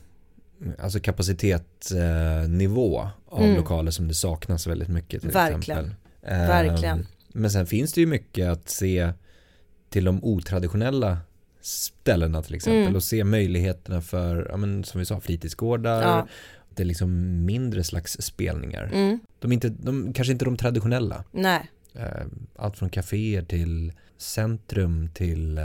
Alltså 0.79 1.01
kapacitetsnivå 1.01 3.09
av 3.27 3.43
mm. 3.45 3.57
lokaler 3.57 3.91
som 3.91 4.09
det 4.09 4.15
saknas 4.15 4.67
väldigt 4.67 4.89
mycket 4.89 5.21
till 5.23 5.31
Verkligen. 5.31 5.79
exempel. 5.79 5.97
Verkligen. 6.23 6.99
Eh, 6.99 7.05
men 7.33 7.51
sen 7.51 7.67
finns 7.67 7.93
det 7.93 8.01
ju 8.01 8.07
mycket 8.07 8.49
att 8.49 8.69
se 8.69 9.13
till 9.89 10.05
de 10.05 10.25
otraditionella 10.25 11.19
ställena 11.61 12.43
till 12.43 12.55
exempel 12.55 12.83
Mm. 12.83 12.97
och 12.97 13.03
se 13.03 13.25
möjligheterna 13.25 14.01
för, 14.01 14.47
ja, 14.51 14.57
men, 14.57 14.85
som 14.85 14.99
vi 14.99 15.05
sa, 15.07 15.21
fritidsgårdar. 15.21 16.03
Ja. 16.03 16.27
Det 16.75 16.83
är 16.83 16.87
liksom 16.87 17.45
mindre 17.45 17.85
slags 17.85 18.17
spelningar. 18.21 18.91
Mm. 18.93 19.21
De, 19.39 19.51
är 19.53 19.55
inte, 19.55 19.69
de 19.69 20.13
kanske 20.13 20.33
inte 20.33 20.45
de 20.45 20.57
traditionella. 20.57 21.25
Nej, 21.33 21.71
Eh, 21.95 22.27
Allt 22.57 22.77
från 22.77 22.91
kaféer 22.91 23.43
till 23.43 23.93
centrum 24.21 25.09
till 25.15 25.59
eh, 25.59 25.65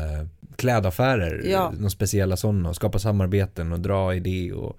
klädaffärer. 0.56 1.42
Ja. 1.46 1.74
De 1.80 1.90
speciella 1.90 2.38
sådana 2.38 2.70
och 2.70 2.76
skapa 2.76 3.00
samarbeten 3.00 3.72
och 3.72 3.80
dra 3.80 4.16
idé 4.16 4.52
och, 4.54 4.78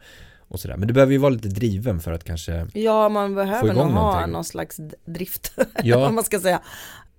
och 0.48 0.60
sådär. 0.60 0.76
Men 0.76 0.88
du 0.88 0.94
behöver 0.94 1.12
ju 1.12 1.18
vara 1.18 1.30
lite 1.30 1.48
driven 1.48 2.00
för 2.00 2.12
att 2.12 2.24
kanske, 2.24 2.66
ja 2.74 3.08
man 3.08 3.34
behöver 3.34 3.68
nog 3.74 3.82
ha 3.82 3.88
någonting. 3.90 4.32
någon 4.32 4.44
slags 4.44 4.80
drift, 5.04 5.52
Ja. 5.82 6.08
om 6.08 6.14
man 6.14 6.24
ska 6.24 6.40
säga. 6.40 6.62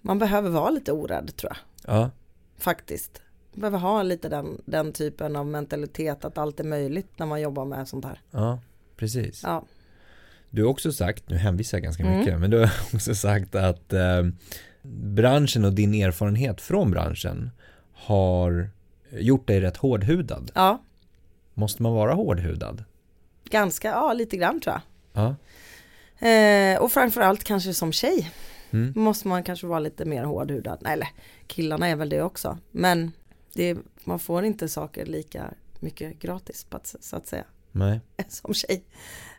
Man 0.01 0.19
behöver 0.19 0.49
vara 0.49 0.69
lite 0.69 0.91
orädd 0.91 1.35
tror 1.35 1.51
jag, 1.85 1.93
ja, 1.95 2.09
faktiskt. 2.57 3.21
Man 3.53 3.61
behöver 3.71 3.77
ha 3.89 4.03
lite 4.03 4.29
den, 4.29 4.61
den 4.65 4.93
typen 4.93 5.35
av 5.35 5.45
mentalitet 5.47 6.25
att 6.25 6.37
allt 6.37 6.59
är 6.59 6.63
möjligt 6.63 7.07
när 7.17 7.25
man 7.25 7.41
jobbar 7.41 7.65
med 7.65 7.87
sånt 7.87 8.05
här. 8.05 8.21
ja, 8.31 8.59
precis. 8.97 9.41
Ja, 9.43 9.65
Du 10.49 10.63
har 10.63 10.69
också 10.69 10.91
sagt, 10.91 11.29
nu 11.29 11.35
hänvisar 11.37 11.77
jag 11.77 11.83
ganska 11.83 12.03
Mm. 12.03 12.19
mycket, 12.19 12.39
men 12.39 12.49
du 12.49 12.59
har 12.59 12.71
också 12.93 13.15
sagt 13.15 13.55
att 13.55 13.93
eh, 13.93 14.23
branschen 14.91 15.65
och 15.65 15.73
din 15.73 15.93
erfarenhet 15.93 16.61
från 16.61 16.91
branschen 16.91 17.49
har 17.93 18.69
gjort 19.11 19.47
dig 19.47 19.61
rätt 19.61 19.77
hårdhudad. 19.77 20.51
ja 20.55 20.81
Måste 21.53 21.83
man 21.83 21.93
vara 21.93 22.13
hårdhudad? 22.13 22.83
ganska, 23.49 23.87
ja 23.87 24.13
lite 24.13 24.37
grann 24.37 24.59
tror 24.61 24.75
jag. 24.75 24.81
Ja. 25.23 25.35
Eh, 26.27 26.79
och 26.81 26.91
framförallt 26.91 27.43
kanske 27.43 27.73
som 27.73 27.91
tjej 27.91 28.31
Mm. 28.71 28.93
måste 28.95 29.27
man 29.27 29.43
kanske 29.43 29.67
vara 29.67 29.79
lite 29.79 30.05
mer 30.05 30.23
hårdhudad. 30.23 30.77
Nej, 30.81 30.93
eller 30.93 31.07
killarna 31.47 31.87
är 31.87 31.95
väl 31.95 32.09
det 32.09 32.21
också. 32.21 32.57
Men 32.71 33.11
det, 33.53 33.77
man 34.03 34.19
får 34.19 34.43
inte 34.45 34.69
saker 34.69 35.05
lika 35.05 35.53
mycket 35.79 36.19
gratis 36.19 36.67
så 36.99 37.15
att 37.15 37.27
säga 37.27 37.43
Nej. 37.71 37.99
som 38.27 38.53
tjej. 38.53 38.83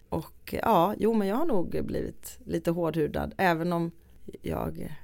Och 0.08 0.54
ja, 0.62 0.94
jo 0.98 1.14
men 1.14 1.28
jag 1.28 1.36
har 1.36 1.46
nog 1.46 1.84
blivit 1.84 2.38
lite 2.44 2.70
hårdhudad 2.70 3.34
även 3.36 3.72
om 3.72 3.90
jag 4.42 4.96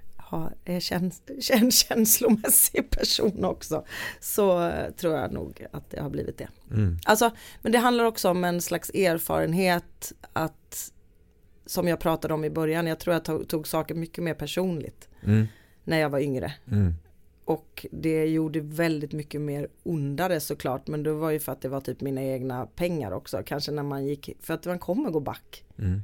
är 0.65 0.81
käns 0.81 1.23
en 1.51 1.71
känslomässig 1.71 2.91
person 2.91 3.45
också. 3.45 3.85
Så 4.21 4.73
tror 4.97 5.15
jag 5.15 5.33
nog 5.33 5.67
att 5.73 5.91
det 5.91 6.01
har 6.01 6.11
blivit 6.11 6.39
det. 6.39 6.49
Mm. 6.71 6.99
Alltså, 7.05 7.31
men 7.63 7.73
det 7.73 7.79
handlar 7.79 8.05
också 8.05 8.31
om 8.31 8.45
en 8.45 8.63
slags 8.63 8.91
erfarenhet 8.91 10.13
att 10.33 10.93
som 11.67 11.89
jag 11.89 12.01
pratade 12.01 12.35
om 12.35 12.45
i 12.45 12.51
början, 12.51 12.87
jag 12.87 12.99
tror 12.99 13.15
jag 13.15 13.25
tog, 13.25 13.49
tog 13.49 13.69
saker 13.69 13.95
mycket 13.95 14.25
mer 14.25 14.35
personligt 14.35 15.09
Mm. 15.23 15.47
när 15.85 15.99
jag 15.99 16.11
var 16.11 16.19
yngre. 16.19 16.53
Mm. 16.71 16.95
Och 17.45 17.87
det 17.91 18.27
gjorde 18.27 18.61
väldigt 18.61 19.13
mycket 19.13 19.41
mer 19.41 19.69
ondare 19.83 20.41
såklart, 20.41 20.89
men 20.89 21.03
det 21.03 21.13
var 21.13 21.31
ju 21.31 21.41
för 21.41 21.53
att 21.53 21.61
det 21.61 21.69
var 21.69 21.81
typ 21.81 22.01
mina 22.01 22.23
egna 22.23 22.67
pengar 22.67 23.13
också, 23.13 23.43
kanske 23.47 23.73
när 23.73 23.83
man 23.83 24.07
gick, 24.07 24.31
för 24.41 24.55
att 24.55 24.67
man 24.67 24.79
kommer 24.79 25.11
gå 25.11 25.21
back. 25.21 25.65
Mm. 25.79 26.03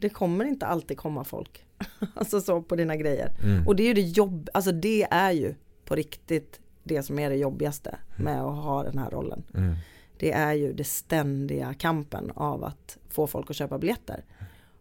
Det 0.00 0.08
kommer 0.08 0.44
inte 0.44 0.66
alltid 0.66 0.96
komma 0.96 1.24
folk, 1.24 1.66
alltså 2.14 2.40
så 2.40 2.62
på 2.62 2.76
dina 2.76 2.96
grejer. 2.96 3.32
Mm. 3.42 3.66
Och 3.66 3.76
det 3.76 3.82
är 3.82 3.86
ju 3.86 3.94
det 3.94 4.00
jobb, 4.00 4.48
alltså 4.54 4.72
det 4.72 5.02
är 5.10 5.30
ju 5.30 5.54
på 5.84 5.94
riktigt 5.94 6.60
det 6.82 7.02
som 7.02 7.18
är 7.18 7.30
det 7.30 7.36
jobbigaste 7.36 7.98
med 8.16 8.42
att 8.42 8.64
ha 8.64 8.82
den 8.82 8.98
här 8.98 9.10
rollen. 9.10 9.42
Mm. 9.54 9.74
Det 10.18 10.32
är 10.32 10.52
ju 10.52 10.72
det 10.72 10.84
ständiga 10.84 11.74
kampen 11.74 12.30
av 12.34 12.64
att 12.64 12.98
få 13.08 13.26
folk 13.26 13.50
att 13.50 13.56
köpa 13.56 13.78
biljetter. 13.78 14.24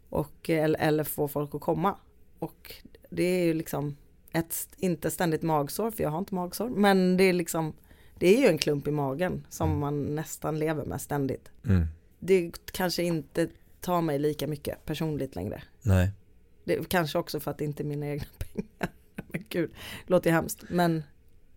Och, 0.09 0.49
eller, 0.49 0.79
eller 0.79 1.03
få 1.03 1.27
folk 1.27 1.55
att 1.55 1.61
komma. 1.61 1.95
Och 2.39 2.75
det 3.09 3.23
är 3.23 3.45
ju 3.45 3.53
liksom 3.53 3.95
ett, 4.31 4.67
inte 4.77 5.11
ständigt 5.11 5.41
magsår, 5.41 5.91
för 5.91 6.03
jag 6.03 6.09
har 6.09 6.19
inte 6.19 6.35
magsår. 6.35 6.69
Men 6.69 7.17
det 7.17 7.23
är 7.23 7.33
liksom, 7.33 7.73
det 8.17 8.27
är 8.27 8.41
ju 8.41 8.47
en 8.47 8.57
klump 8.57 8.87
i 8.87 8.91
magen 8.91 9.45
som 9.49 9.79
man 9.79 10.15
nästan 10.15 10.59
lever 10.59 10.85
med 10.85 11.01
ständigt. 11.01 11.51
Mm. 11.65 11.87
Det 12.19 12.51
kanske 12.71 13.03
inte 13.03 13.47
tar 13.81 14.01
mig 14.01 14.19
lika 14.19 14.47
mycket 14.47 14.85
personligt 14.85 15.35
längre. 15.35 15.63
Nej. 15.81 16.11
Det 16.63 16.89
kanske 16.89 17.17
också 17.17 17.39
för 17.39 17.51
att 17.51 17.57
det 17.57 17.65
inte 17.65 17.83
är 17.83 17.85
mina 17.85 18.07
egna 18.07 18.25
pengar. 18.53 18.89
Men 19.27 19.43
gud, 19.49 19.71
låter 20.07 20.29
ju 20.29 20.33
hemskt. 20.35 20.63
Men 20.69 21.03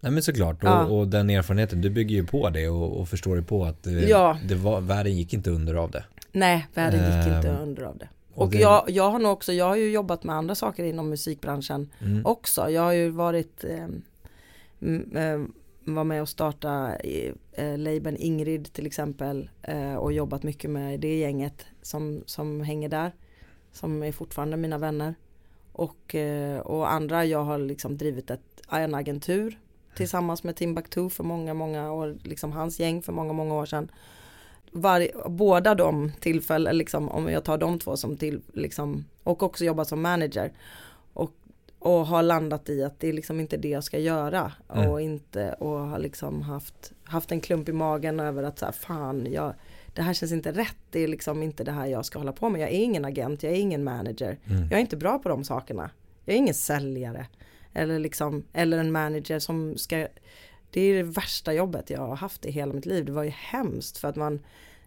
Nej 0.00 0.12
men 0.12 0.22
såklart 0.22 0.62
och, 0.62 0.68
Ja. 0.68 0.84
och 0.84 1.08
den 1.08 1.30
erfarenheten, 1.30 1.80
du 1.80 1.90
bygger 1.90 2.16
ju 2.16 2.26
på 2.26 2.50
det 2.50 2.68
och, 2.68 3.00
och 3.00 3.08
förstår 3.08 3.36
ju 3.36 3.42
på 3.42 3.64
att 3.64 3.82
det, 3.82 3.90
Ja. 3.90 4.38
det 4.48 4.54
var, 4.54 4.80
världen 4.80 5.16
gick 5.16 5.34
inte 5.34 5.50
under 5.50 5.74
av 5.74 5.90
det. 5.90 6.04
nej, 6.32 6.66
världen 6.74 7.00
gick 7.00 7.34
inte 7.36 7.48
Ehm, 7.48 7.62
under 7.62 7.82
av 7.82 7.98
det. 7.98 8.08
och 8.34 8.42
Och 8.42 8.50
det- 8.50 8.58
jag, 8.58 8.84
jag 8.90 9.10
har 9.10 9.18
nog 9.18 9.32
också, 9.32 9.52
jag 9.52 9.64
har 9.64 9.76
ju 9.76 9.90
jobbat 9.90 10.24
med 10.24 10.36
andra 10.36 10.54
saker 10.54 10.84
inom 10.84 11.08
musikbranschen 11.10 11.90
Mm. 12.00 12.26
också. 12.26 12.70
Jag 12.70 12.82
har 12.82 12.92
ju 12.92 13.08
varit, 13.10 13.64
eh, 13.64 13.84
eh, 15.24 15.40
var 15.84 16.04
med 16.04 16.22
och 16.22 16.28
starta 16.28 16.96
eh, 17.52 17.78
labeln 17.78 18.16
Ingrid 18.16 18.72
till 18.72 18.86
exempel 18.86 19.50
eh, 19.62 19.94
och 19.94 20.12
jobbat 20.12 20.42
mycket 20.42 20.70
med 20.70 21.00
det 21.00 21.18
gänget 21.18 21.66
som, 21.82 22.22
som 22.26 22.60
hänger 22.60 22.88
där. 22.88 23.12
Som 23.74 24.02
är 24.02 24.12
fortfarande 24.12 24.56
mina 24.56 24.78
vänner. 24.78 25.14
Och, 25.72 26.14
eh, 26.14 26.58
och 26.60 26.92
andra, 26.92 27.24
jag 27.24 27.44
har 27.44 27.58
liksom 27.58 27.96
drivit 27.98 28.30
ett, 28.30 28.62
en 28.70 28.94
agentur 28.94 29.58
tillsammans 29.96 30.44
med 30.44 30.56
Timbuktu 30.56 31.10
för 31.10 31.24
många, 31.24 31.54
många 31.54 31.92
år, 31.92 32.16
liksom 32.22 32.52
hans 32.52 32.80
gäng 32.80 33.02
för 33.02 33.12
många, 33.12 33.32
många 33.32 33.54
år 33.54 33.66
sedan. 33.66 33.90
Var, 34.72 35.28
båda 35.28 35.74
de 35.74 36.12
tillfällen, 36.20 36.78
liksom, 36.78 37.08
om 37.08 37.28
jag 37.28 37.44
tar 37.44 37.58
de 37.58 37.78
två 37.78 37.96
som 37.96 38.16
till, 38.16 38.40
liksom, 38.52 39.04
och 39.22 39.42
också 39.42 39.64
jobbat 39.64 39.88
som 39.88 40.02
manager. 40.02 40.52
Och, 41.12 41.32
och 41.78 42.06
har 42.06 42.22
landat 42.22 42.68
i 42.68 42.84
att 42.84 43.00
det 43.00 43.08
är 43.08 43.12
liksom 43.12 43.40
inte 43.40 43.56
det 43.56 43.68
jag 43.68 43.84
ska 43.84 43.98
göra. 43.98 44.52
Mm. 44.74 44.90
Och 44.90 45.00
inte, 45.00 45.52
och 45.52 45.78
har 45.78 45.98
liksom 45.98 46.42
haft, 46.42 46.92
haft 47.04 47.32
en 47.32 47.40
klump 47.40 47.68
i 47.68 47.72
magen 47.72 48.20
över 48.20 48.42
att 48.42 48.58
så 48.58 48.64
här, 48.64 48.72
fan, 48.72 49.32
jag, 49.32 49.54
det 49.94 50.02
här 50.02 50.14
känns 50.14 50.32
inte 50.32 50.52
rätt. 50.52 50.76
Det 50.90 51.00
är 51.00 51.08
liksom 51.08 51.42
inte 51.42 51.64
det 51.64 51.72
här 51.72 51.86
jag 51.86 52.04
ska 52.04 52.18
hålla 52.18 52.32
på 52.32 52.48
med. 52.48 52.60
Jag 52.60 52.70
är 52.70 52.84
ingen 52.84 53.04
agent, 53.04 53.42
jag 53.42 53.52
är 53.52 53.56
ingen 53.56 53.84
manager. 53.84 54.38
Mm. 54.46 54.62
Jag 54.62 54.72
är 54.72 54.78
inte 54.78 54.96
bra 54.96 55.18
på 55.18 55.28
de 55.28 55.44
sakerna. 55.44 55.90
Jag 56.24 56.34
är 56.34 56.38
ingen 56.38 56.54
säljare. 56.54 57.26
Eller 57.72 57.98
liksom, 57.98 58.44
eller 58.52 58.78
en 58.78 58.92
manager 58.92 59.38
som 59.38 59.76
ska 59.76 60.08
det 60.70 60.80
är 60.80 60.94
det 60.96 61.02
värsta 61.02 61.52
jobbet 61.52 61.90
jag 61.90 62.00
har 62.00 62.16
haft 62.16 62.44
i 62.46 62.50
hela 62.50 62.72
mitt 62.72 62.86
liv. 62.86 63.04
Det 63.04 63.12
var 63.12 63.22
ju 63.22 63.30
hemskt 63.30 63.98
för 63.98 64.08
att 64.08 64.16
man 64.16 64.40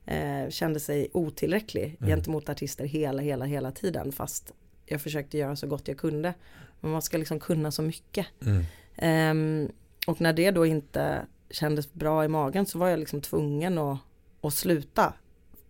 eh, 0.06 0.50
kände 0.50 0.80
sig 0.80 1.10
otillräcklig 1.14 1.98
Mm. 2.00 2.10
gentemot 2.10 2.50
artister 2.50 2.86
hela, 2.86 3.22
hela, 3.22 3.46
hela 3.46 3.72
tiden. 3.72 4.12
Fast 4.12 4.54
jag 4.86 5.02
försökte 5.02 5.38
göra 5.38 5.56
så 5.56 5.68
gott 5.68 5.88
jag 5.88 5.98
kunde. 5.98 6.34
Men 6.80 6.92
man 6.92 7.02
ska 7.02 7.18
liksom 7.18 7.40
kunna 7.40 7.72
så 7.72 7.82
mycket. 7.82 8.28
Mm. 8.46 8.64
Ehm, 8.96 9.72
och 10.08 10.22
när 10.22 10.34
det 10.34 10.52
då 10.52 10.66
inte 10.66 11.26
kändes 11.50 11.94
bra 11.94 12.26
i 12.26 12.28
magen 12.28 12.66
så 12.66 12.80
var 12.80 12.88
jag 12.88 13.00
liksom 13.00 13.22
tvungen 13.22 13.78
att, 13.78 14.00
att 14.48 14.54
sluta. 14.54 15.14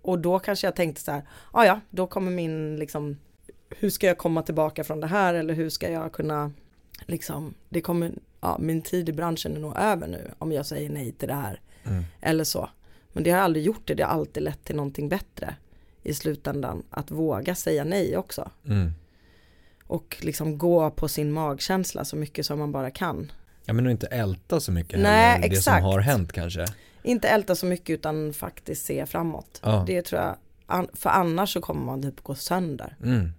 Och 0.02 0.20
då 0.20 0.40
kanske 0.40 0.68
jag 0.68 0.76
tänkte 0.76 1.02
så 1.02 1.12
här, 1.12 1.22
ja 1.54 1.66
ja, 1.66 1.80
då 1.90 2.08
kommer 2.08 2.32
min 2.32 2.76
liksom, 2.76 3.18
hur 3.70 3.90
ska 3.90 4.08
jag 4.08 4.18
komma 4.18 4.42
tillbaka 4.42 4.84
från 4.84 5.00
det 5.00 5.08
här 5.08 5.34
eller 5.34 5.54
hur 5.54 5.70
ska 5.70 5.92
jag 5.92 6.12
kunna, 6.12 6.52
liksom, 7.06 7.54
det 7.70 7.82
kommer, 7.82 8.12
ja 8.42 8.58
min 8.60 8.82
tid 8.82 9.10
i 9.10 9.14
branschen 9.14 9.56
är 9.56 9.60
nog 9.60 9.78
över 9.78 10.08
nu 10.08 10.32
om 10.38 10.52
jag 10.52 10.66
säger 10.66 10.90
nej 10.90 11.12
till 11.12 11.28
det 11.28 11.34
här. 11.34 11.62
Mm. 11.84 12.04
Eller 12.22 12.44
så. 12.44 12.70
Men 13.14 13.24
det 13.24 13.32
har 13.32 13.40
aldrig 13.40 13.66
gjort 13.66 13.88
det, 13.88 13.94
det 13.94 14.04
har 14.04 14.12
alltid 14.12 14.44
lett 14.44 14.64
till 14.64 14.76
någonting 14.76 15.10
bättre 15.10 15.56
i 16.04 16.14
slutändan. 16.14 16.84
Att 16.90 17.12
våga 17.12 17.56
säga 17.56 17.84
nej 17.84 18.18
också. 18.18 18.52
Mm. 18.66 18.92
Och 19.84 20.18
liksom 20.22 20.58
gå 20.58 20.90
på 20.90 21.08
sin 21.08 21.32
magkänsla 21.32 22.06
så 22.06 22.16
mycket 22.16 22.46
som 22.46 22.60
man 22.60 22.72
bara 22.72 22.92
kan. 22.92 23.32
Ja 23.66 23.74
men 23.74 23.86
och 23.86 23.92
inte 23.92 24.08
älta 24.08 24.60
så 24.60 24.72
mycket 24.72 25.00
Nej, 25.00 25.32
heller, 25.32 25.50
det 25.50 25.56
som 25.56 25.58
exakt. 25.58 25.84
har 25.84 26.00
hänt 26.00 26.34
kanske. 26.34 26.66
Inte 27.08 27.28
älta 27.30 27.56
så 27.56 27.66
mycket 27.66 27.90
utan 27.94 28.34
faktiskt 28.34 28.86
se 28.86 29.06
framåt. 29.06 29.60
Ja. 29.64 29.84
Det 29.88 30.02
tror 30.02 30.22
jag, 30.22 30.36
för 30.94 31.10
annars 31.10 31.54
så 31.54 31.62
kommer 31.62 31.86
man 31.86 32.02
typ 32.04 32.22
gå 32.24 32.36
sönder. 32.36 32.96
Mm. 33.04 33.32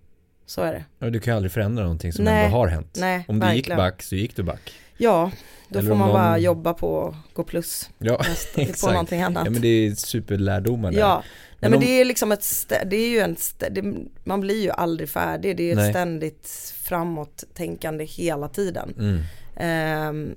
Så 0.47 0.63
är 0.63 0.85
det. 0.99 1.11
Du 1.11 1.21
kan 1.21 1.33
ju 1.33 1.37
aldrig 1.37 1.53
förändra 1.53 1.83
någonting 1.83 2.13
som 2.13 2.25
Nej. 2.25 2.45
ändå 2.45 2.57
har 2.57 2.67
hänt. 2.67 2.97
Nej, 3.01 3.25
Om 3.29 3.41
du 3.41 3.53
gick 3.53 3.69
back 3.77 4.03
så 4.03 4.15
gick 4.17 4.37
du 4.37 4.43
back. 4.43 4.75
Ja, 4.97 5.31
då 5.69 5.79
Eller 5.79 5.89
får 5.91 5.97
man 5.97 6.09
bara 6.09 6.31
någon- 6.31 6.43
jobba 6.43 6.75
på 6.75 7.09
att 7.09 7.35
gå 7.35 7.45
plus. 7.45 7.91
Ja, 7.99 8.19
Nästa, 8.29 8.55
på 8.55 8.61
exakt. 8.71 8.93
någonting 8.93 9.23
annat. 9.23 9.45
Ja 9.45 9.51
men 9.51 9.63
det 9.63 9.69
är 9.69 9.95
superlärdomar 9.95 10.93
där. 10.93 10.99
Ja, 10.99 11.15
nej 11.15 11.25
Men 11.61 11.71
men 11.71 11.79
om- 11.79 11.85
det 11.85 12.01
är 12.01 12.05
liksom 12.05 12.33
ett, 12.33 12.41
stä- 12.41 12.85
det 12.87 12.97
är 12.97 13.09
ju 13.11 13.19
en, 13.19 13.37
stä- 13.37 13.71
det, 13.71 14.09
man 14.25 14.41
blir 14.41 14.63
ju 14.63 14.71
aldrig 14.71 15.09
färdig. 15.09 15.57
Det 15.57 15.71
är 15.71 15.77
Nej. 15.77 15.85
ett 15.85 15.91
ständigt 15.93 16.73
framåt 16.83 17.45
tänkande 17.55 18.05
hela 18.05 18.49
tiden. 18.49 18.95
Mm. 18.99 19.21
Ehm, 19.57 20.35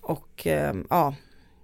och 0.00 0.46
ehm, 0.46 0.86
ja, 0.90 1.14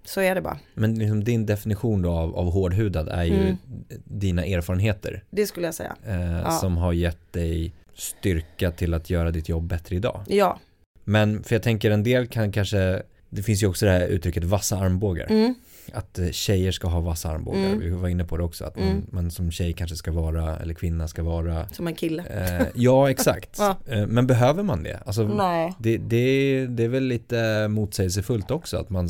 så 0.05 0.21
är 0.21 0.35
det 0.35 0.41
bara. 0.41 0.59
Men 0.75 0.95
liksom 0.99 1.25
din 1.25 1.47
definition 1.47 2.03
då 2.03 2.11
av, 2.11 2.37
av 2.37 2.51
hårdhudad 2.53 3.09
är 3.09 3.25
ju 3.25 3.41
Mm. 3.43 3.57
dina 4.05 4.45
erfarenheter 4.45 5.25
Det 5.31 5.47
skulle 5.47 5.67
jag 5.67 5.75
säga. 5.75 5.97
eh, 6.07 6.39
Ja. 6.41 6.51
som 6.51 6.77
har 6.77 6.93
gett 6.93 7.33
dig 7.33 7.73
styrka 7.95 8.71
till 8.71 8.95
att 8.95 9.11
göra 9.11 9.31
ditt 9.31 9.49
jobb 9.49 9.67
bättre 9.67 9.97
idag. 9.97 10.21
Ja, 10.29 10.59
Men 11.05 11.43
för 11.43 11.55
jag 11.55 11.63
tänker 11.63 11.91
en 11.91 12.03
del 12.03 12.27
kan 12.27 12.53
kanske, 12.53 13.03
det 13.31 13.43
finns 13.43 13.63
ju 13.63 13.67
också 13.67 13.87
det 13.87 13.93
här 13.93 14.07
uttrycket 14.07 14.45
vassa 14.45 14.77
armbågar. 14.79 15.27
mm, 15.31 15.55
Att 15.93 16.19
eh, 16.19 16.31
tjejer 16.31 16.73
ska 16.73 16.89
ha 16.89 17.01
vassa 17.01 17.29
armbågar, 17.31 17.59
Mm. 17.67 17.81
vi 17.81 17.91
var 17.91 18.09
inne 18.09 18.25
på 18.25 18.37
det 18.37 18.43
också. 18.45 18.65
Att 18.65 18.77
man, 18.77 18.89
Mm. 18.89 19.07
man 19.11 19.31
som 19.31 19.51
tjej 19.51 19.73
kanske 19.73 19.97
ska 19.97 20.13
vara, 20.13 20.57
eller 20.59 20.75
kvinna 20.75 21.09
ska 21.09 21.23
vara 21.23 21.69
som 21.69 21.87
en 21.87 21.95
kille. 21.95 22.25
eh, 22.61 22.67
Ja, 22.75 23.11
exakt. 23.15 23.57
Ja. 23.59 23.77
Eh, 23.87 24.07
men 24.07 24.27
behöver 24.27 24.63
man 24.63 24.83
det? 24.83 25.01
Alltså, 25.07 25.23
Nej. 25.29 25.75
det, 25.79 25.97
det, 25.99 26.67
det 26.67 26.85
är 26.85 26.89
väl 26.89 27.05
lite 27.05 27.69
motsägelsefullt 27.69 28.51
också 28.51 28.77
att 28.77 28.91
man 28.91 29.09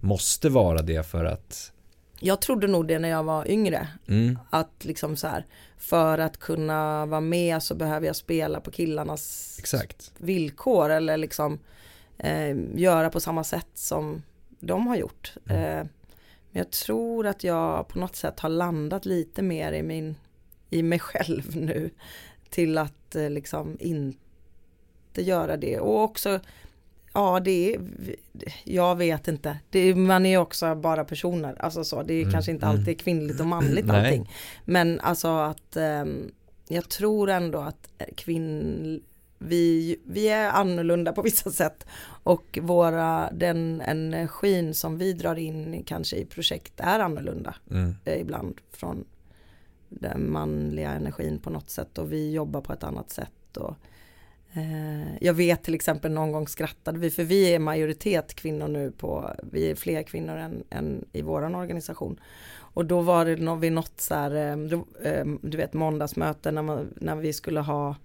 måste 0.00 0.48
vara 0.48 0.82
det 0.82 1.06
för 1.06 1.24
att 1.24 1.72
Jag 2.20 2.40
trodde 2.40 2.66
nog 2.66 2.88
det 2.88 2.98
när 2.98 3.08
jag 3.08 3.22
var 3.24 3.50
yngre. 3.50 3.88
mm, 4.08 4.38
Att 4.50 4.84
liksom 4.84 5.16
så 5.16 5.26
här, 5.26 5.46
för 5.78 6.18
att 6.18 6.38
kunna 6.38 7.06
vara 7.06 7.20
med 7.20 7.62
så 7.62 7.74
behöver 7.74 8.06
jag 8.06 8.16
spela 8.16 8.60
på 8.60 8.70
killarnas 8.70 9.56
Exakt 9.58 10.12
villkor 10.18 10.90
eller 10.90 11.16
liksom 11.16 11.58
eh, 12.18 12.56
göra 12.74 13.10
på 13.10 13.20
samma 13.20 13.44
sätt 13.44 13.66
som 13.74 14.22
de 14.60 14.86
har 14.86 14.96
gjort. 14.96 15.32
Mm. 15.48 15.78
Eh, 15.78 15.86
men 16.52 16.60
jag 16.60 16.70
tror 16.70 17.26
att 17.26 17.44
jag 17.44 17.88
på 17.88 17.98
något 17.98 18.16
sätt 18.16 18.40
har 18.40 18.48
landat 18.48 19.06
lite 19.06 19.42
mer 19.42 19.72
i 19.72 19.82
min, 19.82 20.16
i 20.70 20.82
mig 20.82 20.98
själv 20.98 21.56
nu. 21.56 21.90
Till 22.50 22.78
att 22.78 23.14
eh, 23.14 23.30
liksom 23.30 23.76
inte 23.80 25.22
göra 25.22 25.56
det 25.56 25.80
och 25.80 26.02
också 26.02 26.40
Ja 27.14 27.40
det 27.40 27.74
är, 27.74 27.80
jag 28.64 28.96
vet 28.96 29.28
inte, 29.28 29.58
är, 29.72 29.94
man 29.94 30.26
är 30.26 30.38
också 30.38 30.74
bara 30.74 31.04
personer, 31.04 31.62
alltså 31.62 31.84
så, 31.84 32.02
det 32.02 32.14
är 32.14 32.20
Mm, 32.20 32.32
kanske 32.32 32.52
inte 32.52 32.66
mm. 32.66 32.78
alltid 32.78 33.00
kvinnligt 33.00 33.40
och 33.40 33.46
manligt 33.46 33.90
allting. 33.90 34.30
Men 34.64 35.00
alltså 35.00 35.28
att 35.28 35.76
ehm, 35.76 36.30
jag 36.68 36.88
tror 36.88 37.30
ändå 37.30 37.58
att 37.58 37.90
kvinn, 38.16 39.02
vi, 39.46 39.96
vi 40.04 40.28
är 40.28 40.50
annorlunda 40.50 41.12
på 41.12 41.22
vissa 41.22 41.50
sätt 41.50 41.86
och 42.24 42.58
våra, 42.62 43.30
den 43.32 43.80
energin 43.80 44.74
som 44.74 44.98
vi 44.98 45.12
drar 45.12 45.36
in 45.36 45.82
kanske 45.86 46.16
i 46.16 46.24
projekt 46.24 46.72
är 46.76 47.00
annorlunda 47.00 47.54
mm, 47.70 47.94
eh, 48.04 48.20
ibland 48.20 48.60
från 48.70 49.04
den 49.88 50.32
manliga 50.32 50.90
energin 50.90 51.38
på 51.38 51.50
något 51.50 51.70
sätt 51.70 51.98
och 51.98 52.12
vi 52.12 52.32
jobbar 52.32 52.60
på 52.60 52.72
ett 52.72 52.84
annat 52.84 53.10
sätt. 53.10 53.56
Och, 53.56 53.74
eh, 54.52 55.16
jag 55.20 55.34
vet 55.34 55.62
till 55.62 55.74
exempel 55.74 56.12
någon 56.12 56.32
gång 56.32 56.48
skrattade 56.48 56.98
vi, 56.98 57.10
för 57.10 57.24
vi 57.24 57.54
är 57.54 57.58
majoritet 57.58 58.34
kvinnor 58.34 58.68
nu 58.68 58.90
på, 58.90 59.30
vi 59.52 59.70
är 59.70 59.74
fler 59.74 60.02
kvinnor 60.02 60.36
än, 60.36 60.64
än 60.70 61.04
i 61.12 61.22
våran 61.22 61.54
organisation. 61.54 62.20
Och 62.74 62.84
då 62.84 63.00
var 63.00 63.24
det 63.24 63.56
vid 63.56 63.72
något 63.72 64.00
så 64.00 64.14
här, 64.14 64.34
eh, 64.34 65.12
eh, 65.12 65.26
du 65.42 65.56
vet 65.56 65.72
måndagsmöte 65.72 66.50
när, 66.50 66.62
man, 66.62 66.94
när 67.00 67.16
vi 67.16 67.32
skulle 67.32 67.60
ha 67.60 67.96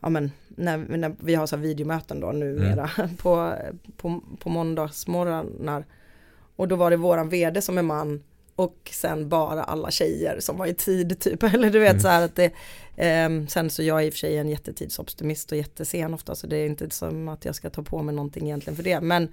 Ja 0.00 0.08
men 0.08 0.32
när, 0.48 0.78
när 0.78 1.14
vi 1.20 1.34
har 1.34 1.46
så 1.46 1.56
här 1.56 1.62
videomöten 1.62 2.20
då 2.20 2.32
numera 2.32 2.90
på, 3.18 3.54
på, 3.96 4.22
på 4.38 4.50
måndagsmorgnar. 4.50 5.84
Och 6.56 6.68
då 6.68 6.76
var 6.76 6.90
det 6.90 6.96
våran 6.96 7.28
vd 7.28 7.62
som 7.62 7.78
är 7.78 7.82
man 7.82 8.22
och 8.56 8.90
sen 8.92 9.28
bara 9.28 9.62
alla 9.64 9.90
tjejer 9.90 10.40
som 10.40 10.58
var 10.58 10.66
i 10.66 10.74
tid 10.74 11.20
typ. 11.20 11.42
Eller 11.54 11.70
du 11.70 11.78
vet 11.78 11.90
Mm. 11.90 12.00
så 12.02 12.08
här 12.08 12.24
att 12.24 12.36
det, 12.36 12.52
ehm, 12.96 13.48
sen 13.48 13.70
så 13.70 13.82
jag 13.82 14.02
är 14.02 14.06
i 14.06 14.08
och 14.08 14.12
för 14.12 14.18
sig 14.18 14.38
en 14.38 14.48
jättetidsoptimist 14.48 15.52
och 15.52 15.58
jättesen 15.58 16.14
ofta 16.14 16.34
så 16.34 16.46
det 16.46 16.56
är 16.56 16.66
inte 16.66 16.90
som 16.90 17.28
att 17.28 17.44
jag 17.44 17.54
ska 17.54 17.70
ta 17.70 17.82
på 17.82 18.02
mig 18.02 18.14
någonting 18.14 18.44
egentligen 18.44 18.76
för 18.76 18.82
det. 18.82 19.00
Men 19.00 19.28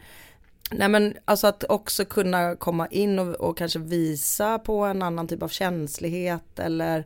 Nej 0.71 0.89
men 0.89 1.13
alltså 1.25 1.47
att 1.47 1.63
också 1.63 2.05
kunna 2.05 2.55
komma 2.55 2.87
in 2.87 3.19
och, 3.19 3.35
och 3.35 3.57
kanske 3.57 3.79
visa 3.79 4.59
på 4.59 4.83
en 4.83 5.01
annan 5.01 5.27
typ 5.27 5.43
av 5.43 5.47
känslighet 5.47 6.59
eller 6.59 7.05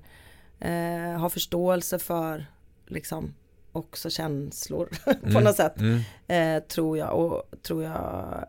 eh, 0.60 1.20
ha 1.20 1.30
förståelse 1.30 2.00
för 2.00 2.46
liksom 2.88 3.34
också 3.72 4.10
känslor 4.10 4.90
på 5.06 5.28
mm, 5.30 5.44
något 5.44 5.56
sätt 5.56 5.74
mm, 5.80 6.00
eh, 6.58 6.64
tror 6.64 6.98
jag 6.98 7.14
och 7.20 7.44
tror 7.64 7.84
jag 7.84 8.46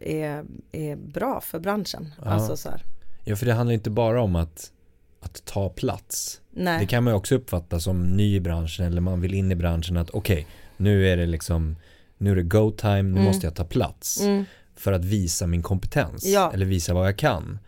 är, 0.00 0.44
är 0.72 0.96
bra 0.96 1.40
för 1.40 1.58
branschen. 1.60 2.14
Ja. 2.24 2.30
Alltså 2.30 2.56
så 2.56 2.68
här, 2.70 2.82
Ja 3.24 3.36
för 3.36 3.46
det 3.46 3.52
handlar 3.52 3.74
inte 3.74 3.90
bara 3.90 4.22
om 4.22 4.36
att, 4.36 4.72
att 5.20 5.44
ta 5.44 5.68
plats 5.68 6.40
nej. 6.50 6.80
Det 6.80 6.86
kan 6.86 7.04
man 7.04 7.12
ju 7.12 7.16
också 7.16 7.34
uppfatta 7.34 7.80
som 7.80 8.02
ny 8.16 8.34
i 8.36 8.40
branschen 8.40 8.86
eller 8.86 9.00
man 9.00 9.20
vill 9.20 9.34
in 9.34 9.52
i 9.52 9.54
branschen 9.54 9.96
att 9.96 10.10
okej, 10.10 10.46
nu 10.76 11.08
är 11.08 11.16
det 11.16 11.26
liksom 11.26 11.76
nu 12.18 12.30
är 12.32 12.36
det 12.36 12.42
go 12.42 12.70
time, 12.70 13.02
nu 13.02 13.10
Mm. 13.10 13.24
måste 13.24 13.46
jag 13.46 13.54
ta 13.54 13.64
plats 13.64 14.20
Mm, 14.20 14.44
för 14.76 14.92
att 14.92 15.04
visa 15.04 15.46
min 15.46 15.62
kompetens 15.62 16.24
Ja. 16.26 16.50
eller 16.54 16.66
visa 16.66 16.94
vad 16.94 17.06
jag 17.06 17.16
kan. 17.18 17.58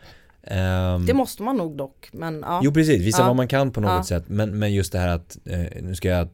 Ehm, 0.43 1.07
det 1.07 1.15
måste 1.15 1.43
man 1.43 1.57
nog 1.57 1.77
dock 1.77 2.09
men 2.13 2.41
ja. 2.47 2.61
Jo 2.65 2.73
precis, 2.73 3.03
visa 3.03 3.23
Ja. 3.23 3.27
vad 3.27 3.37
man 3.37 3.49
kan 3.49 3.71
på 3.73 3.81
något 3.81 4.07
sätt 4.07 4.25
men, 4.27 4.59
men 4.59 4.75
just 4.75 4.93
det 4.93 4.99
här 4.99 5.09
att 5.09 5.39
eh, 5.45 5.61
nu 5.83 5.95
ska 5.95 6.09
jag 6.09 6.29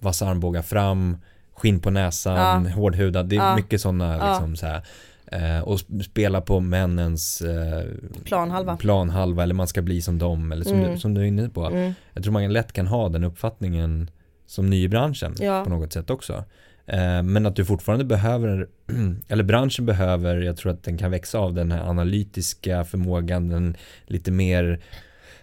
vassa 0.00 0.26
armbågar 0.28 0.62
fram, 0.62 1.16
skinn 1.54 1.80
på 1.80 1.90
näsan, 1.90 2.66
hårdhudad, 2.66 3.26
det 3.28 3.36
är 3.36 3.40
Ja. 3.40 3.56
mycket 3.56 3.80
sådana 3.80 4.16
Ja. 4.16 4.30
liksom 4.30 4.56
så 4.56 4.66
här 4.66 4.82
eh, 5.26 5.60
och 5.60 5.76
sp- 5.76 6.02
spela 6.02 6.40
på 6.40 6.60
männens 6.60 7.40
eh, 7.40 7.84
Planhalva. 8.24 8.76
planhalva 8.76 9.42
eller 9.42 9.54
man 9.54 9.68
ska 9.68 9.82
bli 9.82 10.02
som 10.02 10.18
dem 10.18 10.52
eller 10.52 10.64
som, 10.64 10.78
Mm. 10.78 10.92
du, 10.92 10.98
som 10.98 11.14
du 11.14 11.20
är 11.20 11.24
inne 11.24 11.48
på. 11.48 11.64
Mm, 11.66 11.94
Jag 12.12 12.22
tror 12.22 12.32
man 12.32 12.52
lätt 12.52 12.72
kan 12.72 12.86
ha 12.86 13.08
den 13.08 13.24
uppfattningen 13.24 14.10
som 14.46 14.70
ny 14.70 14.82
i 14.84 14.88
branschen 14.88 15.34
Ja. 15.40 15.64
på 15.64 15.70
något 15.70 15.92
sätt 15.92 16.10
också. 16.10 16.44
Eh, 16.86 17.22
Men 17.22 17.46
att 17.46 17.56
du 17.56 17.64
fortfarande 17.64 18.04
behöver, 18.04 18.68
eller 19.28 19.44
branschen 19.44 19.86
behöver, 19.86 20.40
jag 20.40 20.56
tror 20.56 20.72
att 20.72 20.82
den 20.82 20.98
kan 20.98 21.10
växa 21.10 21.38
av 21.38 21.54
den 21.54 21.72
här 21.72 21.80
analytiska 21.90 22.84
förmågan, 22.84 23.48
den 23.48 23.76
lite 24.06 24.30
mer 24.30 24.80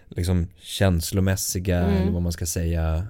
liksom 0.08 0.46
känslomässiga 0.60 1.78
Mm. 1.78 1.96
eller 2.02 2.12
vad 2.12 2.22
man 2.22 2.32
ska 2.32 2.46
säga. 2.46 3.06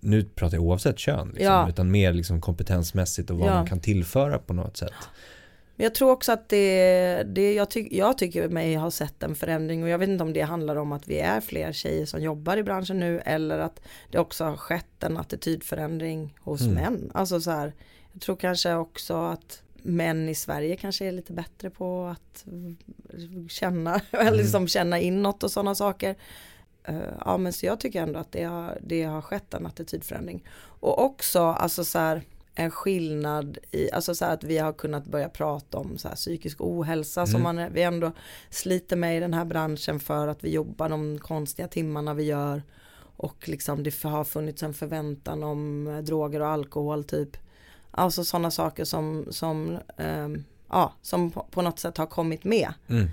Nu 0.00 0.24
pratar 0.24 0.56
jag 0.56 0.64
oavsett 0.64 0.98
kön, 0.98 1.28
liksom, 1.28 1.44
Ja. 1.44 1.68
utan 1.68 1.90
mer 1.90 2.12
liksom 2.12 2.40
kompetensmässigt 2.40 3.30
och 3.30 3.38
vad 3.38 3.48
Ja. 3.48 3.54
man 3.54 3.66
kan 3.66 3.80
tillföra 3.80 4.38
på 4.38 4.52
något 4.52 4.76
sätt. 4.76 4.92
Men 5.76 5.84
Jag 5.84 5.94
tror 5.94 6.10
också 6.10 6.32
att 6.32 6.48
det, 6.48 7.22
det 7.26 7.54
jag, 7.54 7.70
ty, 7.70 7.88
jag 7.90 8.18
tycker 8.18 8.48
mig 8.48 8.74
ha 8.74 8.90
sett 8.90 9.22
en 9.22 9.34
förändring 9.34 9.82
och 9.82 9.88
jag 9.88 9.98
vet 9.98 10.08
inte 10.08 10.24
om 10.24 10.32
det 10.32 10.40
handlar 10.40 10.76
om 10.76 10.92
att 10.92 11.08
vi 11.08 11.18
är 11.18 11.40
fler 11.40 11.72
tjejer 11.72 12.06
som 12.06 12.22
jobbar 12.22 12.56
i 12.56 12.62
branschen 12.62 13.00
nu 13.00 13.20
eller 13.24 13.58
att 13.58 13.80
det 14.10 14.18
också 14.18 14.44
har 14.44 14.56
skett 14.56 15.02
en 15.02 15.16
attitydförändring 15.16 16.34
hos 16.40 16.60
Mm. 16.60 16.74
män. 16.74 17.10
Alltså 17.14 17.40
så 17.40 17.50
här, 17.50 17.72
jag 18.12 18.22
tror 18.22 18.36
kanske 18.36 18.74
också 18.74 19.14
att 19.14 19.62
män 19.82 20.28
i 20.28 20.34
Sverige 20.34 20.76
kanske 20.76 21.04
är 21.06 21.12
lite 21.12 21.32
bättre 21.32 21.70
på 21.70 22.04
att 22.06 22.44
känna, 23.48 24.00
eller 24.10 24.38
liksom 24.38 24.68
känna 24.68 24.98
inåt 25.00 25.42
och 25.42 25.50
sådana 25.50 25.74
saker. 25.74 26.14
Eh, 26.88 26.96
Ja 27.24 27.36
men 27.38 27.52
så 27.52 27.66
jag 27.66 27.80
tycker 27.80 28.02
ändå 28.02 28.18
att 28.18 28.32
det 28.32 28.44
har, 28.44 28.78
det 28.82 29.02
har 29.02 29.20
skett 29.22 29.54
en 29.54 29.66
attitydförändring. 29.66 30.44
Och 30.80 31.04
också 31.04 31.40
alltså 31.40 31.84
så 31.84 31.98
här 31.98 32.22
en 32.54 32.70
skillnad 32.70 33.58
i, 33.70 33.90
alltså 33.92 34.14
så 34.14 34.24
här 34.24 34.34
att 34.34 34.44
vi 34.44 34.58
har 34.58 34.72
kunnat 34.72 35.06
börja 35.06 35.28
prata 35.28 35.78
om 35.78 35.98
så 35.98 36.08
här 36.08 36.14
psykisk 36.14 36.56
ohälsa 36.60 37.26
som 37.26 37.40
Mm. 37.40 37.56
man, 37.56 37.72
vi 37.72 37.82
ändå 37.82 38.12
sliter 38.50 38.96
med 38.96 39.16
i 39.16 39.20
den 39.20 39.34
här 39.34 39.44
branschen 39.44 40.00
för 40.00 40.28
att 40.28 40.44
vi 40.44 40.50
jobbar 40.50 40.88
de 40.88 41.18
konstiga 41.18 41.68
timmarna 41.68 42.14
vi 42.14 42.22
gör. 42.24 42.62
Och 43.16 43.48
liksom 43.48 43.82
det 43.82 44.02
har 44.02 44.24
funnits 44.24 44.62
en 44.62 44.74
förväntan 44.74 45.44
om 45.44 45.86
eh, 45.86 45.98
droger 45.98 46.40
och 46.40 46.48
alkohol 46.48 47.04
typ. 47.04 47.36
Alltså 47.90 48.24
sådana 48.24 48.50
saker 48.50 48.84
som, 48.84 49.26
som, 49.30 49.78
ehm, 49.96 50.44
ja, 50.68 50.92
som 51.02 51.30
på, 51.30 51.46
på 51.50 51.62
något 51.62 51.78
sätt 51.78 51.96
har 51.98 52.06
kommit 52.06 52.44
med 52.44 52.72
Mm. 52.88 53.08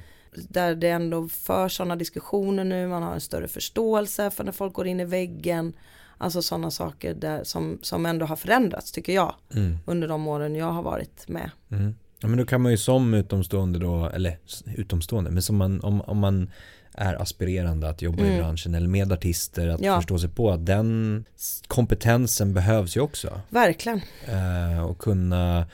Där 0.50 0.76
det 0.76 0.90
ändå 0.90 1.28
för 1.28 1.70
sådana 1.70 1.96
diskussioner 1.96 2.64
nu, 2.64 2.88
man 2.88 3.04
har 3.04 3.14
en 3.14 3.22
större 3.22 3.48
förståelse 3.48 4.32
för 4.32 4.44
när 4.44 4.52
folk 4.52 4.74
går 4.74 4.88
in 4.88 5.00
i 5.00 5.06
väggen. 5.06 5.74
Alltså 6.18 6.42
sådana 6.42 6.72
saker 6.72 7.14
där, 7.14 7.44
som, 7.44 7.80
som 7.82 8.06
ändå 8.06 8.26
har 8.26 8.36
förändrats 8.36 8.92
tycker 8.92 9.14
jag 9.14 9.36
Mm. 9.56 9.78
under 9.86 10.08
de 10.08 10.28
åren 10.28 10.56
jag 10.56 10.72
har 10.72 10.84
varit 10.84 11.28
med. 11.28 11.52
Mm. 11.72 11.96
Ja 12.20 12.28
men 12.28 12.38
då 12.38 12.46
kan 12.46 12.62
man 12.62 12.72
ju 12.72 12.78
som 12.78 13.14
utomstående 13.14 13.80
då, 13.80 14.06
eller 14.10 14.38
utomstående, 14.76 15.32
men 15.32 15.42
som 15.44 15.56
man, 15.58 15.82
om, 15.82 16.02
om 16.02 16.18
man 16.18 16.50
är 16.92 17.22
aspirerande 17.22 17.90
att 17.90 18.02
jobba 18.02 18.24
i 18.24 18.28
Mm. 18.28 18.40
branschen 18.40 18.76
eller 18.76 18.88
med 18.88 19.12
artister, 19.12 19.68
att 19.68 19.82
Ja. 19.82 19.96
förstå 19.98 20.20
sig 20.20 20.30
på 20.30 20.52
att 20.52 20.66
den 20.66 21.26
kompetensen 21.68 22.54
behövs 22.54 22.98
ju 22.98 23.02
också. 23.02 23.42
Verkligen, 23.50 24.02
Eh, 24.28 24.86
och 24.86 24.98
kunna 24.98 25.66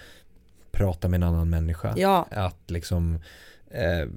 prata 0.72 1.08
med 1.08 1.18
en 1.18 1.24
annan 1.24 1.50
människa. 1.50 1.94
ja, 1.98 2.28
Att 2.32 2.72
liksom 2.72 3.20
eh, 3.74 4.08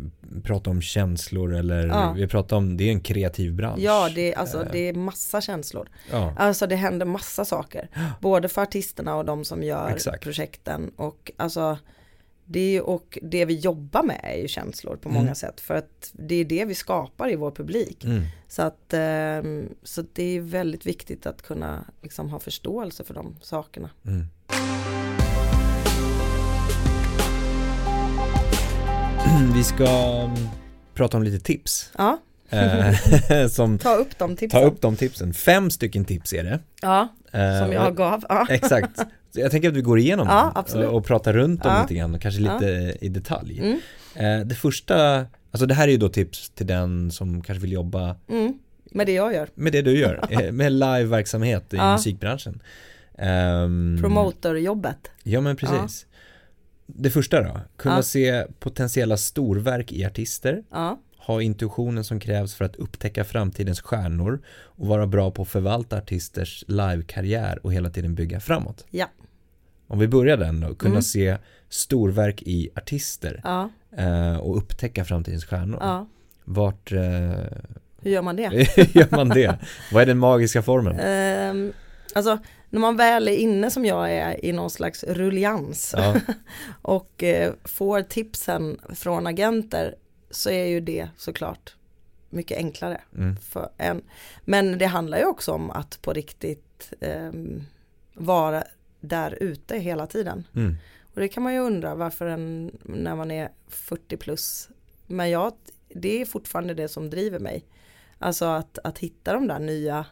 prata 0.43 0.71
om 0.71 0.83
känslor 0.83 1.55
eller 1.55 1.87
Ja. 1.87 2.13
vi 2.17 2.27
pratar 2.29 2.57
om, 2.57 2.77
det 2.77 2.85
är 2.85 2.93
en 2.93 3.01
kreativ 3.01 3.55
bransch. 3.55 3.79
ja 3.81 4.11
det, 4.15 4.35
alltså, 4.35 4.63
Eh, 4.63 4.69
det 4.73 4.79
är 4.89 4.93
massa 4.95 5.41
känslor. 5.41 5.89
ja. 6.11 6.33
Alltså 6.37 6.67
det 6.67 6.77
händer 6.77 7.07
massa 7.07 7.45
saker. 7.45 7.89
Både 8.21 8.49
för 8.49 8.63
artisterna 8.63 9.17
och 9.17 9.25
de 9.25 9.45
som 9.45 9.63
gör 9.63 9.89
Exakt. 9.91 10.23
projekten. 10.23 10.91
Och 10.97 11.33
alltså 11.37 11.79
det, 12.47 12.77
är 12.77 12.83
och 12.83 13.19
det 13.23 13.45
vi 13.45 13.55
jobbar 13.55 14.03
med 14.03 14.21
är 14.23 14.37
ju 14.37 14.49
känslor 14.49 14.97
på 14.97 15.09
många 15.09 15.21
Mm. 15.23 15.35
sätt. 15.35 15.61
För 15.61 15.75
att 15.75 16.11
det 16.13 16.35
är 16.35 16.45
det 16.45 16.65
vi 16.65 16.75
skapar 16.75 17.33
i 17.33 17.37
vår 17.37 17.51
publik. 17.51 18.05
Mm. 18.05 18.23
Så 18.49 18.63
att 18.63 18.93
ehm, 18.95 19.69
så 19.83 20.05
det 20.13 20.37
är 20.37 20.41
väldigt 20.41 20.87
viktigt 20.87 21.27
att 21.27 21.43
kunna 21.43 21.85
liksom 22.03 22.31
ha 22.31 22.39
förståelse 22.39 23.05
för 23.05 23.15
de 23.15 23.37
sakerna. 23.41 23.91
Mm. 24.07 24.27
Vi 29.55 29.65
ska 29.65 29.87
mm, 30.25 30.37
prata 30.95 31.17
om 31.17 31.23
lite 31.23 31.45
tips. 31.45 31.91
Ja, 31.99 32.19
Eh, 32.51 33.47
som 33.49 33.79
ta 33.79 33.95
upp 33.95 34.19
de 34.19 34.37
tipsen. 34.37 34.61
Ta 34.61 34.67
upp 34.67 34.81
de 34.81 34.97
tipsen. 34.97 35.35
Fem 35.35 35.71
stycken 35.71 36.05
tips 36.05 36.33
är 36.33 36.45
det. 36.45 36.59
Ja, 36.83 37.09
Eh, 37.33 37.59
som 37.63 37.73
jag 37.73 37.97
gav. 37.97 38.25
Ja. 38.29 38.47
Exakt. 38.51 38.97
Så 39.35 39.41
jag 39.41 39.51
tänker 39.51 39.69
att 39.69 39.75
vi 39.75 39.81
går 39.83 39.99
igenom 39.99 40.27
Ja, 40.29 40.65
dem 40.73 40.85
och, 40.89 41.05
pratar 41.07 41.33
runt 41.33 41.63
dem 41.63 41.73
Ja. 41.73 41.83
lite 41.83 41.95
grann 41.95 42.15
och 42.15 42.21
kanske 42.21 42.41
lite 42.41 42.97
i 43.01 43.09
detalj. 43.09 43.59
Mm, 43.59 43.81
Eh, 44.17 44.47
det 44.47 44.55
första, 44.55 45.27
alltså 45.51 45.67
det 45.67 45.75
här 45.75 45.89
är 45.89 45.93
ju 45.93 45.99
då 45.99 46.09
tips 46.09 46.51
till 46.51 46.67
den 46.67 47.11
som 47.11 47.43
kanske 47.43 47.63
vill 47.63 47.73
jobba 47.73 48.17
mm, 48.31 48.59
med 48.91 49.07
det 49.07 49.13
jag 49.13 49.35
gör. 49.35 49.49
med 49.55 49.73
det 49.73 49.83
du 49.83 49.99
gör, 49.99 50.51
med 50.53 50.73
liveverksamhet 50.73 51.75
i 51.75 51.77
musikbranschen. 51.77 52.63
Ehm, 53.19 53.99
Promotorjobbet. 54.01 55.11
Ja 55.23 55.41
men 55.41 55.57
precis. 55.57 56.07
Det 56.87 57.11
första 57.11 57.43
då, 57.43 57.61
kunna 57.77 57.95
Ja. 57.97 58.03
se 58.03 58.47
potentiella 58.59 59.17
storverk 59.17 59.93
i 59.93 60.05
artister, 60.05 60.63
Ja, 60.71 60.99
ha 61.19 61.43
intuitionen 61.43 62.05
som 62.05 62.21
krävs 62.21 62.55
för 62.55 62.65
att 62.65 62.77
upptäcka 62.77 63.25
framtidens 63.25 63.81
stjärnor 63.81 64.43
och 64.63 64.87
vara 64.87 65.07
bra 65.07 65.31
på 65.31 65.43
att 65.43 65.49
förvalta 65.49 65.99
artisters 65.99 66.65
livekarriär 66.69 67.59
och 67.67 67.73
hela 67.73 67.91
tiden 67.91 68.15
bygga 68.15 68.41
framåt. 68.41 68.87
Ja. 68.91 69.11
Om 69.87 69.99
vi 69.99 70.09
börjar 70.09 70.37
den 70.37 70.61
då, 70.61 70.75
kunna 70.75 70.91
Mm. 70.95 71.03
se 71.03 71.37
storverk 71.69 72.43
i 72.43 72.71
artister 72.77 73.41
ja, 73.45 73.71
eh, 73.97 74.37
och 74.37 74.57
upptäcka 74.57 75.05
framtidens 75.05 75.45
stjärnor. 75.45 75.79
ja. 75.81 76.07
Vart 76.45 76.93
eh, 76.93 77.01
Hur 78.03 78.11
gör 78.11 78.23
man 78.23 78.37
det? 78.37 78.45
gör 78.95 79.17
man 79.17 79.29
det? 79.29 79.59
Vad 79.93 80.03
är 80.03 80.07
den 80.07 80.19
magiska 80.19 80.63
formeln? 80.63 80.99
Ehm, 81.01 81.73
alltså, 82.15 82.39
när 82.75 82.81
man 82.81 82.97
väl 82.97 83.29
är 83.29 83.37
inne 83.37 83.71
som 83.71 83.85
jag 83.85 84.13
är 84.13 84.45
i 84.45 84.53
någon 84.53 84.71
slags 84.71 85.05
rullians 85.05 85.95
Ja, 85.97 86.15
och 86.83 87.23
eh, 87.23 87.53
får 87.65 88.03
tipsen 88.03 88.81
från 88.95 89.27
agenter 89.27 89.95
så 90.31 90.51
är 90.51 90.65
ju 90.65 90.81
det 90.81 91.09
såklart 91.17 91.77
mycket 92.31 92.59
enklare. 92.59 93.01
mm, 93.17 93.37
För 93.37 93.69
en. 93.77 94.03
Men 94.45 94.79
det 94.79 94.87
handlar 94.87 95.19
ju 95.19 95.25
också 95.25 95.53
om 95.53 95.71
att 95.71 96.03
på 96.03 96.13
riktigt 96.13 96.93
ehm, 97.01 97.63
vara 98.15 98.65
där 99.01 99.39
ute 99.41 99.79
hela 99.79 100.07
tiden. 100.07 100.45
mm, 100.57 100.77
Och 101.15 101.21
det 101.21 101.29
kan 101.29 101.43
man 101.43 101.53
ju 101.55 101.59
undra 101.61 101.95
varför 101.95 102.27
en, 102.27 102.79
när 102.83 103.17
man 103.17 103.31
är 103.31 103.49
40 103.69 104.17
plus. 104.17 104.69
Men 105.07 105.31
jag, 105.31 105.53
det 105.89 106.21
är 106.21 106.25
fortfarande 106.25 106.75
det 106.75 106.89
som 106.89 107.11
driver 107.11 107.39
mig. 107.39 107.65
Alltså 108.19 108.45
att, 108.45 108.79
att 108.85 108.99
hitta 108.99 109.33
de 109.33 109.47
där 109.47 109.59
nya 109.59 110.07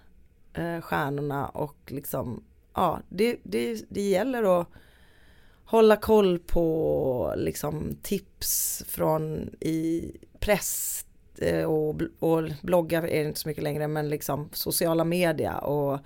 eh, 0.55 0.81
stjärnorna 0.81 1.47
och 1.49 1.77
liksom, 1.87 2.45
ja, 2.75 3.01
det, 3.09 3.37
det, 3.43 3.85
det 3.89 4.01
gäller 4.01 4.61
att 4.61 4.69
hålla 5.65 5.97
koll 5.97 6.39
på 6.39 7.35
liksom 7.37 7.97
tips 8.03 8.83
från 8.89 9.51
i 9.61 10.13
press 10.41 11.05
eh, 11.39 11.65
och, 11.65 12.03
och 12.19 12.43
bloggar 12.63 13.03
är 13.03 13.23
det 13.23 13.29
inte 13.29 13.41
så 13.41 13.49
mycket 13.49 13.65
längre 13.65 13.89
men 13.89 14.09
liksom 14.09 14.49
sociala 14.53 15.05
media 15.05 15.59
och 15.59 15.99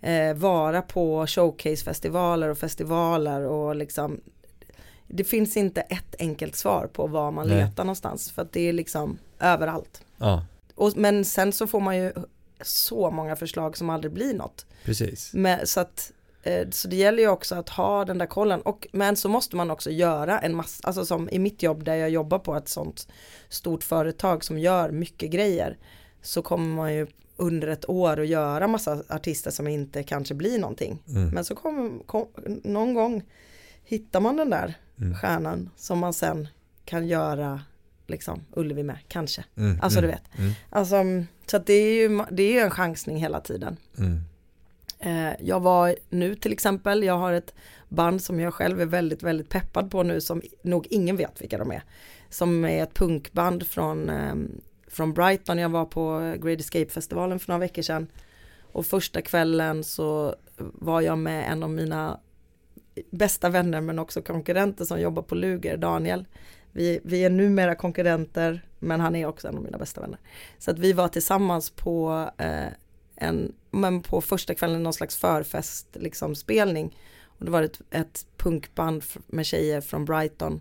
eh, 0.00 0.34
vara 0.36 0.82
på 0.82 1.26
showcasefestivaler 1.26 2.48
och 2.48 2.58
festivaler 2.58 3.40
och 3.42 3.76
liksom 3.76 4.20
det 5.08 5.24
finns 5.24 5.56
inte 5.56 5.80
ett 5.80 6.14
enkelt 6.18 6.56
svar 6.56 6.88
på 6.92 7.06
var 7.06 7.30
man 7.30 7.48
Nej. 7.48 7.56
letar 7.56 7.84
någonstans 7.84 8.30
för 8.30 8.42
att 8.42 8.52
det 8.52 8.68
är 8.68 8.72
liksom 8.72 9.18
överallt. 9.40 10.02
ja, 10.16 10.44
Och, 10.74 10.96
men 10.96 11.24
sen 11.24 11.52
så 11.52 11.66
får 11.66 11.80
man 11.80 11.96
ju 11.96 12.12
så 12.62 13.10
många 13.10 13.36
förslag 13.36 13.76
som 13.76 13.90
aldrig 13.90 14.12
blir 14.12 14.34
något. 14.34 14.66
precis. 14.84 15.30
Men, 15.34 15.66
så, 15.66 15.80
att, 15.80 16.12
eh, 16.42 16.68
så 16.70 16.88
det 16.88 16.96
gäller 16.96 17.22
ju 17.22 17.28
också 17.28 17.54
att 17.54 17.68
ha 17.68 18.04
den 18.04 18.18
där 18.18 18.26
kollen. 18.26 18.60
Och, 18.60 18.86
men 18.92 19.16
så 19.16 19.28
måste 19.28 19.56
man 19.56 19.70
också 19.70 19.90
göra 19.90 20.38
en 20.38 20.56
massa, 20.56 20.88
alltså 20.88 21.04
som 21.04 21.28
i 21.30 21.38
mitt 21.38 21.62
jobb 21.62 21.84
där 21.84 21.94
jag 21.94 22.10
jobbar 22.10 22.38
på 22.38 22.56
ett 22.56 22.68
sånt 22.68 23.08
stort 23.48 23.84
företag 23.84 24.44
som 24.44 24.58
gör 24.58 24.90
mycket 24.90 25.30
grejer. 25.30 25.78
Så 26.22 26.42
kommer 26.42 26.76
man 26.76 26.94
ju 26.94 27.06
under 27.36 27.68
ett 27.68 27.88
år 27.88 28.20
att 28.20 28.26
göra 28.26 28.66
massa 28.66 29.02
artister 29.08 29.50
som 29.50 29.68
inte 29.68 30.02
kanske 30.02 30.34
blir 30.34 30.58
någonting. 30.58 31.02
Mm, 31.08 31.28
Men 31.28 31.44
så 31.44 31.54
kommer, 31.54 32.04
kom, 32.06 32.26
någon 32.64 32.94
gång 32.94 33.22
hittar 33.84 34.20
man 34.20 34.36
den 34.36 34.50
där 34.50 34.74
mm, 35.00 35.14
stjärnan 35.14 35.70
som 35.76 35.98
man 35.98 36.12
sen 36.12 36.48
kan 36.84 37.06
göra 37.06 37.60
liksom 38.06 38.44
Ullevi 38.52 38.82
med, 38.82 38.98
kanske. 39.08 39.44
mm, 39.56 39.78
Alltså 39.82 40.00
du 40.00 40.06
mm, 40.06 40.16
vet. 40.18 40.38
Mm, 40.38 40.52
Alltså, 40.70 40.96
så 41.46 41.56
att 41.56 41.66
det 41.66 41.72
är 41.74 41.94
ju 41.94 42.20
det 42.30 42.58
är 42.58 42.64
en 42.64 42.70
chansning 42.70 43.16
hela 43.16 43.40
tiden. 43.40 43.76
mm, 43.98 44.20
Eh, 44.98 45.32
jag 45.40 45.60
var 45.60 45.96
nu 46.10 46.34
till 46.34 46.52
exempel, 46.52 47.02
jag 47.02 47.18
har 47.18 47.32
ett 47.32 47.54
band 47.88 48.22
som 48.22 48.40
jag 48.40 48.54
själv 48.54 48.80
är 48.80 48.86
väldigt, 48.86 49.22
väldigt 49.22 49.48
peppad 49.48 49.90
på 49.90 50.02
nu 50.02 50.20
som 50.20 50.42
nog 50.62 50.86
ingen 50.90 51.16
vet 51.16 51.42
vilka 51.42 51.58
de 51.58 51.70
är. 51.72 51.82
Som 52.30 52.64
är 52.64 52.82
ett 52.82 52.94
punkband 52.94 53.66
från, 53.66 54.10
eh, 54.10 54.34
från 54.88 55.12
Brighton, 55.12 55.58
jag 55.58 55.68
var 55.68 55.84
på 55.84 56.34
Great 56.42 56.60
Escape-festivalen 56.60 57.38
för 57.38 57.48
några 57.52 57.58
veckor 57.60 57.82
sedan. 57.82 58.06
Och 58.72 58.86
första 58.86 59.22
kvällen 59.22 59.84
så 59.84 60.34
var 60.56 61.00
jag 61.00 61.18
med 61.18 61.52
en 61.52 61.62
av 61.62 61.70
mina 61.70 62.20
bästa 63.10 63.48
vänner 63.48 63.80
men 63.80 63.98
också 63.98 64.22
konkurrenter 64.22 64.84
som 64.84 65.00
jobbar 65.00 65.22
på 65.22 65.34
Luger, 65.34 65.76
Daniel. 65.76 66.24
Vi, 66.74 67.00
vi 67.04 67.24
är 67.24 67.30
numera 67.30 67.74
konkurrenter 67.74 68.62
men 68.78 69.00
han 69.00 69.16
är 69.16 69.26
också 69.26 69.48
en 69.48 69.56
av 69.56 69.62
mina 69.62 69.78
bästa 69.78 70.00
vänner. 70.00 70.18
Så 70.58 70.70
att 70.70 70.78
vi 70.78 70.92
var 70.92 71.08
tillsammans 71.08 71.70
på 71.70 72.30
eh, 72.38 72.66
en, 73.16 73.52
men 73.70 74.02
på 74.02 74.20
första 74.20 74.54
kvällen 74.54 74.82
någon 74.82 74.92
slags 74.92 75.16
förfest 75.16 75.86
liksom 75.92 76.34
spelning. 76.34 76.98
Och 77.38 77.44
det 77.44 77.50
var 77.50 77.62
ett, 77.62 77.80
ett 77.90 78.26
punkband 78.36 79.04
med 79.26 79.46
tjejer 79.46 79.80
från 79.80 80.04
Brighton 80.04 80.60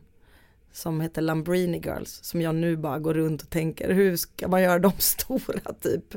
som 0.72 1.02
heter 1.02 1.22
Lambrini 1.22 1.82
Girls 1.86 2.20
som 2.24 2.42
jag 2.42 2.56
nu 2.56 2.78
bara 2.78 3.00
går 3.00 3.14
runt 3.14 3.42
och 3.42 3.50
tänker 3.50 3.94
hur 3.94 4.18
ska 4.18 4.48
man 4.48 4.62
göra 4.62 4.80
dem 4.80 4.94
stora 4.98 5.74
typ. 5.82 6.16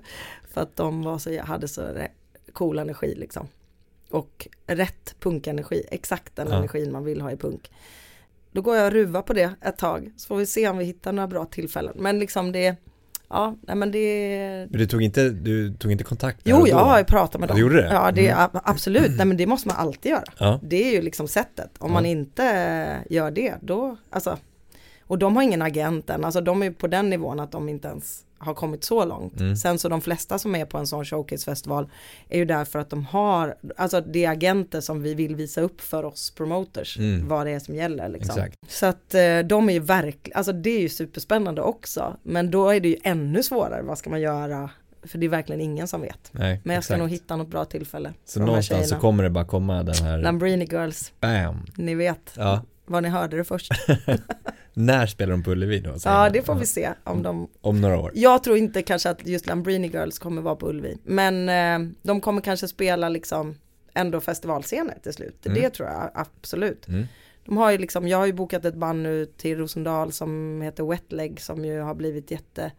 För 0.50 0.60
att 0.60 0.76
de 0.76 1.02
var 1.02 1.18
så, 1.18 1.40
hade 1.42 1.68
så 1.68 2.06
cool 2.52 2.78
energi 2.78 3.14
liksom. 3.14 3.48
Och 4.10 4.48
rätt 4.66 5.16
punkenergi, 5.20 5.82
exakt 5.90 6.36
den 6.36 6.48
Ja. 6.48 6.56
energin 6.56 6.92
man 6.92 7.04
vill 7.04 7.20
ha 7.20 7.32
i 7.32 7.36
punk. 7.36 7.70
Då 8.56 8.62
går 8.62 8.76
jag 8.76 8.86
och 8.86 8.92
ruvar 8.92 9.22
på 9.22 9.32
det 9.32 9.50
ett 9.62 9.76
tag 9.78 10.12
så 10.16 10.26
får 10.26 10.36
vi 10.36 10.46
se 10.46 10.68
om 10.68 10.78
vi 10.78 10.84
hittar 10.84 11.12
några 11.12 11.26
bra 11.28 11.44
tillfällen. 11.44 11.92
Men 11.96 12.18
liksom 12.18 12.52
det, 12.52 12.76
ja, 13.28 13.56
nej 13.60 13.76
men 13.76 13.90
det, 13.92 14.66
Men 14.70 14.78
du 14.80 14.86
tog 14.86 15.02
inte, 15.02 15.30
du 15.30 15.74
tog 15.74 15.92
inte 15.92 16.04
kontakt 16.04 16.40
Jo, 16.44 16.66
jag 16.68 16.76
har 16.76 16.98
ju 16.98 17.04
pratat 17.04 17.40
med 17.40 17.48
dem. 17.48 17.56
du 17.56 17.62
gjorde 17.62 17.82
det? 17.82 17.88
Ja, 17.92 18.10
det, 18.12 18.28
Mm. 18.28 18.48
absolut. 18.52 19.16
Nej, 19.16 19.26
men 19.26 19.36
det 19.36 19.46
måste 19.46 19.68
man 19.68 19.76
alltid 19.76 20.10
göra. 20.10 20.24
Ja, 20.38 20.60
Det 20.62 20.88
är 20.88 20.92
ju 20.92 21.02
liksom 21.02 21.28
sättet. 21.28 21.70
Om 21.78 21.88
Ja. 21.90 21.94
man 21.94 22.06
inte 22.06 22.42
gör 23.10 23.30
det, 23.30 23.54
då, 23.60 23.96
alltså, 24.10 24.38
och 25.02 25.18
de 25.18 25.36
har 25.36 25.42
ingen 25.42 25.62
agent 25.62 26.10
än, 26.10 26.24
alltså 26.24 26.40
de 26.40 26.62
är 26.62 26.70
på 26.70 26.86
den 26.86 27.10
nivån 27.10 27.40
att 27.40 27.52
de 27.52 27.68
inte 27.68 27.88
ens 27.88 28.22
har 28.38 28.54
kommit 28.54 28.84
så 28.84 29.04
långt. 29.04 29.40
Mm. 29.40 29.56
Sen 29.56 29.78
så 29.78 29.88
de 29.88 30.00
flesta 30.00 30.38
som 30.38 30.54
är 30.54 30.64
på 30.64 30.78
en 30.78 30.86
sån 30.86 31.04
showcasefestival 31.04 31.88
är 32.28 32.38
ju 32.38 32.44
där 32.44 32.64
för 32.64 32.78
att 32.78 32.90
de 32.90 33.04
har, 33.04 33.54
alltså 33.76 34.00
det 34.00 34.24
är 34.24 34.30
agenter 34.30 34.80
som 34.80 35.02
vi 35.02 35.14
vill 35.14 35.36
visa 35.36 35.60
upp 35.60 35.80
för 35.80 36.04
oss 36.04 36.30
promoters, 36.30 36.98
Mm. 36.98 37.28
vad 37.28 37.46
det 37.46 37.50
är 37.52 37.58
som 37.58 37.74
gäller 37.74 38.08
liksom. 38.08 38.30
exakt. 38.38 38.56
Så 38.68 38.86
att 38.86 39.14
eh, 39.14 39.38
de 39.38 39.68
är 39.68 39.72
ju 39.72 39.80
verkligen, 39.80 40.36
alltså 40.36 40.52
det 40.52 40.70
är 40.70 40.80
ju 40.80 40.88
superspännande 40.88 41.62
också, 41.62 42.16
men 42.22 42.50
då 42.50 42.68
är 42.70 42.80
det 42.80 42.88
ju 42.88 42.96
ännu 43.02 43.42
svårare, 43.42 43.82
vad 43.82 43.98
ska 43.98 44.10
man 44.10 44.20
göra? 44.20 44.70
För 45.02 45.18
det 45.18 45.26
är 45.26 45.30
verkligen 45.30 45.60
ingen 45.60 45.88
som 45.88 46.00
vet. 46.00 46.28
Nej, 46.32 46.60
Men 46.64 46.74
jag 46.74 46.84
ska 46.84 46.94
exakt. 46.94 46.98
nog 47.00 47.10
hitta 47.10 47.36
något 47.36 47.48
bra 47.48 47.64
tillfälle. 47.64 48.12
Så 48.24 48.40
någonstans 48.40 48.88
så 48.88 48.96
kommer 48.96 49.22
det 49.24 49.30
bara 49.30 49.44
komma 49.44 49.82
den 49.82 49.94
här, 49.94 50.18
Lambrini 50.18 50.64
Girls, 50.70 51.12
bam. 51.20 51.66
ni 51.76 51.94
vet 51.94 52.32
Ja, 52.36 52.62
var 52.86 53.00
ni 53.00 53.08
hörde 53.08 53.36
det 53.36 53.44
först. 53.44 53.72
när 54.74 55.06
spelar 55.06 55.30
de 55.30 55.42
på 55.42 55.50
Ullevi 55.50 55.80
då? 55.80 55.94
Ja, 56.04 56.30
det 56.30 56.42
får 56.42 56.54
vi 56.54 56.66
se 56.66 56.92
om 57.04 57.22
de... 57.22 57.48
Om 57.60 57.80
några 57.80 57.98
år. 57.98 58.12
Jag 58.14 58.44
tror 58.44 58.56
inte 58.56 58.82
kanske 58.82 59.10
att 59.10 59.26
just 59.26 59.46
Lambrini 59.46 59.88
Girls 59.88 60.18
kommer 60.18 60.42
vara 60.42 60.56
på 60.56 60.68
Ullevi. 60.68 60.98
Men 61.04 61.48
eh, 61.48 61.92
de 62.02 62.20
kommer 62.20 62.40
kanske 62.40 62.68
spela 62.68 63.08
liksom 63.08 63.54
ändå 63.94 64.20
festivalscener 64.20 64.98
till 65.02 65.12
slut. 65.12 65.46
Mm. 65.46 65.62
Det 65.62 65.70
tror 65.70 65.88
jag 65.88 66.10
absolut. 66.14 66.88
Mm. 66.88 67.06
De 67.44 67.56
har 67.56 67.70
ju 67.70 67.78
liksom, 67.78 68.08
jag 68.08 68.18
har 68.18 68.26
ju 68.26 68.32
bokat 68.32 68.64
ett 68.64 68.74
band 68.74 69.02
nu 69.02 69.26
till 69.26 69.58
Rosendal 69.58 70.12
som 70.12 70.60
heter 70.62 70.84
Wetleg 70.84 71.40
som 71.40 71.64
ju 71.64 71.80
har 71.80 71.94
blivit 71.94 72.30
jätte, 72.30 72.72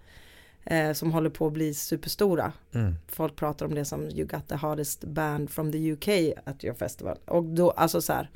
eh, 0.66 0.94
som 0.94 1.12
håller 1.12 1.30
på 1.30 1.48
att 1.48 1.54
bli 1.54 1.74
superstora. 1.74 2.52
Mm. 2.74 2.96
Folk 3.08 3.36
pratar 3.36 3.66
om 3.66 3.76
det 3.76 3.86
som 3.86 4.10
you 4.10 4.28
got 4.28 4.48
the 4.48 4.56
hardest 4.56 5.04
band 5.04 5.50
from 5.50 5.72
the 5.72 5.92
UK 5.92 6.08
at 6.44 6.64
your 6.64 6.76
festival. 6.76 7.18
Och 7.26 7.44
då, 7.44 7.72
alltså 7.72 8.02
så 8.02 8.14
här, 8.14 8.30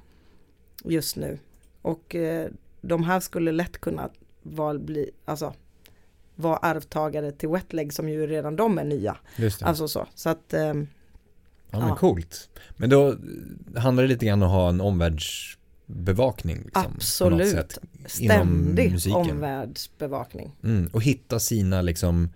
just 0.83 1.15
nu. 1.15 1.39
Och 1.81 2.15
eh, 2.15 2.49
de 2.81 3.03
här 3.03 3.19
skulle 3.19 3.51
lätt 3.51 3.81
kunna 3.81 4.09
vara, 4.41 4.79
bli, 4.79 5.11
alltså, 5.25 5.53
vara 6.35 6.57
arvtagare 6.57 7.31
till 7.31 7.49
Wetleg 7.49 7.93
som 7.93 8.09
ju 8.09 8.27
redan 8.27 8.55
de 8.55 8.77
är 8.77 8.83
nya. 8.83 9.17
Alltså 9.61 9.87
så. 9.87 10.07
Så 10.15 10.29
att, 10.29 10.53
ehm, 10.53 10.87
ja 11.71 11.79
men 11.79 11.87
ja. 11.87 11.95
coolt. 11.95 12.49
Men 12.77 12.89
då 12.89 13.15
handlar 13.75 14.03
det 14.03 14.09
lite 14.09 14.25
grann 14.25 14.43
om 14.43 14.47
att 14.47 14.53
ha 14.53 14.69
en 14.69 14.81
omvärldsbevakning 14.81 16.57
liksom, 16.65 16.93
Absolut. 16.95 17.51
sätt, 17.51 17.77
ständig 18.05 18.97
omvärldsbevakning. 19.13 20.51
Mm. 20.63 20.89
Och 20.93 21.03
hitta 21.03 21.39
sina 21.39 21.81
liksom 21.81 22.29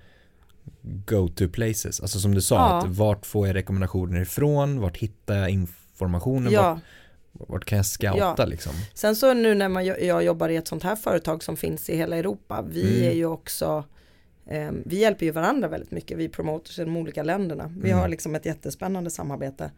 go-to 0.82 1.50
places. 1.50 2.02
Alltså 2.02 2.20
som 2.20 2.36
du 2.36 2.42
sa, 2.42 2.56
Ja. 2.56 2.78
att 2.78 2.88
vart 2.88 3.26
får 3.26 3.48
jag 3.48 3.56
rekommendationer 3.56 4.22
ifrån? 4.22 4.80
Vart 4.80 4.98
hittar 4.98 5.36
jag 5.36 5.50
informationen? 5.50 6.52
Ja, 6.52 6.70
Vart, 6.74 6.80
vart 7.40 7.66
kan 7.66 7.76
jag 7.78 7.86
scouta 7.86 8.36
Ja. 8.38 8.46
liksom? 8.46 8.74
sen 8.94 9.16
så 9.16 9.34
nu 9.34 9.56
när 9.56 9.70
man, 9.70 9.86
jag 9.86 10.24
jobbar 10.24 10.50
i 10.50 10.56
ett 10.56 10.68
sånt 10.68 10.84
här 10.84 10.96
företag 10.96 11.44
som 11.44 11.58
finns 11.58 11.90
i 11.90 11.98
hela 11.98 12.18
Europa. 12.18 12.66
Vi 12.70 12.98
Mm. 12.98 13.10
är 13.12 13.16
ju 13.16 13.26
också 13.26 13.84
ehm, 14.48 14.84
vi 14.86 15.00
hjälper 15.00 15.26
ju 15.26 15.32
varandra 15.32 15.68
väldigt 15.68 15.92
mycket, 15.92 16.18
vi 16.18 16.30
promoters 16.30 16.80
i 16.80 16.84
de 16.84 16.98
olika 16.98 17.24
länderna. 17.24 17.74
Vi 17.82 17.90
Mm. 17.90 18.02
har 18.02 18.08
liksom 18.08 18.36
ett 18.36 18.46
jättespännande 18.46 19.10
samarbete 19.10 19.72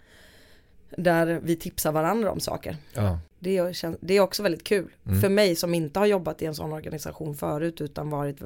där 0.98 1.40
vi 1.44 1.56
tipsar 1.56 1.92
varandra 1.92 2.32
om 2.32 2.40
saker. 2.40 2.78
Ja, 2.94 3.20
Det 3.40 3.74
det 4.00 4.14
är 4.14 4.20
också 4.22 4.44
väldigt 4.44 4.64
kul. 4.64 4.92
Mm. 5.06 5.22
För 5.22 5.30
mig 5.30 5.56
som 5.56 5.74
inte 5.74 6.00
har 6.00 6.06
jobbat 6.06 6.42
i 6.42 6.46
en 6.46 6.56
sån 6.56 6.74
organisation 6.74 7.36
förut 7.36 7.82
utan 7.82 8.10
varit 8.10 8.38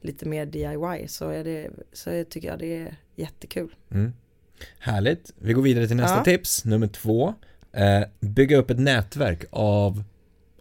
lite 0.00 0.28
mer 0.28 0.46
DIY 0.46 1.08
så, 1.08 1.28
är 1.28 1.44
det, 1.44 1.70
så 1.92 2.24
tycker 2.30 2.48
jag 2.48 2.58
det 2.58 2.76
är 2.76 2.96
jättekul. 3.16 3.74
mm. 3.90 4.12
Härligt. 4.78 5.32
Vi 5.38 5.52
går 5.52 5.62
vidare 5.62 5.86
till 5.86 5.96
nästa 5.96 6.16
Ja. 6.16 6.24
tips, 6.24 6.64
nummer 6.64 6.86
två. 6.86 7.34
Eh, 7.78 8.02
bygga 8.20 8.56
upp 8.56 8.70
ett 8.70 8.78
nätverk 8.78 9.44
av 9.50 10.02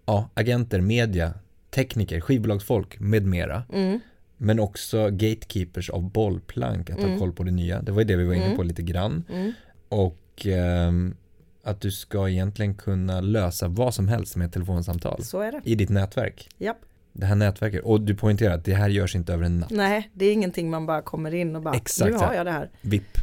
ja, 0.05 0.29
agenter, 0.33 0.81
media, 0.81 1.33
tekniker, 1.69 2.19
skivbolagsfolk 2.21 2.99
med 2.99 3.25
mera. 3.25 3.63
Mm. 3.73 3.99
Men 4.37 4.59
också 4.59 5.09
gatekeepers 5.09 5.89
av 5.89 6.11
bollplank, 6.11 6.89
att 6.89 6.97
ha 6.99 7.05
Mm. 7.05 7.19
koll 7.19 7.33
på 7.33 7.43
det 7.43 7.51
nya. 7.51 7.81
Det 7.81 7.91
var 7.91 8.01
ju 8.01 8.05
det 8.05 8.15
vi 8.15 8.25
var 8.25 8.33
inne 8.33 8.45
Mm. 8.45 8.57
på 8.57 8.63
lite 8.63 8.81
grann. 8.81 9.23
Mm. 9.33 9.51
Och 9.89 10.45
ehm, 10.45 11.15
att 11.63 11.81
du 11.81 11.91
ska 11.91 12.29
egentligen 12.29 12.75
kunna 12.75 13.21
lösa 13.21 13.67
vad 13.67 13.93
som 13.93 14.07
helst 14.07 14.35
med 14.35 14.45
ett 14.47 14.53
telefonsamtal 14.53 15.23
Så 15.23 15.41
är 15.41 15.51
det. 15.51 15.61
i 15.63 15.75
ditt 15.75 15.89
nätverk. 15.89 16.49
Japp. 16.57 16.77
Det 17.13 17.25
här 17.25 17.35
nätverket, 17.35 17.81
och 17.83 18.01
du 18.01 18.15
poängterar 18.15 18.53
att 18.53 18.65
det 18.65 18.73
här 18.73 18.89
görs 18.89 19.15
inte 19.15 19.33
över 19.33 19.43
en 19.45 19.59
natt. 19.59 19.69
Nej, 19.69 20.09
det 20.13 20.25
är 20.25 20.33
ingenting 20.33 20.69
man 20.69 20.85
bara 20.85 21.01
kommer 21.01 21.33
in 21.33 21.55
och 21.55 21.61
bara, 21.61 21.75
Exakt 21.75 22.11
nu 22.11 22.17
har 22.17 22.33
jag 22.33 22.45
det 22.45 22.51
här. 22.51 22.69
VIP. 22.81 23.17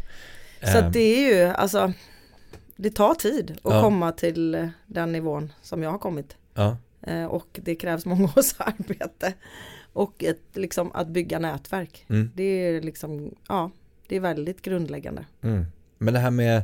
Så 0.62 0.78
att 0.78 0.92
det 0.92 1.00
är 1.00 1.34
ju, 1.34 1.44
alltså, 1.44 1.92
det 2.84 2.90
tar 2.90 3.14
tid 3.14 3.50
att 3.62 3.72
Ja. 3.74 3.82
komma 3.82 4.12
till 4.12 4.70
den 4.86 5.12
nivån 5.12 5.52
som 5.62 5.82
jag 5.82 5.90
har 5.90 5.98
kommit. 5.98 6.36
ja, 6.54 6.76
Eh, 7.06 7.24
Och 7.24 7.60
det 7.62 7.74
krävs 7.74 8.06
många 8.06 8.24
års 8.36 8.54
arbete. 8.58 9.32
Och 9.92 10.24
ett, 10.24 10.40
liksom, 10.52 10.90
att 10.94 11.08
bygga 11.08 11.38
nätverk. 11.38 12.04
mm, 12.08 12.30
Det 12.34 12.42
är 12.42 12.80
liksom, 12.82 13.34
ja, 13.48 13.70
det 14.08 14.16
är 14.16 14.20
väldigt 14.20 14.62
grundläggande. 14.62 15.24
mm. 15.42 15.64
Men 15.98 16.14
det 16.14 16.20
här 16.20 16.30
med, 16.30 16.62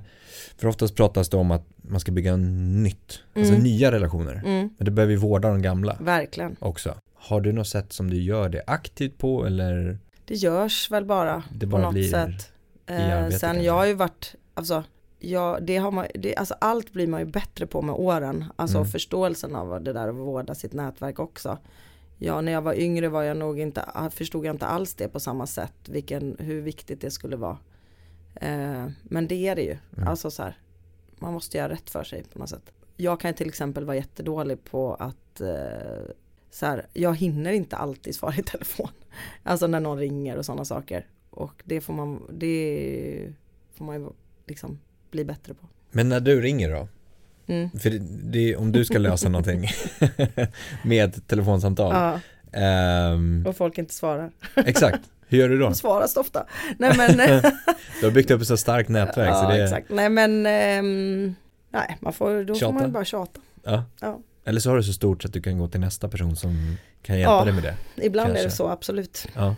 för 0.57 0.69
oftast 0.69 0.95
pratas 0.97 1.29
det 1.29 1.37
om 1.37 1.51
att 1.51 1.63
man 1.77 2.01
ska 2.01 2.13
bygga 2.13 2.37
nytt, 2.37 3.23
alltså 3.37 3.53
Mm. 3.53 3.65
nya 3.65 3.93
relationer. 3.93 4.35
Mm, 4.35 4.71
Men 4.79 4.85
det 4.85 4.91
behöver 4.91 5.11
ju 5.13 5.17
vårda 5.19 5.49
de 5.49 5.63
gamla 5.63 5.97
verkligen. 6.01 6.57
också. 6.59 6.95
Har 7.15 7.41
du 7.41 7.53
något 7.53 7.69
sätt 7.69 7.93
som 7.93 8.11
du 8.11 8.17
gör 8.23 8.49
det 8.49 8.63
aktivt 8.67 9.19
på 9.19 9.47
eller? 9.47 9.99
Det 10.25 10.35
görs 10.35 10.91
väl 10.91 11.05
bara 11.05 11.43
Det 11.53 11.67
på 11.67 11.71
bara 11.71 11.83
något 11.83 11.93
blir 11.95 12.09
sätt. 12.11 12.53
Eh, 12.87 12.97
sen 13.29 13.41
kanske. 13.41 13.63
jag 13.63 13.73
har 13.73 13.87
ju 13.87 13.95
varit, 13.95 14.35
alltså, 14.55 14.85
ja, 15.21 15.59
det 15.63 15.77
har 15.77 15.91
man, 15.91 16.07
det, 16.15 16.37
alltså 16.37 16.55
allt 16.61 16.93
blir 16.93 17.07
man 17.07 17.21
ju 17.21 17.27
bättre 17.27 17.67
på 17.67 17.83
med 17.83 17.95
åren. 17.95 18.45
Alltså 18.57 18.79
Mm. 18.79 18.89
förståelsen 18.89 19.57
av 19.57 19.83
det 19.83 19.93
där 19.93 20.09
att 20.09 20.15
vårda 20.15 20.55
sitt 20.55 20.73
nätverk 20.73 21.19
också. 21.19 21.59
Ja, 22.19 22.41
när 22.41 22.53
jag 22.53 22.63
var 22.63 22.75
yngre 22.75 23.09
var 23.09 23.23
jag 23.23 23.37
nog 23.37 23.61
inte, 23.61 23.85
förstod 24.11 24.47
jag 24.47 24.55
inte 24.55 24.67
alls 24.67 24.95
det 24.95 25.09
på 25.09 25.21
samma 25.21 25.47
sätt, 25.47 25.89
vilken, 25.89 26.37
hur 26.39 26.61
viktigt 26.61 27.01
det 27.01 27.11
skulle 27.11 27.37
vara. 27.37 27.59
Eh, 28.35 28.87
men 29.03 29.29
det 29.29 29.49
är 29.49 29.57
det 29.57 29.63
ju, 29.63 29.77
Mm. 29.97 30.09
alltså 30.09 30.31
så 30.31 30.43
här, 30.43 30.59
man 31.19 31.33
måste 31.33 31.59
göra 31.59 31.69
rätt 31.73 31.91
för 31.91 32.05
sig 32.05 32.25
på 32.33 32.39
något 32.39 32.49
sätt. 32.49 32.73
Jag 32.97 33.21
kan 33.21 33.35
till 33.35 33.49
exempel 33.49 33.85
vara 33.85 33.97
jättedålig 33.97 34.65
på 34.65 34.95
att 34.95 35.41
eh, 35.41 36.11
så 36.51 36.67
här, 36.67 36.87
jag 36.93 37.17
hinner 37.17 37.53
inte 37.53 37.77
alltid 37.77 38.15
svara 38.15 38.35
i 38.37 38.43
telefon. 38.43 38.89
Alltså 39.43 39.67
när 39.67 39.81
någon 39.81 39.99
ringer 39.99 40.37
och 40.37 40.45
sådana 40.47 40.65
saker. 40.65 41.07
Och 41.31 41.63
det 41.65 41.81
får 41.81 41.93
man, 41.95 42.23
det 42.33 43.33
får 43.75 43.85
man 43.85 44.01
ju 44.01 44.09
liksom 44.47 44.79
bli 45.11 45.25
bättre 45.25 45.55
på. 45.55 45.67
Men 45.91 46.09
när 46.09 46.21
du 46.21 46.41
ringer 46.41 46.71
då? 46.71 46.89
Mm. 47.47 47.71
För 47.71 47.91
det, 47.91 47.99
det, 48.23 48.57
om 48.57 48.73
du 48.73 48.85
ska 48.85 48.99
lösa 48.99 49.29
någonting 49.29 49.69
med 50.85 51.09
ett 51.09 51.29
telefonsamtal. 51.29 51.95
Ja, 51.95 52.21
ehm, 52.61 53.45
och 53.47 53.57
folk 53.57 53.79
inte 53.79 53.95
svarar. 53.95 54.31
exakt, 54.57 55.01
hur 55.29 55.39
gör 55.39 55.49
du 55.49 55.59
då? 55.59 55.65
De 55.65 55.75
svarar 55.75 56.07
så 56.07 56.21
ofta. 56.21 56.47
Nej 56.79 56.93
men, 56.97 57.17
Du 58.01 58.07
har 58.07 58.11
byggt 58.11 58.31
upp 58.31 58.41
ett 58.41 58.47
så 58.49 58.57
starkt 58.57 58.89
nätverk 58.89 59.29
ja, 59.29 59.43
så 59.43 59.49
det 59.49 59.65
exakt. 59.65 59.91
Nej 59.91 60.09
men, 60.09 60.47
ehm, 60.47 61.35
nej 61.71 61.99
man 62.01 62.13
får, 62.13 62.45
då 62.45 62.55
får 62.55 62.61
Tjata. 62.61 62.73
man 62.73 62.83
ju 62.85 62.89
bara 62.89 63.05
tjata. 63.05 63.41
Ja. 63.65 63.85
Ja. 64.01 64.21
Eller 64.45 64.61
så 64.61 64.71
har 64.71 64.77
du 64.77 64.83
så 64.83 64.93
stort 64.93 65.23
så 65.23 65.29
att 65.29 65.35
du 65.35 65.43
kan 65.43 65.59
gå 65.59 65.69
till 65.69 65.81
nästa 65.81 66.09
person 66.09 66.37
som 66.37 66.77
kan 67.03 67.19
hjälpa 67.19 67.33
Ja. 67.33 67.45
dig 67.45 67.53
med 67.55 67.63
det. 67.63 68.07
Ibland 68.07 68.31
är 68.31 68.35
det 68.35 68.41
Kanske. 68.41 68.57
så, 68.57 68.69
absolut. 68.69 69.29
Ja. 69.35 69.55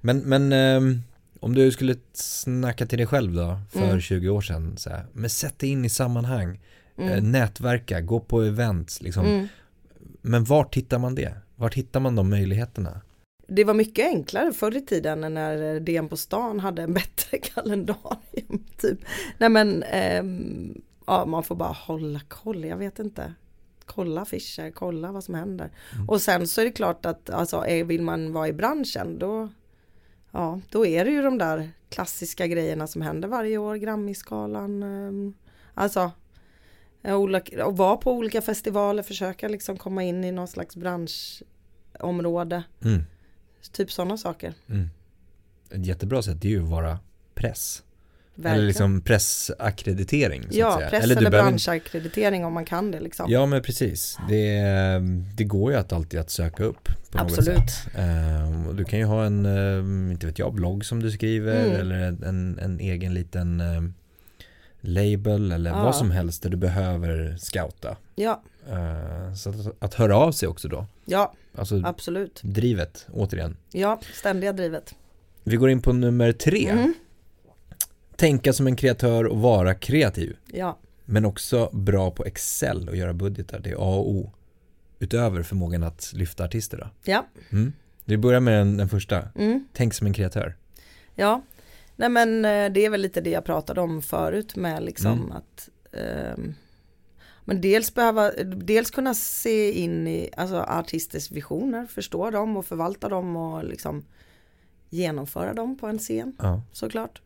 Men, 0.00 0.18
men 0.18 0.52
ehm, 0.52 1.02
om 1.44 1.54
du 1.54 1.70
skulle 1.70 1.96
snacka 2.12 2.86
till 2.86 2.98
dig 2.98 3.06
själv 3.06 3.32
då 3.34 3.58
för 3.70 3.84
Mm. 3.84 4.00
20 4.00 4.28
år 4.28 4.40
sedan, 4.40 4.76
så 4.76 4.90
här, 4.90 5.06
men 5.12 5.30
sätt 5.30 5.58
dig 5.58 5.70
in 5.70 5.84
i 5.84 5.88
sammanhang, 5.88 6.60
eh, 6.98 7.12
Mm. 7.12 7.32
nätverka, 7.32 8.00
gå 8.00 8.20
på 8.20 8.42
events, 8.42 9.02
liksom. 9.02 9.26
Mm. 9.26 9.48
Men 10.22 10.44
vart 10.44 10.74
hittar 10.74 10.98
man 10.98 11.14
det? 11.14 11.34
Vart 11.56 11.74
hittar 11.74 12.00
man 12.00 12.16
de 12.16 12.30
möjligheterna? 12.30 13.00
Det 13.48 13.64
var 13.64 13.74
mycket 13.74 14.06
enklare 14.06 14.52
förr 14.52 14.76
i 14.76 14.80
tiden 14.80 15.20
när 15.34 15.80
DN 15.80 16.08
på 16.08 16.16
stan 16.16 16.60
hade 16.60 16.82
en 16.82 16.94
bättre 17.00 17.38
kalendarium. 17.38 18.64
Typ. 18.78 18.98
Nej 19.38 19.48
men, 19.48 19.82
ehm, 19.82 20.82
ja 21.06 21.26
man 21.26 21.42
får 21.42 21.56
bara 21.56 21.72
hålla 21.72 22.20
koll, 22.28 22.64
jag 22.64 22.76
vet 22.76 22.98
inte. 22.98 23.34
Kolla 23.86 24.20
affischer, 24.20 24.70
kolla 24.70 25.12
vad 25.12 25.24
som 25.24 25.34
händer. 25.34 25.70
Mm. 25.94 26.08
Och 26.08 26.22
sen 26.22 26.48
så 26.48 26.60
är 26.60 26.64
det 26.64 26.70
klart 26.72 27.06
att 27.06 27.30
alltså, 27.30 27.64
vill 27.84 28.02
man 28.02 28.32
vara 28.32 28.48
i 28.48 28.52
branschen 28.52 29.18
då, 29.18 29.48
ja, 30.34 30.60
då 30.70 30.86
är 30.86 31.04
det 31.04 31.10
ju 31.10 31.22
de 31.22 31.38
där 31.38 31.70
klassiska 31.88 32.46
grejerna 32.46 32.86
som 32.86 33.02
händer 33.02 33.28
varje 33.28 33.58
år, 33.58 33.74
Grammisgalan. 33.76 34.82
ehm, 34.82 35.34
alltså, 35.74 36.10
eh, 37.02 37.16
olika- 37.16 37.66
och 37.66 37.76
vara 37.76 37.96
på 37.96 38.12
olika 38.12 38.42
festivaler, 38.42 39.02
försöka 39.02 39.48
liksom 39.48 39.76
komma 39.76 40.02
in 40.02 40.24
i 40.24 40.32
någon 40.32 40.48
slags 40.48 40.76
branschområde. 40.76 42.62
Mm. 42.84 43.02
Typ 43.72 43.92
sådana 43.92 44.16
saker. 44.16 44.54
Mm. 44.68 44.88
Ett 45.70 45.86
jättebra 45.86 46.22
sätt 46.22 46.44
är 46.44 46.48
ju 46.48 46.62
att 46.62 46.70
vara 46.70 46.98
press. 47.34 47.82
Verkligen. 48.36 48.56
Eller 48.56 48.66
liksom 48.66 49.00
pressackreditering. 49.00 50.42
Så 50.42 50.48
att 50.48 50.54
ja, 50.54 50.76
säga. 50.78 50.90
press 50.90 51.04
eller 51.04 51.16
eller, 51.16 51.30
branschackreditering 51.30 52.44
om 52.44 52.52
man 52.52 52.64
kan 52.64 52.90
det 52.90 53.00
liksom. 53.00 53.30
Ja 53.30 53.46
men 53.46 53.62
precis. 53.62 54.18
Det, 54.28 54.62
det 55.36 55.44
går 55.44 55.72
ju 55.72 55.78
att 55.78 55.92
alltid 55.92 56.20
att 56.20 56.30
söka 56.30 56.64
upp 56.64 56.84
på 57.10 57.18
något 57.18 57.26
Absolut. 57.32 57.56
sätt. 57.70 57.94
Ehm, 57.96 58.76
du 58.76 58.84
kan 58.84 58.98
ju 58.98 59.04
ha 59.04 59.24
en, 59.24 59.46
ehm, 59.46 60.10
inte 60.10 60.26
vet 60.26 60.38
jag, 60.38 60.54
blogg 60.54 60.84
som 60.84 61.02
du 61.02 61.10
skriver 61.10 61.64
Mm. 61.64 61.80
eller 61.80 61.96
en, 62.28 62.58
en 62.62 62.80
egen 62.80 63.14
liten 63.14 63.60
ehm, 63.60 63.94
label 64.80 65.52
eller 65.52 65.70
Ja. 65.70 65.82
vad 65.84 65.96
som 65.96 66.10
helst 66.10 66.42
där 66.42 66.50
du 66.50 66.56
behöver 66.56 67.36
scouta. 67.38 67.96
Ja, 68.14 68.42
så 69.36 69.50
att, 69.50 69.56
att 69.78 69.94
höra 69.94 70.16
av 70.16 70.32
sig 70.32 70.48
också 70.48 70.68
då. 70.68 70.86
ja, 71.04 71.34
Alltså 71.56 71.82
absolut. 71.84 72.40
drivet, 72.42 73.06
återigen. 73.12 73.56
Ja, 73.72 74.00
ständiga 74.14 74.52
drivet. 74.52 74.94
Vi 75.44 75.56
går 75.56 75.70
in 75.70 75.80
på 75.82 75.92
nummer 75.92 76.32
tre. 76.32 76.68
Mm. 76.70 76.94
Tänka 78.16 78.52
som 78.52 78.66
en 78.66 78.76
kreatör 78.76 79.24
och 79.24 79.38
vara 79.40 79.74
kreativ. 79.74 80.36
Ja, 80.52 80.78
Men 81.04 81.24
också 81.24 81.70
bra 81.72 82.10
på 82.10 82.24
Excel 82.24 82.88
och 82.88 82.96
göra 82.96 83.12
budgetar. 83.12 83.58
Det 83.58 83.70
är 83.70 83.74
A 83.74 83.94
och 83.96 84.10
O. 84.10 84.32
Utöver 84.98 85.42
förmågan 85.42 85.82
att 85.82 86.12
lyfta 86.14 86.44
artister 86.44 86.78
då. 86.78 86.88
ja, 87.12 87.26
Mm. 87.52 87.72
Vi 88.04 88.16
börjar 88.16 88.40
med 88.40 88.54
den, 88.58 88.76
den 88.76 88.88
första. 88.88 89.28
mm. 89.38 89.68
Tänk 89.72 89.94
som 89.94 90.06
en 90.06 90.12
kreatör. 90.12 90.54
ja. 91.14 91.42
Nej 91.96 92.08
men 92.08 92.44
eh, 92.44 92.72
det 92.72 92.84
är 92.84 92.90
väl 92.90 93.00
lite 93.00 93.20
det 93.20 93.30
jag 93.30 93.44
pratade 93.44 93.80
om 93.80 94.02
förut 94.02 94.56
med 94.56 94.82
liksom 94.82 95.12
Mm. 95.12 95.32
att 95.32 95.68
ehm, 95.92 96.54
men 97.44 97.60
dels 97.60 97.94
behöva, 97.94 98.30
dels 98.44 98.90
kunna 98.90 99.14
se 99.14 99.72
in 99.72 100.08
i 100.08 100.30
alltså 100.36 100.56
artisters 100.56 101.30
visioner, 101.30 101.86
förstå 101.86 102.30
dem 102.30 102.56
och 102.56 102.66
förvalta 102.66 103.08
dem 103.08 103.36
och 103.36 103.64
liksom 103.64 104.04
genomföra 104.90 105.54
dem 105.54 105.78
på 105.78 105.86
en 105.86 105.98
scen. 105.98 106.36
Ja. 106.38 106.62
såklart. 106.72 107.22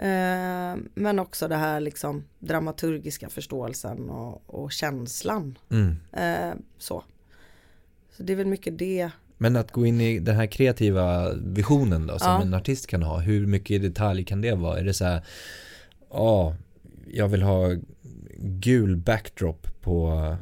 Eh, 0.00 0.76
men 0.94 1.18
också 1.18 1.48
det 1.48 1.56
här 1.56 1.80
liksom 1.80 2.24
dramaturgiska 2.38 3.28
förståelsen 3.28 4.10
och, 4.10 4.42
och 4.46 4.72
känslan. 4.72 5.58
Mm. 5.70 5.96
Eh, 6.12 6.54
så. 6.78 7.04
så 8.16 8.22
det 8.22 8.32
är 8.32 8.36
väl 8.36 8.46
mycket 8.46 8.78
det. 8.78 9.10
Men 9.38 9.56
att 9.56 9.72
gå 9.72 9.86
in 9.86 10.00
i 10.00 10.18
den 10.18 10.36
här 10.36 10.46
kreativa 10.46 11.32
visionen 11.32 12.06
då 12.06 12.18
som 12.18 12.28
Ja. 12.32 12.42
en 12.42 12.54
artist 12.54 12.86
kan 12.86 13.02
ha. 13.02 13.18
Hur 13.18 13.46
mycket 13.46 13.70
i 13.70 13.78
detalj 13.78 14.24
kan 14.24 14.40
det 14.40 14.54
vara? 14.54 14.78
Är 14.78 14.84
det 14.84 14.94
så 14.94 15.04
här, 15.04 15.22
ja, 16.10 16.56
jag 17.12 17.28
vill 17.28 17.42
ha 17.42 17.76
gul 18.38 18.96
backdrop 18.96 19.80
på 19.80 20.36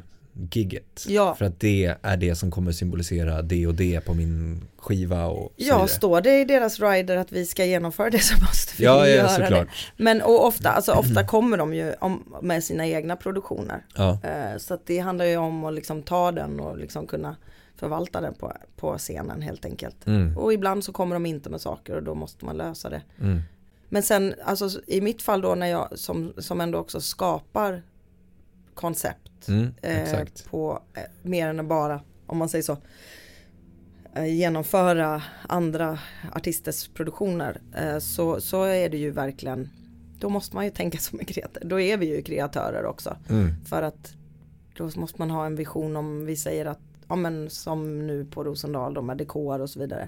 gigget. 0.51 1.05
Ja. 1.07 1.35
För 1.35 1.45
att 1.45 1.59
det 1.59 1.95
är 2.01 2.17
det 2.17 2.35
som 2.35 2.51
kommer 2.51 2.71
symbolisera 2.71 3.41
det 3.41 3.67
och 3.67 3.75
det 3.75 4.01
på 4.05 4.13
min 4.13 4.61
skiva 4.77 5.25
och 5.25 5.43
så 5.57 5.63
Ja, 5.65 5.87
står 5.87 6.21
det 6.21 6.41
i 6.41 6.45
deras 6.45 6.79
rider 6.79 7.17
att 7.17 7.31
vi 7.31 7.45
ska 7.45 7.65
genomföra 7.65 8.09
det 8.09 8.19
så 8.19 8.39
måste 8.41 8.73
vi 8.77 8.83
Ja, 8.83 9.07
göra 9.07 9.17
ja, 9.21 9.29
såklart. 9.29 9.67
det. 9.97 10.03
Men 10.03 10.21
och 10.21 10.47
ofta, 10.47 10.69
alltså, 10.69 10.91
ofta 10.91 11.23
kommer 11.23 11.57
de 11.57 11.73
ju 11.73 11.93
om, 11.99 12.33
med 12.41 12.63
sina 12.63 12.87
egna 12.87 13.15
produktioner. 13.15 13.85
Ja, 13.95 14.17
Eh, 14.23 14.57
så 14.57 14.73
att 14.73 14.85
det 14.85 14.99
handlar 14.99 15.25
ju 15.25 15.37
om 15.37 15.63
att 15.65 15.73
liksom 15.73 16.03
ta 16.03 16.31
den 16.31 16.59
och 16.59 16.77
liksom 16.77 17.07
kunna 17.07 17.35
förvalta 17.75 18.21
den 18.21 18.33
på, 18.33 18.53
på 18.75 18.97
scenen 18.97 19.41
helt 19.41 19.65
enkelt. 19.65 20.05
mm, 20.07 20.37
Och 20.37 20.53
ibland 20.53 20.83
så 20.83 20.91
kommer 20.91 21.15
de 21.15 21.25
inte 21.25 21.49
med 21.49 21.61
saker 21.61 21.95
och 21.95 22.03
då 22.03 22.15
måste 22.15 22.45
man 22.45 22.57
lösa 22.57 22.89
det. 22.89 23.01
mm, 23.21 23.41
Men 23.89 24.03
sen, 24.03 24.33
alltså 24.45 24.69
i 24.87 25.01
mitt 25.01 25.21
fall 25.21 25.41
då 25.41 25.55
när 25.55 25.67
jag 25.67 25.87
som, 25.99 26.33
som 26.37 26.61
ändå 26.61 26.79
också 26.79 27.01
skapar 27.01 27.81
koncept 28.79 29.47
mm, 29.47 29.73
eh, 29.81 30.25
på 30.49 30.81
eh, 30.93 31.01
mer 31.21 31.47
än 31.47 31.67
bara, 31.67 32.01
om 32.25 32.37
man 32.37 32.49
säger 32.49 32.63
så, 32.63 32.77
eh, 34.15 34.35
genomföra 34.35 35.23
andra 35.47 35.99
artisters 36.33 36.87
produktioner 36.87 37.61
eh, 37.75 37.99
så, 37.99 38.41
så 38.41 38.63
är 38.63 38.89
det 38.89 38.97
ju 38.97 39.11
verkligen, 39.11 39.69
då 40.19 40.29
måste 40.29 40.55
man 40.55 40.65
ju 40.65 40.71
tänka 40.71 40.97
som 40.97 41.19
en 41.19 41.25
kreatör, 41.25 41.63
då 41.65 41.79
är 41.79 41.97
vi 41.97 42.15
ju 42.15 42.21
kreatörer 42.21 42.85
också. 42.85 43.17
Mm, 43.29 43.65
För 43.65 43.81
att 43.81 44.13
då 44.77 44.89
måste 44.95 45.21
man 45.21 45.31
ha 45.31 45.45
en 45.45 45.55
vision 45.55 45.95
om 45.95 46.25
vi 46.25 46.35
säger 46.35 46.65
att, 46.65 46.79
ja 47.07 47.15
men 47.15 47.49
som 47.49 48.07
nu 48.07 48.25
på 48.25 48.43
Rosendal 48.43 48.93
då 48.93 49.01
med 49.01 49.17
dekor 49.17 49.59
och 49.59 49.69
så 49.69 49.79
vidare. 49.79 50.07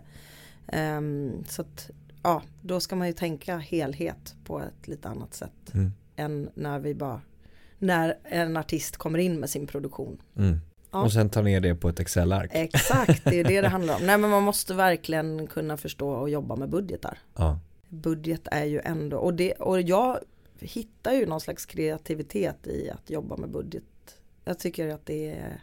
Ehm, 0.68 1.44
så 1.48 1.62
att, 1.62 1.90
ja, 2.24 2.42
då 2.62 2.80
ska 2.80 2.96
man 2.96 3.08
ju 3.08 3.14
tänka 3.14 3.58
helhet 3.58 4.36
på 4.46 4.60
ett 4.60 4.88
lite 4.88 5.10
annat 5.10 5.34
sätt 5.34 5.74
mm, 5.74 5.92
än 6.16 6.50
när 6.54 6.80
vi 6.80 6.96
bara, 6.96 7.22
när 7.82 8.18
en 8.24 8.58
artist 8.58 8.98
kommer 8.98 9.20
in 9.20 9.40
med 9.40 9.50
sin 9.50 9.68
produktion. 9.68 10.22
mm. 10.38 10.60
Ja. 10.94 11.04
Och 11.04 11.14
sen 11.14 11.30
ta 11.30 11.42
ner 11.42 11.60
det 11.62 11.76
på 11.76 11.90
ett 11.90 12.00
Excel-ark. 12.00 12.52
Exakt, 12.54 13.24
det 13.24 13.40
är 13.40 13.44
det 13.44 13.62
det 13.62 13.68
handlar 13.78 13.96
om. 13.96 14.02
Nej 14.06 14.18
men 14.18 14.30
man 14.30 14.44
måste 14.44 14.74
verkligen 14.74 15.48
kunna 15.48 15.78
förstå 15.78 16.10
och 16.10 16.30
jobba 16.30 16.56
med 16.56 16.70
budgetar. 16.70 17.18
Ja. 17.36 17.60
Budget 17.90 18.42
är 18.52 18.66
ju 18.66 18.82
ändå, 18.84 19.18
och, 19.18 19.34
det, 19.34 19.52
och 19.54 19.82
jag 19.82 20.20
hittar 20.60 21.12
ju 21.14 21.26
någon 21.26 21.42
slags 21.42 21.66
kreativitet 21.66 22.68
i 22.68 22.90
att 22.90 23.10
jobba 23.10 23.38
med 23.38 23.50
budget. 23.50 23.84
Jag 24.46 24.60
tycker 24.60 24.88
att 24.90 25.06
det 25.06 25.32
är 25.32 25.62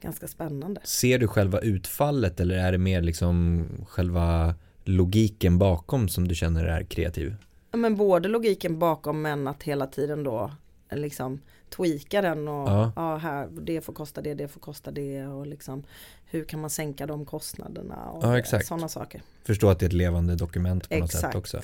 ganska 0.00 0.28
spännande. 0.28 0.80
Ser 0.84 1.18
du 1.18 1.28
själva 1.28 1.60
utfallet 1.60 2.40
eller 2.40 2.58
är 2.58 2.72
det 2.72 2.78
mer 2.78 3.02
liksom 3.02 3.64
själva 3.88 4.54
logiken 4.84 5.58
bakom 5.58 6.08
som 6.08 6.28
du 6.28 6.34
känner 6.34 6.64
är 6.64 6.82
kreativ? 6.82 7.36
Ja, 7.70 7.76
Men 7.76 7.96
både 7.96 8.28
logiken 8.28 8.78
bakom 8.78 9.22
men 9.22 9.48
att 9.48 9.62
hela 9.62 9.86
tiden 9.86 10.22
då 10.22 10.50
liksom 10.90 11.40
tweaka 11.70 12.22
den 12.22 12.48
och 12.48 12.68
Ja. 12.68 12.92
ja. 12.96 13.16
här, 13.16 13.48
det 13.60 13.80
får 13.80 13.92
kosta 13.92 14.20
det, 14.22 14.34
det 14.34 14.48
får 14.48 14.60
kosta 14.60 14.90
det 14.90 15.26
och 15.26 15.46
liksom 15.46 15.82
hur 16.30 16.44
kan 16.44 16.60
man 16.60 16.70
sänka 16.70 17.06
de 17.06 17.24
kostnaderna 17.24 17.96
och 18.10 18.24
Ja, 18.24 18.38
exakt. 18.38 18.66
sådana 18.66 18.88
saker. 18.88 19.22
Förstå 19.44 19.68
att 19.70 19.78
det 19.78 19.84
är 19.84 19.88
ett 19.88 19.92
levande 19.92 20.34
dokument 20.36 20.88
på 20.88 20.98
något 20.98 21.10
sätt 21.12 21.18
Exakt. 21.18 21.34
också. 21.36 21.56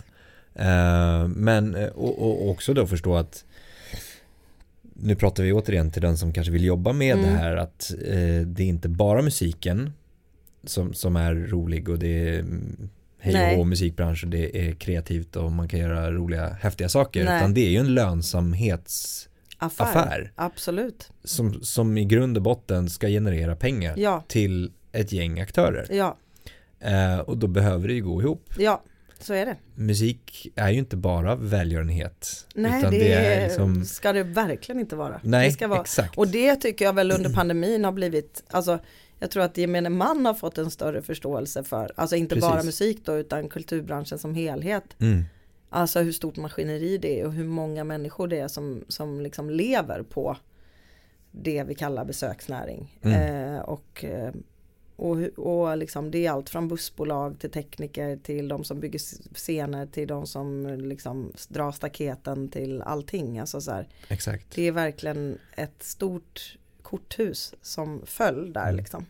Eh, 0.54 1.28
men 1.28 1.74
eh, 1.74 1.88
och, 1.88 2.18
och 2.22 2.50
också 2.50 2.74
då 2.74 2.86
förstå 2.86 3.16
att 3.16 3.44
nu 4.96 5.16
pratar 5.16 5.42
vi 5.42 5.52
återigen 5.52 5.90
till 5.90 6.02
den 6.02 6.18
som 6.18 6.32
kanske 6.32 6.52
vill 6.52 6.64
jobba 6.64 6.92
med 6.92 7.16
Mm. 7.18 7.30
det 7.30 7.36
här 7.38 7.56
att 7.56 7.90
eh, 8.04 8.46
det 8.46 8.62
är 8.62 8.66
inte 8.66 8.88
bara 8.88 9.22
musiken 9.22 9.92
som, 10.64 10.94
som 10.94 11.16
är 11.16 11.34
rolig 11.34 11.88
och 11.88 11.98
det 11.98 12.28
är 12.28 12.38
mm, 12.40 12.88
hej 13.24 13.34
och 13.34 13.40
Nej. 13.40 13.56
hå 13.56 13.64
musikbransch 13.64 14.24
och 14.24 14.30
det 14.30 14.68
är 14.68 14.72
kreativt 14.74 15.36
och 15.36 15.52
man 15.52 15.68
kan 15.68 15.80
göra 15.80 16.10
roliga 16.12 16.48
häftiga 16.60 16.88
saker 16.88 17.24
Nej. 17.24 17.36
utan 17.38 17.54
det 17.54 17.60
är 17.66 17.70
ju 17.70 17.78
en 17.78 17.94
lönsamhetsaffär 17.94 19.28
Affär. 19.58 20.32
Absolut. 20.34 21.10
som, 21.24 21.62
som 21.62 21.98
i 21.98 22.04
grund 22.04 22.36
och 22.36 22.42
botten 22.42 22.90
ska 22.90 23.08
generera 23.08 23.56
pengar 23.56 23.94
Ja, 23.96 24.24
till 24.28 24.72
ett 24.92 25.12
gäng 25.12 25.40
aktörer 25.40 25.86
ja, 25.90 26.16
eh, 26.80 27.18
och 27.18 27.38
då 27.38 27.46
behöver 27.46 27.88
det 27.88 27.94
ju 27.94 28.02
gå 28.02 28.22
ihop 28.22 28.54
ja, 28.58 28.82
så 29.20 29.34
är 29.34 29.46
det. 29.46 29.56
musik 29.74 30.46
är 30.56 30.70
ju 30.70 30.78
inte 30.78 30.96
bara 30.96 31.36
välgörenhet. 31.36 32.46
Nej, 32.54 32.78
utan 32.78 32.90
det, 32.90 33.12
är 33.12 33.44
liksom, 33.44 33.84
ska 33.84 34.12
det 34.12 34.22
verkligen 34.22 34.80
inte 34.80 34.96
vara. 34.96 35.20
nej, 35.22 35.48
det 35.48 35.52
ska 35.52 35.68
vara. 35.68 35.80
exakt. 35.80 36.18
Och 36.18 36.28
det 36.28 36.56
tycker 36.56 36.84
jag 36.84 36.92
väl 36.92 37.12
under 37.12 37.30
pandemin 37.30 37.84
har 37.84 37.92
blivit, 37.92 38.42
alltså 38.50 38.78
jag 39.18 39.30
tror 39.30 39.42
att 39.42 39.58
gemene 39.58 39.90
man 39.90 40.26
har 40.26 40.34
fått 40.34 40.58
en 40.58 40.70
större 40.70 41.02
förståelse 41.02 41.64
för, 41.64 41.92
alltså 41.94 42.16
inte 42.16 42.36
bara 42.36 42.52
Precis. 42.52 42.66
musik 42.66 43.00
då 43.04 43.16
utan 43.16 43.48
kulturbranschen 43.48 44.18
som 44.18 44.34
helhet. 44.34 44.96
Mm, 45.00 45.24
Alltså 45.74 46.00
hur 46.00 46.12
stort 46.12 46.36
maskineri 46.36 46.98
det 46.98 47.20
är 47.20 47.26
och 47.26 47.32
hur 47.32 47.44
många 47.44 47.84
människor 47.84 48.28
det 48.28 48.38
är 48.38 48.48
som, 48.48 48.84
som 48.88 49.20
liksom 49.20 49.50
lever 49.50 50.02
på 50.02 50.36
det 51.30 51.64
vi 51.64 51.74
kallar 51.74 52.04
besöksnäring. 52.04 52.98
Mm. 53.02 53.54
Eh, 53.54 53.60
och 53.60 54.04
eh, 54.04 54.32
och, 54.96 55.16
och 55.38 55.78
liksom 55.78 56.10
det 56.10 56.26
är 56.26 56.30
allt 56.30 56.50
från 56.50 56.68
bussbolag 56.68 57.38
till 57.38 57.50
tekniker 57.50 58.16
till 58.16 58.48
de 58.48 58.64
som 58.64 58.80
bygger 58.80 58.98
scener 59.34 59.86
till 59.86 60.08
de 60.08 60.26
som 60.26 60.66
liksom 60.66 61.32
drar 61.48 61.72
staketen 61.72 62.48
till 62.48 62.82
allting. 62.82 63.38
Alltså 63.38 63.60
så 63.60 63.70
här, 63.70 63.88
exakt. 64.08 64.54
det 64.54 64.62
är 64.62 64.72
verkligen 64.72 65.38
ett 65.56 65.82
stort 65.82 66.58
korthus 66.98 67.54
som 67.62 68.02
föll 68.06 68.52
där 68.52 68.62
Mm, 68.64 68.76
liksom. 68.76 69.06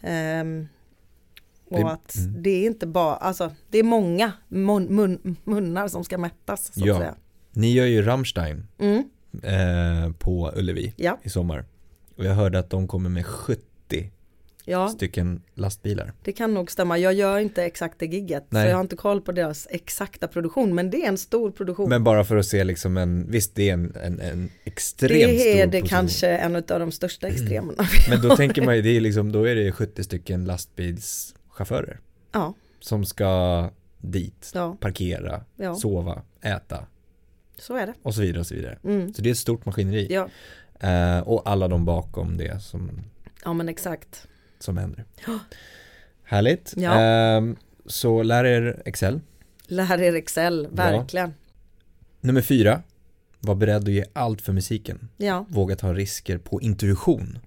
Ehm, 0.00 0.68
och 1.70 1.78
Det- 1.78 1.90
att 1.92 2.16
mm. 2.16 2.42
det 2.42 2.50
är 2.50 2.66
inte 2.66 2.86
bara, 2.86 3.16
alltså 3.16 3.54
det 3.70 3.78
är 3.78 3.82
många 3.82 4.32
mun, 4.48 4.84
mun, 4.96 5.36
munnar 5.44 5.88
som 5.88 6.04
ska 6.04 6.18
mättas 6.18 6.74
så 6.74 6.86
Ja. 6.86 7.14
Ni 7.52 7.72
gör 7.72 7.86
ju 7.86 8.02
Rammstein 8.02 8.66
Mm, 8.78 9.04
eh, 9.42 10.12
på 10.18 10.52
Ullevi 10.56 10.94
ja, 10.96 11.18
i 11.22 11.28
sommar. 11.30 11.64
Och 12.16 12.24
jag 12.24 12.34
hörde 12.34 12.58
att 12.58 12.70
de 12.70 12.88
kommer 12.88 13.10
med 13.10 13.26
70 13.26 13.62
ja, 14.68 14.88
stycken 14.88 15.42
lastbilar. 15.54 16.12
det 16.24 16.32
kan 16.32 16.54
nog 16.54 16.70
stämma. 16.70 16.98
Jag 16.98 17.14
gör 17.14 17.38
inte 17.38 17.64
exakt 17.64 17.98
det 17.98 18.06
gigget. 18.06 18.44
Nej. 18.48 18.64
Så 18.64 18.68
jag 18.70 18.76
har 18.76 18.80
inte 18.80 18.96
koll 18.96 19.20
på 19.20 19.32
deras 19.32 19.68
exakta 19.70 20.28
produktion. 20.28 20.74
Men 20.74 20.90
det 20.90 21.04
är 21.04 21.08
en 21.08 21.18
stor 21.18 21.50
produktion. 21.50 21.88
Men 21.88 22.04
bara 22.04 22.24
för 22.24 22.36
att 22.36 22.46
se 22.46 22.64
liksom 22.64 22.96
en, 22.96 23.30
visst 23.30 23.54
det 23.54 23.68
är 23.68 23.72
en, 23.72 23.94
en, 24.02 24.20
en 24.20 24.50
extremt 24.64 25.12
det 25.12 25.52
är 25.52 25.62
stor 25.62 25.72
det 25.72 25.80
position. 25.80 25.88
kanske 25.98 26.28
en 26.28 26.56
av 26.56 26.62
de 26.62 26.92
största 26.92 27.28
extremerna. 27.28 27.84
Men 28.10 28.22
då 28.22 28.36
tänker 28.36 28.62
man 28.62 28.76
ju, 28.76 28.82
det 28.82 28.96
är 28.96 29.00
liksom, 29.00 29.32
då 29.32 29.44
är 29.48 29.54
det 29.54 29.72
70 29.72 30.04
stycken 30.04 30.44
lastbilschaufförer 30.44 32.00
ja, 32.32 32.54
som 32.80 33.04
ska 33.04 33.70
dit, 33.98 34.50
ja, 34.54 34.76
parkera, 34.80 35.44
ja, 35.56 35.74
sova, 35.74 36.22
äta 36.42 36.86
så 37.58 37.76
är 37.76 37.86
det. 37.86 37.94
och 38.02 38.14
så 38.14 38.20
vidare 38.20 38.40
och 38.40 38.46
så 38.46 38.54
vidare. 38.54 38.78
Mm. 38.84 39.14
Så 39.14 39.22
det 39.22 39.28
är 39.28 39.30
ett 39.30 39.38
stort 39.38 39.66
maskineri. 39.66 40.06
Ja, 40.10 40.28
Eh, 40.80 41.18
och 41.18 41.42
alla 41.44 41.68
de 41.68 41.84
bakom 41.84 42.36
det 42.36 42.62
som, 42.62 42.90
ja, 43.44 43.52
men 43.52 43.68
exakt. 43.68 44.28
Som 44.58 44.76
händer. 44.76 45.04
Härligt. 46.24 46.74
Ja. 46.76 47.00
Ehm, 47.00 47.56
så 47.86 48.22
lär 48.22 48.44
er 48.44 48.82
Excel. 48.84 49.20
Lär 49.66 50.00
er 50.02 50.14
Excel, 50.14 50.68
verkligen. 50.70 51.34
Nummer 52.20 52.40
fyra. 52.42 52.82
Var 53.40 53.54
beredd 53.54 53.82
att 53.82 53.88
ge 53.88 54.04
allt 54.12 54.42
för 54.42 54.52
musiken. 54.52 55.08
Ja, 55.16 55.46
Våga 55.48 55.76
ta 55.76 55.92
risker 55.94 56.38
på 56.38 56.60
intuition. 56.60 57.38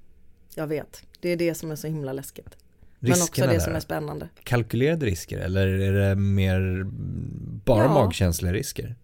jag 0.55 0.67
vet. 0.67 1.03
Det 1.19 1.29
är 1.29 1.37
det 1.37 1.55
som 1.55 1.71
är 1.71 1.75
så 1.75 1.87
himla 1.87 2.13
läskigt. 2.13 2.57
Men 2.99 3.11
också 3.11 3.21
Riskerna 3.23 3.47
det 3.47 3.53
där. 3.53 3.59
som 3.59 3.75
är 3.75 3.79
spännande. 3.79 4.29
Kalkylerade 4.43 5.05
risker 5.05 5.39
eller 5.39 5.67
är 5.67 5.93
det 6.09 6.15
mer 6.15 6.83
bara 7.65 7.83
Ja. 7.83 7.93
magkänslerisker? 7.93 8.95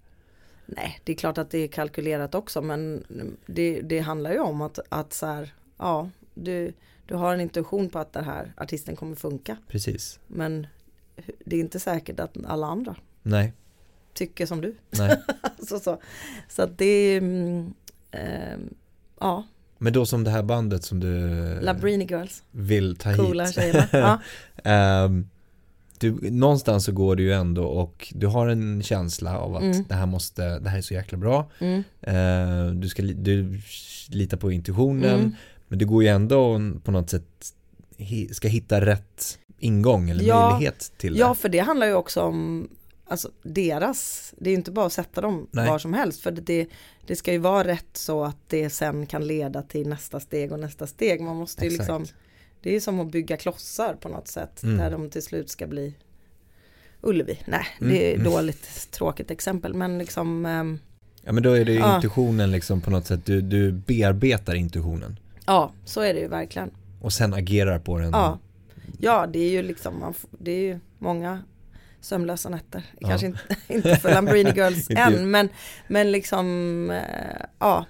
Nej, 0.66 1.00
det 1.04 1.12
är 1.12 1.16
klart 1.16 1.38
att 1.38 1.52
det 1.52 1.58
är 1.58 1.68
kalkylerat 1.68 2.36
också 2.36 2.62
men 2.62 3.04
det, 3.46 3.82
det 3.82 4.00
handlar 4.00 4.32
ju 4.32 4.40
om 4.40 4.62
att, 4.62 4.80
att 4.90 5.14
så 5.14 5.26
här, 5.26 5.54
ja, 5.78 6.10
du, 6.34 6.74
du 7.08 7.16
har 7.16 7.34
en 7.34 7.42
intuition 7.42 7.90
på 7.90 8.00
att 8.00 8.14
den 8.14 8.24
här 8.26 8.54
artisten 8.58 8.96
kommer 8.96 9.16
funka. 9.16 9.58
Precis. 9.68 10.20
Men 10.28 10.68
det 11.46 11.56
är 11.56 11.60
inte 11.60 11.80
säkert 11.80 12.20
att 12.20 12.38
alla 12.48 12.68
andra 12.68 12.96
Nej, 13.24 13.54
tycker 14.14 14.46
som 14.46 14.62
du. 14.62 14.76
nej. 14.90 15.22
så, 15.68 15.80
så. 15.80 16.00
så 16.50 16.62
att 16.62 16.78
det 16.78 17.18
ehm, 17.18 17.74
ja, 19.20 19.44
Men 19.78 19.94
då 19.94 20.06
som 20.06 20.24
det 20.24 20.32
här 20.32 20.44
bandet 20.44 20.84
som 20.84 21.00
du 21.00 21.10
Labrini 21.62 22.06
Girls, 22.06 22.44
vill 22.52 22.96
ta 22.96 23.16
coola 23.16 23.46
hit. 23.46 23.56
tjejerna. 23.56 23.88
Ja, 23.92 24.20
Ehm, 24.72 25.30
du, 26.00 26.32
någonstans 26.32 26.86
så 26.86 26.92
går 26.92 27.16
det 27.16 27.24
ju 27.24 27.34
ändå 27.34 27.64
och 27.66 28.14
du 28.16 28.28
har 28.28 28.48
en 28.48 28.84
känsla 28.84 29.40
av 29.40 29.56
att 29.56 29.62
Mm. 29.64 29.84
det 29.90 29.96
här 29.96 30.06
måste, 30.06 30.60
det 30.60 30.70
här 30.70 30.78
är 30.78 30.82
så 30.82 30.94
jäkla 30.94 31.18
bra. 31.18 31.50
mm, 31.60 31.84
Eh, 32.02 32.66
du 32.72 32.90
ska 32.90 33.02
du 33.04 33.60
litar 34.10 34.38
på 34.38 34.52
intuitionen 34.52 35.20
mm. 35.20 35.36
Men 35.68 35.80
du 35.80 35.86
går 35.86 36.04
ju 36.04 36.10
ändå 36.10 36.62
på 36.84 36.92
något 36.92 37.10
sätt 37.10 37.54
ska 38.32 38.48
hitta 38.48 38.86
rätt 38.86 39.40
ingång 39.60 40.10
eller 40.10 40.24
Ja. 40.24 40.50
möjlighet 40.50 40.92
till 40.98 41.14
det. 41.14 41.20
Ja, 41.20 41.36
för 41.36 41.50
det 41.50 41.60
handlar 41.60 41.88
ju 41.88 41.94
också 41.94 42.22
om 42.22 42.70
alltså, 43.06 43.32
deras, 43.44 44.34
det 44.38 44.50
är 44.50 44.52
ju 44.52 44.58
inte 44.58 44.72
bara 44.72 44.86
att 44.86 44.94
sätta 44.94 45.22
dem 45.22 45.48
Nej. 45.52 45.70
var 45.70 45.80
som 45.80 45.94
helst. 45.94 46.22
För 46.22 46.32
det, 46.32 46.68
det 47.08 47.16
ska 47.16 47.32
ju 47.32 47.38
vara 47.38 47.68
rätt 47.68 47.88
så 47.98 48.24
att 48.24 48.38
det 48.48 48.70
sen 48.70 49.06
kan 49.06 49.28
leda 49.28 49.62
till 49.62 49.88
nästa 49.90 50.20
steg 50.20 50.52
och 50.52 50.60
nästa 50.60 50.88
steg. 50.88 51.22
Man 51.22 51.36
måste 51.36 51.66
ju 51.66 51.68
Exakt. 51.72 51.80
liksom, 52.02 52.06
det 52.62 52.76
är 52.76 52.80
som 52.80 53.00
att 53.00 53.12
bygga 53.12 53.38
klossar 53.38 53.94
på 54.02 54.10
något 54.10 54.28
sätt. 54.28 54.64
Mm. 54.64 54.78
Där 54.78 54.92
de 54.92 55.10
till 55.10 55.24
slut 55.24 55.50
ska 55.50 55.68
bli 55.68 55.94
Ullevi. 57.02 57.40
Nej, 57.46 57.66
Mm, 57.82 57.94
det 57.94 58.12
är 58.12 58.16
mm. 58.16 58.32
dåligt 58.32 58.92
tråkigt 58.92 59.32
exempel. 59.32 59.74
Men 59.74 59.98
liksom, 59.98 60.46
ehm, 60.46 60.80
Ja 61.22 61.32
men 61.32 61.44
då 61.44 61.52
är 61.52 61.66
det 61.66 61.72
ju 61.72 61.80
Ja. 61.80 61.96
intuitionen 61.96 62.52
liksom 62.52 62.82
på 62.82 62.90
något 62.90 63.06
sätt, 63.08 63.26
du, 63.26 63.42
du 63.42 63.72
bearbetar 63.72 64.56
intuitionen 64.56 65.20
ja, 65.48 65.72
så 65.86 66.02
är 66.02 66.14
det 66.14 66.20
ju 66.20 66.28
verkligen. 66.28 66.72
och 67.02 67.14
sen 67.14 67.34
agerar 67.34 67.80
på 67.80 67.98
den. 68.00 68.10
Ja, 68.12 68.40
ja 69.00 69.28
det 69.28 69.40
är 69.40 69.50
ju 69.50 69.62
liksom, 69.62 70.00
man, 70.00 70.14
det 70.32 70.52
är 70.52 70.60
ju 70.62 70.80
många 71.00 71.44
sömnlösa 72.02 72.50
nätter. 72.50 72.84
Ja. 73.00 73.08
Kanske 73.10 73.28
inte, 73.28 73.40
inte 73.68 73.96
för 73.96 74.10
Lambrini 74.12 74.52
Girls 74.56 74.88
än, 74.96 75.32
men, 75.32 75.50
men 75.88 76.12
liksom, 76.12 76.90
eh, 76.92 77.46
ja, 77.60 77.86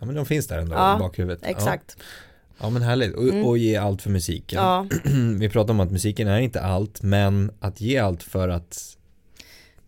Ja 0.00 0.06
men 0.06 0.14
de 0.14 0.26
finns 0.26 0.46
där 0.46 0.58
ändå 0.58 0.74
Ja, 0.74 0.96
i 0.96 0.98
bakhuvudet. 0.98 1.38
exakt. 1.42 1.96
Ja, 1.98 2.04
ja 2.60 2.70
men 2.70 2.82
härligt, 2.82 3.14
och, 3.14 3.22
Mm. 3.22 3.44
och 3.44 3.58
ge 3.58 3.76
allt 3.76 4.02
för 4.02 4.10
musiken. 4.10 4.58
Ja, 4.62 4.86
Vi 5.38 5.48
pratar 5.48 5.70
om 5.74 5.80
att 5.80 5.90
musiken 5.90 6.28
är 6.28 6.38
inte 6.40 6.60
allt, 6.60 7.02
men 7.02 7.50
att 7.60 7.80
ge 7.80 7.98
allt 7.98 8.22
för 8.22 8.48
att 8.48 8.96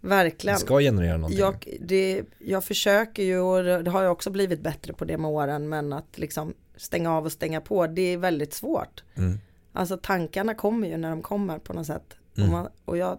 det 0.00 0.08
verkligen. 0.08 0.58
ska 0.58 0.78
generera 0.78 1.16
någonting. 1.16 1.38
Jag, 1.40 1.66
det, 1.80 2.22
jag 2.38 2.64
försöker 2.64 3.22
ju 3.22 3.38
och 3.38 3.64
det 3.64 3.82
det 3.82 3.90
har 3.90 4.02
jag 4.02 4.12
också 4.12 4.30
blivit 4.30 4.60
bättre 4.60 4.92
på 4.92 5.04
det 5.04 5.18
med 5.18 5.30
åren 5.30 5.68
men 5.68 5.92
att 5.92 6.18
liksom 6.18 6.54
stänga 6.80 7.12
av 7.16 7.24
och 7.24 7.32
stänga 7.32 7.60
på 7.60 7.86
det 7.86 8.02
är 8.02 8.16
väldigt 8.16 8.54
svårt. 8.54 9.04
Mm. 9.14 9.38
Alltså 9.72 9.96
tankarna 10.02 10.54
kommer 10.54 10.88
ju 10.88 10.96
när 10.96 11.10
de 11.10 11.22
kommer 11.22 11.58
på 11.58 11.72
något 11.72 11.86
sätt. 11.86 12.16
Mm. 12.36 12.48
Och, 12.48 12.52
man, 12.54 12.68
och 12.84 12.96
jag, 12.96 13.18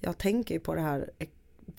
jag 0.00 0.18
tänker 0.18 0.54
ju 0.54 0.60
på 0.60 0.74
det 0.74 0.80
här, 0.80 1.10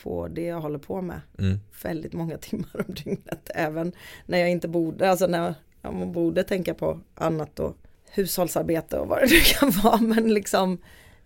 på 0.03 0.27
det 0.27 0.41
jag 0.41 0.61
håller 0.61 0.79
på 0.79 1.01
med 1.01 1.21
Mm. 1.39 1.59
väldigt 1.83 2.13
många 2.13 2.37
timmar 2.47 2.85
om 2.87 2.93
dygnet. 2.93 3.49
Även 3.55 3.91
när 4.25 4.37
jag 4.37 4.49
inte 4.49 4.67
borde, 4.67 5.09
alltså 5.09 5.27
när 5.27 5.53
jag 5.81 5.93
man 5.93 6.11
borde 6.11 6.43
tänka 6.43 6.73
på 6.73 6.99
annat 7.15 7.59
och 7.59 7.77
hushållsarbete 8.11 8.99
och 8.99 9.07
vad 9.07 9.19
det 9.19 9.25
nu 9.31 9.39
kan 9.45 9.69
vara. 9.83 9.97
Men 9.97 10.33
liksom 10.33 10.77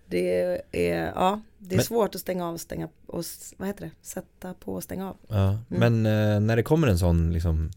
det 0.07 0.41
är, 0.72 1.05
ja, 1.15 1.41
det 1.57 1.76
är 1.76 1.78
Men- 1.78 1.86
svårt 1.86 2.15
att 2.15 2.22
stänga 2.22 2.47
av 2.47 2.53
och 2.53 2.61
stänga 2.61 2.89
och 3.05 3.24
vad 3.57 3.67
heter 3.67 3.86
det, 3.86 3.91
sätta 4.01 4.53
på 4.53 4.74
och 4.74 4.84
stänga 4.84 5.09
av. 5.09 5.17
Ja. 5.28 5.49
Mm. 5.49 5.63
Men 5.67 6.05
eh, 6.05 6.39
när 6.39 6.55
det 6.55 6.63
kommer 6.63 6.88
en 6.88 6.97
sån 6.99 7.34
liksom 7.34 7.72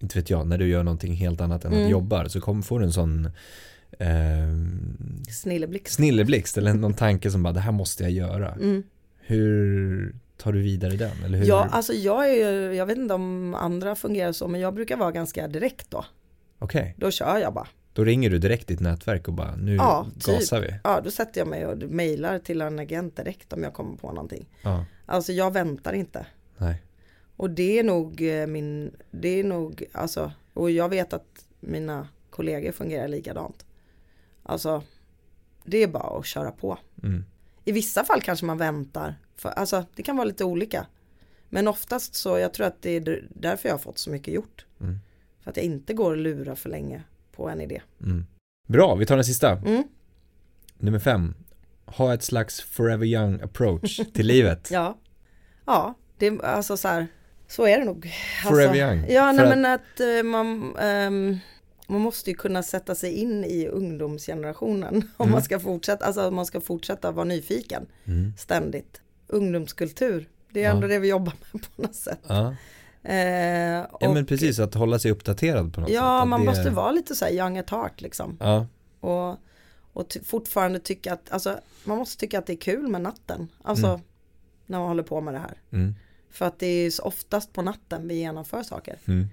inte 0.00 0.18
vet 0.18 0.30
jag, 0.30 0.46
när 0.46 0.58
du 0.58 0.66
gör 0.68 0.82
någonting 0.82 1.14
helt 1.14 1.40
annat 1.40 1.64
än 1.64 1.72
att 1.72 1.78
Mm. 1.78 1.90
jobba 1.90 2.28
så 2.28 2.40
kommer, 2.40 2.62
får 2.62 2.78
du 2.80 2.84
en 2.86 2.92
sån 2.92 3.26
eh, 3.98 4.08
Snilleblixt. 5.30 5.94
snilleblixt 5.94 6.58
eller 6.58 6.74
någon 6.74 6.94
tanke 6.94 7.30
som 7.30 7.42
bara 7.42 7.52
det 7.52 7.60
här 7.60 7.72
måste 7.72 8.02
jag 8.02 8.12
göra. 8.12 8.52
Mm. 8.52 8.82
Hur 9.20 10.14
tar 10.36 10.52
du 10.52 10.60
vidare 10.62 10.96
den? 10.96 11.24
Eller 11.24 11.38
hur? 11.38 11.46
Ja, 11.46 11.68
alltså 11.70 11.92
jag 11.92 12.30
är 12.30 12.70
jag 12.72 12.86
vet 12.86 12.98
inte 12.98 13.14
om 13.14 13.54
andra 13.54 13.94
fungerar 13.94 14.32
så, 14.32 14.48
men 14.48 14.60
jag 14.60 14.74
brukar 14.74 14.96
vara 14.96 15.12
ganska 15.12 15.48
direkt 15.48 15.90
då. 15.90 16.04
Okej, 16.58 16.94
Då 16.98 17.10
kör 17.10 17.38
jag 17.38 17.54
bara. 17.54 17.66
då 17.92 18.04
ringer 18.04 18.30
du 18.30 18.38
direkt 18.38 18.66
ditt 18.68 18.80
nätverk 18.80 19.28
och 19.28 19.34
bara 19.34 19.56
nu 19.56 19.74
Ja, 19.76 20.06
typ. 20.14 20.24
gasar 20.26 20.60
vi. 20.60 20.74
Ja, 20.84 21.00
då 21.04 21.10
sätter 21.10 21.40
jag 21.40 21.48
mig 21.48 21.66
och 21.66 21.78
mejlar 21.90 22.38
till 22.38 22.60
en 22.60 22.78
agent 22.78 23.16
direkt 23.16 23.52
om 23.52 23.62
jag 23.62 23.72
kommer 23.74 23.96
på 23.96 24.12
någonting. 24.12 24.46
Ja, 24.62 24.84
Alltså 25.06 25.32
jag 25.32 25.52
väntar 25.52 25.92
inte. 25.92 26.26
nej. 26.58 26.82
Och 27.40 27.50
det 27.50 27.78
är 27.78 27.84
nog 27.84 28.22
eh, 28.22 28.46
min, 28.46 28.96
det 29.10 29.28
är 29.28 29.44
nog, 29.44 29.84
alltså, 29.92 30.32
och 30.54 30.70
jag 30.70 30.88
vet 30.88 31.12
att 31.12 31.44
mina 31.60 32.08
kollegor 32.30 32.72
fungerar 32.72 33.08
likadant. 33.08 33.66
Alltså, 34.42 34.82
det 35.64 35.82
är 35.82 35.88
bara 35.88 36.18
att 36.18 36.26
köra 36.26 36.50
på. 36.52 36.78
Mm. 37.02 37.24
I 37.64 37.72
vissa 37.72 38.04
fall 38.04 38.22
kanske 38.22 38.46
man 38.46 38.58
väntar, 38.58 39.14
för, 39.36 39.48
alltså 39.48 39.84
det 39.94 40.02
kan 40.02 40.16
vara 40.16 40.24
lite 40.24 40.44
olika. 40.44 40.86
Men 41.48 41.68
oftast 41.68 42.14
så, 42.14 42.38
jag 42.38 42.54
tror 42.54 42.66
att 42.66 42.82
det 42.82 42.90
är 42.90 43.28
därför 43.30 43.68
jag 43.68 43.74
har 43.74 43.78
fått 43.78 43.98
så 43.98 44.10
mycket 44.10 44.34
gjort. 44.34 44.66
Mm. 44.80 44.98
För 45.40 45.50
att 45.50 45.56
jag 45.56 45.66
inte 45.66 45.94
går 45.94 46.10
och 46.10 46.16
lurar 46.16 46.54
för 46.54 46.70
länge 46.70 47.02
på 47.32 47.48
en 47.48 47.60
idé. 47.60 47.82
Mm. 48.02 48.26
Bra, 48.68 48.94
vi 48.94 49.06
tar 49.06 49.16
den 49.16 49.24
sista. 49.24 49.52
Mm. 49.52 49.84
Nummer 50.78 50.98
fem. 50.98 51.34
Ha 51.84 52.14
ett 52.14 52.22
slags 52.22 52.60
forever 52.60 53.06
young 53.06 53.40
approach 53.40 54.00
till 54.14 54.26
livet. 54.26 54.68
Ja, 54.72 54.98
ja, 55.64 55.94
det 56.18 56.26
är 56.26 56.44
alltså 56.44 56.76
så 56.76 56.88
här, 56.88 57.06
så 57.50 57.66
är 57.66 57.78
det 57.78 57.84
nog. 57.84 58.12
Forever 58.44 58.68
alltså, 58.68 58.78
young. 58.84 59.06
Ja, 59.08 59.32
nej 59.32 59.42
att- 59.44 59.48
men 59.58 59.64
att 59.66 60.00
eh, 60.00 60.22
man, 60.22 60.76
ehm, 60.76 61.38
man 61.86 62.00
måste 62.00 62.30
ju 62.30 62.36
kunna 62.36 62.62
sätta 62.62 62.94
sig 62.94 63.12
in 63.12 63.44
i 63.44 63.66
ungdomsgenerationen 63.66 64.94
om 65.16 65.24
Mm. 65.26 65.32
man 65.32 65.42
ska 65.42 65.60
fortsätta, 65.60 66.04
alltså 66.04 66.28
om 66.28 66.34
man 66.34 66.46
ska 66.46 66.60
fortsätta 66.60 67.10
vara 67.10 67.24
nyfiken 67.24 67.86
Mm. 68.06 68.32
ständigt. 68.38 69.00
Ungdomskultur, 69.26 70.28
det 70.50 70.60
är 70.60 70.64
Ja. 70.64 70.70
ändå 70.70 70.86
det 70.86 70.98
vi 70.98 71.08
jobbar 71.08 71.32
med 71.52 71.62
på 71.62 71.82
något 71.82 71.94
sätt. 71.94 72.20
Ja. 72.26 72.54
Eh, 73.02 73.16
ja, 73.18 73.84
och, 73.86 74.14
men 74.14 74.26
precis, 74.26 74.58
att 74.58 74.74
hålla 74.74 74.98
sig 74.98 75.10
uppdaterad 75.10 75.74
på 75.74 75.80
något 75.80 75.88
sätt. 75.90 75.96
ja, 75.96 76.24
man 76.24 76.40
det- 76.40 76.46
måste 76.46 76.70
vara 76.70 76.92
lite 76.92 77.14
så 77.14 77.24
här 77.24 77.32
young 77.32 77.58
at 77.58 77.70
heart 77.70 78.00
liksom. 78.00 78.36
Ja, 78.40 78.66
Och, 79.00 79.36
och 79.92 80.16
fortfarande 80.24 80.78
tycka 80.78 81.12
att, 81.12 81.30
alltså 81.32 81.58
man 81.84 81.98
måste 81.98 82.20
tycka 82.20 82.38
att 82.38 82.46
det 82.46 82.52
är 82.52 82.56
kul 82.56 82.88
med 82.88 83.00
natten. 83.00 83.48
Alltså 83.62 83.86
Mm. 83.86 84.00
när 84.66 84.78
man 84.78 84.88
håller 84.88 85.02
på 85.02 85.20
med 85.20 85.34
det 85.34 85.38
här. 85.38 85.54
För 86.30 86.46
att 86.46 86.58
det 86.58 86.66
är 86.66 87.06
oftast 87.06 87.52
på 87.52 87.62
natten 87.62 88.08
vi 88.08 88.14
genomför 88.14 88.62
saker. 88.62 88.98
Mm. 89.06 89.28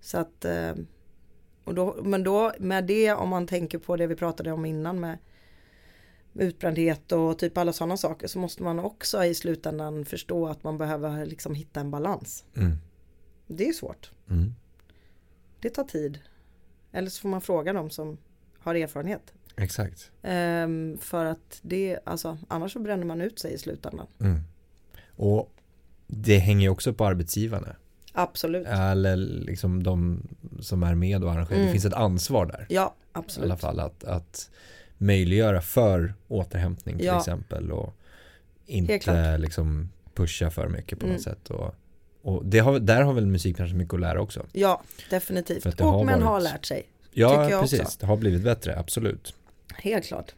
Så 0.00 0.18
att, 0.18 0.44
eh, 0.44 0.74
och 1.64 1.74
då, 1.74 1.96
men 2.02 2.22
då 2.22 2.52
med 2.58 2.84
det 2.84 3.12
om 3.12 3.28
man 3.28 3.46
tänker 3.46 3.78
på 3.78 3.96
det 3.96 4.06
vi 4.06 4.16
pratade 4.16 4.52
om 4.52 4.64
innan 4.64 5.00
med 5.00 5.18
utbrändhet 6.34 7.12
och 7.12 7.38
typ 7.38 7.58
alla 7.58 7.72
sådana 7.72 7.96
saker 7.96 8.26
så 8.26 8.38
måste 8.38 8.62
man 8.62 8.78
också 8.78 9.24
i 9.24 9.34
slutändan 9.34 10.04
förstå 10.04 10.48
att 10.48 10.64
man 10.64 10.78
behöver 10.78 11.26
liksom 11.26 11.54
hitta 11.54 11.80
en 11.80 11.90
balans. 11.90 12.44
Mm. 12.56 12.76
Det 13.46 13.68
är 13.68 13.72
svårt. 13.72 14.10
Mm. 14.30 14.54
Det 15.60 15.70
tar 15.70 15.84
tid. 15.84 16.18
Eller 16.92 17.10
så 17.10 17.20
får 17.20 17.28
man 17.28 17.40
fråga 17.40 17.72
dem 17.72 17.90
som 17.90 18.18
har 18.58 18.74
erfarenhet. 18.74 19.32
Exakt. 19.56 20.10
Ehm, 20.22 20.98
för 21.00 21.24
att 21.24 21.60
det, 21.62 21.98
alltså 22.04 22.38
annars 22.48 22.72
så 22.72 22.78
bränner 22.78 23.04
man 23.04 23.20
ut 23.20 23.38
sig 23.38 23.52
i 23.52 23.58
slutändan. 23.58 24.06
Mm. 24.20 24.40
Och 25.16 25.52
det 26.10 26.38
hänger 26.38 26.62
ju 26.62 26.68
också 26.68 26.92
på 26.92 27.06
arbetsgivarna. 27.06 27.76
Absolut. 28.12 28.66
Eller 28.66 29.16
liksom 29.16 29.82
de 29.82 30.22
som 30.60 30.82
är 30.82 30.94
med 30.94 31.24
och 31.24 31.32
arrangerar. 31.32 31.56
Det 31.58 31.62
Mm. 31.62 31.72
finns 31.72 31.84
ett 31.84 31.92
ansvar 31.94 32.46
där. 32.46 32.66
Ja, 32.68 32.94
I 32.96 33.08
absolut. 33.12 33.44
alla 33.50 33.56
fall 33.56 33.80
att, 33.80 34.04
att 34.04 34.50
möjliggöra 34.98 35.60
för 35.60 36.14
återhämtning 36.28 36.96
till 36.98 37.06
Ja. 37.06 37.18
exempel. 37.18 37.72
Och 37.72 37.94
inte 38.66 39.38
liksom 39.38 39.88
pusha 40.14 40.50
för 40.50 40.68
mycket 40.68 40.98
på 40.98 41.04
Mm. 41.06 41.14
något 41.16 41.22
sätt. 41.24 41.50
Och, 41.50 41.74
och 42.22 42.46
det 42.46 42.58
har, 42.58 42.78
där 42.78 43.02
har 43.02 43.12
väl 43.12 43.26
musikbranschen 43.26 43.76
mycket 43.78 43.94
att 43.94 44.00
lära 44.00 44.20
också. 44.20 44.46
Ja, 44.52 44.82
definitivt. 45.10 45.62
det 45.62 45.80
Och 45.84 45.92
har 45.92 46.04
har 46.06 46.20
varit- 46.30 46.42
lärt 46.44 46.64
sig. 46.66 46.82
Ja, 47.12 47.48
precis. 47.60 47.80
också. 47.80 47.96
Det 48.00 48.06
har 48.06 48.16
blivit 48.16 48.42
bättre, 48.42 48.78
absolut. 48.78 49.34
Helt 49.74 50.06
klart. 50.06 50.34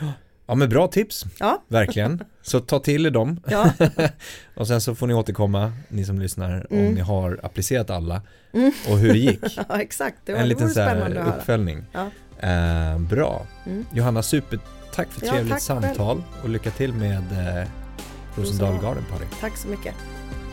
Ja, 0.00 0.12
men 0.54 0.68
bra 0.68 0.86
tips. 0.88 1.24
Ja. 1.40 1.62
Verkligen. 1.68 2.24
Så 2.42 2.60
ta 2.60 2.78
till 2.78 3.06
er 3.06 3.10
dem. 3.10 3.40
Ja, 3.46 3.70
Och 4.54 4.66
sen 4.66 4.80
så 4.80 4.94
får 4.94 5.06
ni 5.06 5.14
återkomma, 5.14 5.72
ni 5.88 6.04
som 6.04 6.18
lyssnar, 6.18 6.66
om 6.70 6.78
Mm. 6.78 6.94
ni 6.94 7.00
har 7.00 7.40
applicerat 7.42 7.90
alla 7.90 8.22
Mm. 8.52 8.72
och 8.90 8.98
hur 8.98 9.12
det 9.12 9.18
gick. 9.18 9.58
ja 9.68 9.80
exakt. 9.80 10.16
Det, 10.24 10.32
var, 10.32 10.38
en 10.40 10.44
det 10.44 10.48
liten 10.48 10.64
vore 10.66 10.74
så 10.74 10.80
här 10.80 11.28
uppföljning. 11.38 11.84
Ja. 11.92 12.10
Eh, 12.48 12.98
bra. 12.98 13.46
Mm. 13.66 13.86
Johanna, 13.92 14.22
super 14.22 14.58
tack 14.94 15.08
för 15.12 15.26
Ja, 15.26 15.32
trevligt 15.32 15.62
samtal 15.62 16.22
och 16.42 16.48
lycka 16.48 16.70
till 16.70 16.92
med 16.92 17.16
eh, 17.32 17.68
Rosendal 18.36 18.68
Rosenbad. 18.68 18.82
Garden 18.82 19.04
Party. 19.10 19.24
Tack 19.40 19.56
så 19.56 19.68
mycket. 19.68 19.94